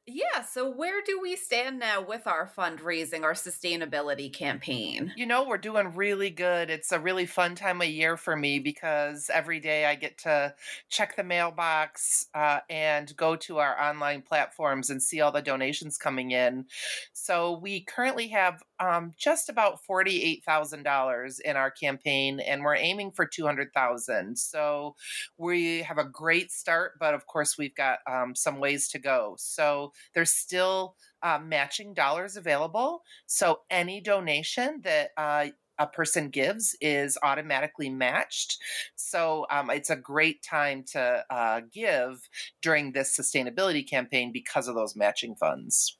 Yeah, 0.07 0.43
so 0.43 0.69
where 0.69 1.01
do 1.03 1.19
we 1.19 1.35
stand 1.35 1.79
now 1.79 1.99
with 1.99 2.27
our 2.27 2.47
fundraising, 2.47 3.23
our 3.23 3.33
sustainability 3.33 4.31
campaign? 4.31 5.11
You 5.15 5.25
know, 5.25 5.47
we're 5.47 5.57
doing 5.57 5.95
really 5.95 6.29
good. 6.29 6.69
It's 6.69 6.91
a 6.91 6.99
really 6.99 7.25
fun 7.25 7.55
time 7.55 7.81
of 7.81 7.87
year 7.87 8.15
for 8.15 8.35
me 8.35 8.59
because 8.59 9.31
every 9.33 9.59
day 9.59 9.85
I 9.85 9.95
get 9.95 10.19
to 10.19 10.53
check 10.89 11.15
the 11.15 11.23
mailbox 11.23 12.27
uh, 12.35 12.59
and 12.69 13.15
go 13.17 13.35
to 13.37 13.57
our 13.57 13.81
online 13.81 14.21
platforms 14.21 14.91
and 14.91 15.01
see 15.01 15.21
all 15.21 15.31
the 15.31 15.41
donations 15.41 15.97
coming 15.97 16.29
in. 16.29 16.65
So 17.13 17.57
we 17.57 17.81
currently 17.81 18.27
have 18.27 18.61
um, 18.79 19.13
just 19.17 19.49
about 19.49 19.79
$48,000 19.89 21.39
in 21.39 21.55
our 21.55 21.71
campaign 21.71 22.39
and 22.39 22.63
we're 22.63 22.75
aiming 22.75 23.09
for 23.09 23.25
200,000. 23.25 24.37
So 24.37 24.95
we 25.39 25.81
have 25.81 25.97
a 25.97 26.03
great 26.03 26.51
start, 26.51 26.99
but 26.99 27.15
of 27.15 27.25
course 27.25 27.57
we've 27.57 27.75
got 27.75 27.99
um, 28.05 28.35
some 28.35 28.59
ways 28.59 28.87
to 28.89 28.99
go. 28.99 29.35
So 29.39 29.64
there's 30.13 30.31
still 30.31 30.95
uh, 31.23 31.39
matching 31.43 31.93
dollars 31.93 32.37
available. 32.37 33.03
So 33.25 33.61
any 33.69 34.01
donation 34.01 34.81
that 34.83 35.09
uh, 35.17 35.47
a 35.77 35.87
person 35.87 36.29
gives 36.29 36.75
is 36.81 37.17
automatically 37.23 37.89
matched. 37.89 38.59
So 38.95 39.45
um, 39.49 39.69
it's 39.69 39.89
a 39.89 39.95
great 39.95 40.43
time 40.43 40.83
to 40.93 41.25
uh, 41.29 41.61
give 41.71 42.29
during 42.61 42.91
this 42.91 43.17
sustainability 43.17 43.87
campaign 43.87 44.31
because 44.31 44.67
of 44.67 44.75
those 44.75 44.95
matching 44.95 45.35
funds. 45.35 45.97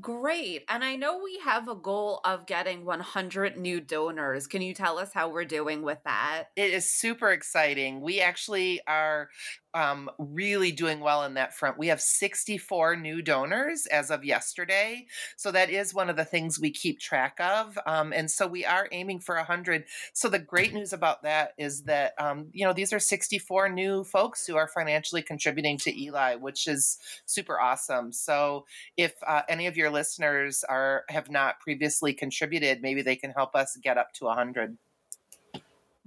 Great. 0.00 0.64
And 0.68 0.84
I 0.84 0.96
know 0.96 1.18
we 1.22 1.40
have 1.44 1.66
a 1.66 1.74
goal 1.74 2.20
of 2.24 2.46
getting 2.46 2.84
100 2.84 3.56
new 3.56 3.80
donors. 3.80 4.46
Can 4.46 4.62
you 4.62 4.74
tell 4.74 4.98
us 4.98 5.12
how 5.12 5.30
we're 5.30 5.46
doing 5.46 5.82
with 5.82 5.98
that? 6.04 6.44
It 6.56 6.72
is 6.72 6.88
super 6.88 7.30
exciting. 7.30 8.00
We 8.00 8.20
actually 8.20 8.80
are 8.86 9.30
um, 9.74 10.10
really 10.18 10.72
doing 10.72 11.00
well 11.00 11.24
in 11.24 11.34
that 11.34 11.54
front. 11.54 11.78
We 11.78 11.88
have 11.88 12.00
64 12.00 12.96
new 12.96 13.22
donors 13.22 13.86
as 13.86 14.10
of 14.10 14.24
yesterday. 14.24 15.06
So 15.36 15.50
that 15.52 15.70
is 15.70 15.94
one 15.94 16.08
of 16.08 16.16
the 16.16 16.24
things 16.24 16.58
we 16.58 16.70
keep 16.70 16.98
track 16.98 17.38
of. 17.40 17.78
Um, 17.86 18.12
and 18.12 18.30
so 18.30 18.46
we 18.46 18.64
are 18.64 18.88
aiming 18.92 19.20
for 19.20 19.36
100. 19.36 19.84
So 20.12 20.28
the 20.28 20.38
great 20.38 20.72
news 20.72 20.92
about 20.92 21.22
that 21.22 21.52
is 21.58 21.82
that, 21.82 22.14
um, 22.18 22.48
you 22.52 22.64
know, 22.64 22.72
these 22.72 22.92
are 22.92 22.98
64 22.98 23.68
new 23.68 24.04
folks 24.04 24.46
who 24.46 24.56
are 24.56 24.68
financially 24.68 25.22
contributing 25.22 25.76
to 25.78 26.06
ELi, 26.06 26.36
which 26.36 26.66
is 26.66 26.98
super 27.26 27.60
awesome. 27.60 28.12
So 28.12 28.64
if 28.96 29.14
uh, 29.26 29.42
any 29.48 29.66
of 29.66 29.76
your 29.76 29.90
listeners 29.90 30.64
are 30.64 31.04
have 31.08 31.30
not 31.30 31.60
previously 31.60 32.14
contributed, 32.14 32.82
maybe 32.82 33.02
they 33.02 33.16
can 33.16 33.30
help 33.30 33.54
us 33.54 33.76
get 33.82 33.98
up 33.98 34.12
to 34.14 34.24
100. 34.24 34.76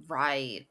Right. 0.08 0.66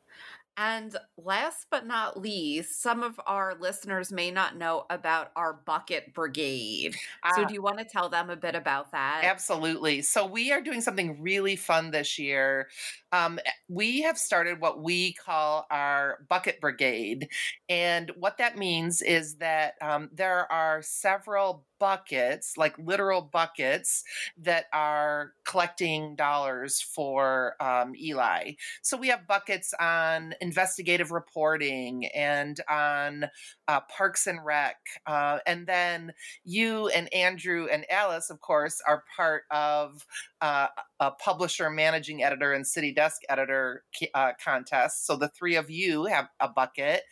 And 0.62 0.96
last 1.18 1.66
but 1.72 1.88
not 1.88 2.22
least, 2.22 2.84
some 2.84 3.02
of 3.02 3.20
our 3.26 3.56
listeners 3.60 4.12
may 4.12 4.30
not 4.30 4.58
know 4.58 4.86
about 4.92 5.32
our 5.36 5.54
Bucket 5.54 6.14
Brigade. 6.14 6.96
So, 7.36 7.46
do 7.46 7.54
you 7.56 7.64
want 7.64 7.80
to 7.80 7.86
tell 7.86 8.10
them 8.10 8.30
a 8.30 8.36
bit 8.36 8.54
about 8.54 8.92
that? 8.92 9.24
Absolutely. 9.24 10.04
So, 10.04 10.24
we 10.24 10.52
are 10.52 10.62
doing 10.62 10.82
something 10.82 11.20
really 11.20 11.56
fun 11.56 11.90
this 11.90 12.20
year. 12.20 12.70
Um, 13.12 13.40
eh, 13.44 13.52
we 13.70 14.02
have 14.02 14.20
started 14.20 14.62
what 14.62 14.84
we 14.84 15.14
call 15.14 15.66
our 15.72 16.20
Bucket 16.30 16.62
Brigade. 16.62 17.30
And 17.68 18.12
what 18.16 18.38
that 18.38 18.56
means 18.56 19.02
is 19.02 19.38
that 19.38 19.74
um, 19.82 20.10
there 20.14 20.52
are 20.52 20.84
several 20.84 21.66
buckets, 21.82 22.58
like 22.58 22.78
literal 22.78 23.24
buckets, 23.24 24.04
that 24.38 24.66
are 24.72 25.34
collecting 25.46 26.16
dollars 26.16 26.80
for 26.80 27.56
um, 27.60 27.94
ELi. 28.00 28.56
So 28.84 28.96
we 28.96 29.08
have 29.08 29.28
buckets 29.28 29.74
on 29.80 30.36
investigative 30.40 31.12
reporting 31.12 32.06
and 32.16 32.60
on 32.70 33.26
uh, 33.68 33.80
Parks 33.90 34.28
and 34.28 34.46
Rec. 34.46 34.76
Uh, 35.08 35.40
and 35.48 35.66
then 35.66 36.14
you 36.44 36.90
and 36.90 37.12
Andrew 37.12 37.68
and 37.72 37.84
Alice, 37.90 38.30
of 38.30 38.40
course, 38.42 38.80
are 38.88 39.04
part 39.18 39.44
of 39.50 40.06
uh, 40.42 40.68
a 41.00 41.12
publisher, 41.12 41.70
managing 41.70 42.24
editor, 42.24 42.54
and 42.54 42.66
city 42.66 42.92
desk 42.92 43.22
editor 43.30 43.84
uh, 44.14 44.32
contest. 44.44 45.06
So 45.06 45.16
the 45.16 45.30
three 45.30 45.56
of 45.56 45.70
you 45.70 46.06
have 46.06 46.30
a 46.40 46.50
bucket. 46.50 47.04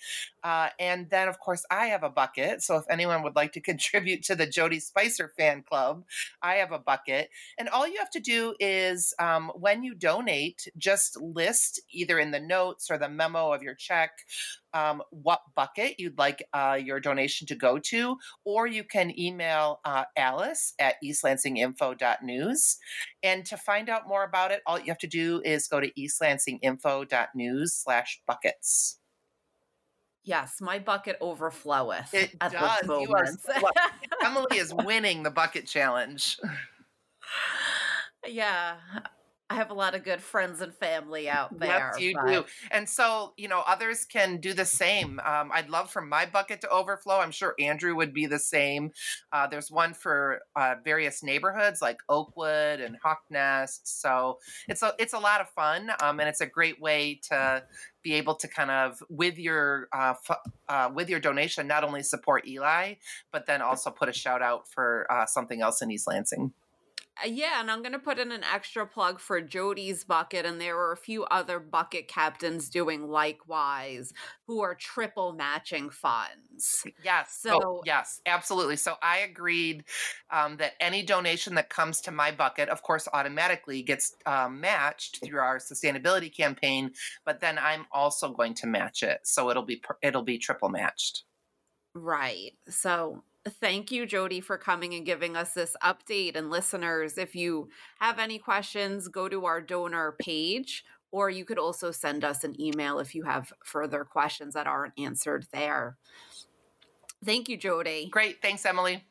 Uh, 0.44 0.70
and 0.80 1.10
then, 1.10 1.28
of 1.28 1.40
course, 1.40 1.66
I 1.70 1.88
have 1.88 2.04
a 2.04 2.10
bucket. 2.10 2.62
So 2.64 2.78
if 2.78 2.86
anyone 2.90 3.24
would 3.24 3.36
like 3.36 3.52
to 3.54 3.62
contribute 3.70 4.24
to 4.24 4.36
the 4.36 4.48
Jodi 4.48 4.80
Spicer 4.80 5.32
fan 5.38 5.64
club, 5.64 6.04
I 6.42 6.56
have 6.56 6.72
a 6.72 6.80
bucket. 6.80 7.30
And 7.58 7.70
all 7.70 7.88
you 7.88 7.98
have 8.00 8.12
to 8.12 8.20
do 8.20 8.56
is 8.60 9.14
um, 9.20 9.52
when 9.56 9.84
you 9.84 9.96
donate, 9.96 10.68
just 10.78 11.20
list 11.22 11.82
either 11.92 12.20
in 12.20 12.32
the 12.32 12.40
notes 12.40 12.90
or 12.90 12.98
the 12.98 13.10
memo 13.10 13.52
of 13.54 13.64
your 13.64 13.76
check 13.76 14.12
um, 14.74 15.02
what 15.12 15.42
bucket 15.56 16.00
you'd 16.00 16.18
like 16.18 16.44
uh, 16.54 16.78
your 16.82 17.00
donation 17.00 17.48
to 17.48 17.56
go 17.56 17.80
to, 17.80 18.18
or 18.46 18.68
you 18.68 18.84
can 18.84 19.18
email 19.20 19.80
uh, 19.86 20.06
Alice 20.18 20.74
at 20.80 20.96
eastlansinginfo.news. 21.04 22.78
And 23.24 23.46
to 23.46 23.58
find 23.58 23.90
out 23.90 24.08
more 24.08 24.24
about 24.24 24.52
it, 24.52 24.62
all 24.66 24.80
you 24.80 24.88
have 24.88 24.98
to 25.00 25.08
do 25.08 25.42
is 25.44 25.68
go 25.68 25.80
to 25.80 25.92
eastlansinginfo.news 25.92 27.74
slash 27.74 28.22
buckets. 28.28 29.00
Yes, 30.24 30.58
my 30.62 30.78
bucket 30.80 31.20
overfloweth. 31.22 32.14
It 32.14 32.36
at 32.42 32.52
does. 32.52 32.86
You 32.86 33.14
are, 33.14 33.26
Emily 34.24 34.58
is 34.58 34.74
winning 34.74 35.24
the 35.24 35.32
bucket 35.32 35.66
challenge. 35.66 36.38
yeah. 38.28 38.76
I 39.52 39.56
have 39.56 39.72
a 39.72 39.74
lot 39.74 39.96
of 39.96 40.04
good 40.04 40.22
friends 40.22 40.62
and 40.62 40.74
family 40.76 41.28
out 41.28 41.58
there. 41.58 41.92
Yes, 41.94 42.00
you 42.00 42.14
but... 42.14 42.28
do. 42.28 42.46
And 42.70 42.88
so, 42.88 43.34
you 43.36 43.48
know, 43.48 43.64
others 43.66 44.06
can 44.06 44.38
do 44.38 44.54
the 44.54 44.66
same. 44.66 45.20
Um, 45.26 45.50
I'd 45.52 45.70
love 45.70 45.90
for 45.90 46.02
my 46.02 46.28
bucket 46.28 46.62
to 46.62 46.70
overflow. 46.70 47.18
I'm 47.20 47.32
sure 47.32 47.56
Andrew 47.58 47.96
would 47.96 48.14
be 48.14 48.28
the 48.28 48.38
same. 48.38 48.92
Uh, 49.32 49.48
there's 49.48 49.72
one 49.72 49.96
for 49.96 50.42
uh, 50.56 50.76
various 50.84 51.24
neighborhoods 51.24 51.82
like 51.82 51.98
Oakwood 52.10 52.80
and 52.80 52.98
Hawk 53.02 53.24
Nest. 53.32 54.02
So 54.02 54.38
it's 54.68 54.84
a 54.84 54.94
it's 55.00 55.14
a 55.14 55.20
lot 55.20 55.42
of 55.42 55.50
fun, 55.50 55.90
um, 56.02 56.20
and 56.20 56.30
it's 56.30 56.42
a 56.42 56.46
great 56.46 56.80
way 56.80 57.20
to 57.30 57.64
be 58.04 58.14
able 58.14 58.36
to 58.36 58.48
kind 58.48 58.70
of 58.70 59.02
with 59.10 59.40
your 59.40 59.88
uh, 59.92 60.14
f- 60.30 60.40
uh, 60.68 60.92
with 60.94 61.10
your 61.10 61.20
donation 61.20 61.66
not 61.66 61.84
only 61.84 62.04
support 62.04 62.46
ELi, 62.48 63.00
but 63.32 63.48
then 63.48 63.64
also 63.64 63.90
put 63.90 64.10
a 64.10 64.14
shout 64.14 64.44
out 64.44 64.68
for 64.70 65.08
uh, 65.12 65.26
something 65.26 65.62
else 65.62 65.82
in 65.82 65.90
East 65.90 66.08
Lansing. 66.08 66.54
Uh, 67.24 67.28
yeah, 67.28 67.60
and 67.60 67.70
I'm 67.70 67.82
going 67.82 67.94
to 67.94 68.00
put 68.00 68.20
in 68.20 68.32
an 68.32 68.44
extra 68.44 68.86
plug 68.86 69.20
for 69.20 69.42
Jodi's 69.42 70.04
bucket, 70.04 70.46
and 70.46 70.60
there 70.60 70.76
were 70.76 70.92
a 70.92 70.98
few 70.98 71.24
other 71.26 71.60
bucket 71.60 72.08
captains 72.08 72.70
doing 72.70 73.08
likewise 73.08 74.14
who 74.48 74.62
are 74.62 74.76
triple 74.76 75.34
matching 75.34 75.90
funds. 75.90 76.86
Yes. 77.04 77.38
So, 77.42 77.62
oh, 77.64 77.82
yes, 77.86 78.22
absolutely. 78.26 78.76
So 78.76 78.96
I 79.02 79.20
agreed 79.20 79.84
um, 80.32 80.58
that 80.58 80.74
any 80.80 81.04
donation 81.04 81.56
that 81.56 81.70
comes 81.70 82.02
to 82.02 82.12
my 82.12 82.32
bucket, 82.32 82.70
of 82.70 82.84
course, 82.84 83.08
automatically 83.14 83.82
gets 83.82 84.16
um, 84.26 84.60
matched 84.60 85.24
through 85.24 85.40
our 85.40 85.58
sustainability 85.58 86.36
campaign, 86.36 86.92
but 87.26 87.40
then 87.40 87.58
I'm 87.58 87.86
also 87.92 88.30
going 88.32 88.54
to 88.56 88.68
match 88.68 89.04
it. 89.04 89.22
So 89.24 89.50
it'll 89.50 89.64
be, 89.64 89.82
it'll 90.02 90.24
be 90.24 90.38
triple 90.38 90.70
matched. 90.70 91.24
Right. 91.94 92.54
So 92.68 93.24
thank 93.50 93.92
you, 93.92 94.06
Jodi, 94.06 94.42
for 94.42 94.58
coming 94.58 94.94
and 94.94 95.06
giving 95.06 95.36
us 95.36 95.54
this 95.54 95.76
update. 95.84 96.36
And 96.36 96.50
listeners, 96.50 97.18
if 97.18 97.36
you 97.36 97.70
have 98.00 98.20
any 98.20 98.40
questions, 98.40 99.08
go 99.08 99.28
to 99.28 99.46
our 99.46 99.62
donor 99.62 100.16
page, 100.20 100.84
or 101.12 101.30
you 101.30 101.46
could 101.46 101.60
also 101.60 101.92
send 101.92 102.24
us 102.24 102.44
an 102.44 102.60
email 102.60 103.00
if 103.00 103.16
you 103.16 103.24
have 103.24 103.52
further 103.64 104.04
questions 104.04 104.54
that 104.54 104.68
aren't 104.68 104.94
answered 104.98 105.48
there. 105.52 105.98
Thank 107.24 107.50
you, 107.50 107.58
Jodi. 107.58 108.08
Great. 108.10 108.42
Thanks, 108.42 108.66
Emily. 108.66 109.04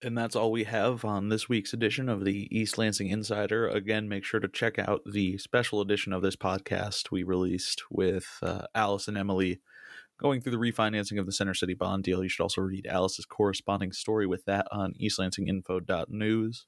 And 0.00 0.16
that's 0.16 0.36
all 0.36 0.52
we 0.52 0.62
have 0.64 1.04
on 1.04 1.28
this 1.28 1.48
week's 1.48 1.72
edition 1.72 2.08
of 2.08 2.24
the 2.24 2.46
East 2.56 2.78
Lansing 2.78 3.08
Insider. 3.08 3.68
Again, 3.68 4.08
make 4.08 4.22
sure 4.22 4.38
to 4.38 4.46
check 4.46 4.78
out 4.78 5.02
the 5.04 5.38
special 5.38 5.80
edition 5.80 6.12
of 6.12 6.22
this 6.22 6.36
podcast 6.36 7.10
we 7.10 7.24
released 7.24 7.82
with 7.90 8.38
uh, 8.42 8.66
Alice 8.76 9.08
and 9.08 9.18
Emily 9.18 9.60
going 10.18 10.40
through 10.40 10.52
the 10.52 10.58
refinancing 10.58 11.18
of 11.18 11.26
the 11.26 11.32
Center 11.32 11.54
City 11.54 11.74
bond 11.74 12.04
deal. 12.04 12.22
You 12.22 12.28
should 12.28 12.42
also 12.42 12.60
read 12.60 12.86
Alice's 12.86 13.24
corresponding 13.24 13.92
story 13.92 14.26
with 14.26 14.44
that 14.44 14.66
on 14.70 14.94
eastlansinginfo.news. 15.00 16.64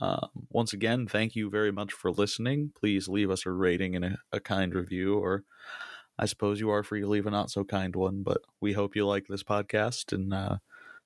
Um, 0.00 0.28
once 0.50 0.72
again, 0.72 1.06
thank 1.06 1.36
you 1.36 1.50
very 1.50 1.70
much 1.70 1.92
for 1.92 2.10
listening. 2.10 2.72
Please 2.78 3.08
leave 3.08 3.30
us 3.30 3.46
a 3.46 3.50
rating 3.50 3.94
and 3.94 4.04
a, 4.04 4.18
a 4.32 4.40
kind 4.40 4.74
review, 4.74 5.18
or 5.18 5.44
I 6.18 6.26
suppose 6.26 6.60
you 6.60 6.70
are 6.70 6.82
free 6.82 7.00
to 7.00 7.06
leave 7.06 7.26
a 7.26 7.30
not 7.30 7.50
so 7.50 7.64
kind 7.64 7.94
one. 7.94 8.22
But 8.22 8.42
we 8.60 8.72
hope 8.72 8.96
you 8.96 9.06
like 9.06 9.26
this 9.28 9.44
podcast, 9.44 10.12
and 10.12 10.34
uh, 10.34 10.56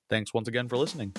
thanks 0.09 0.33
once 0.33 0.47
again 0.47 0.67
for 0.67 0.77
listening. 0.77 1.15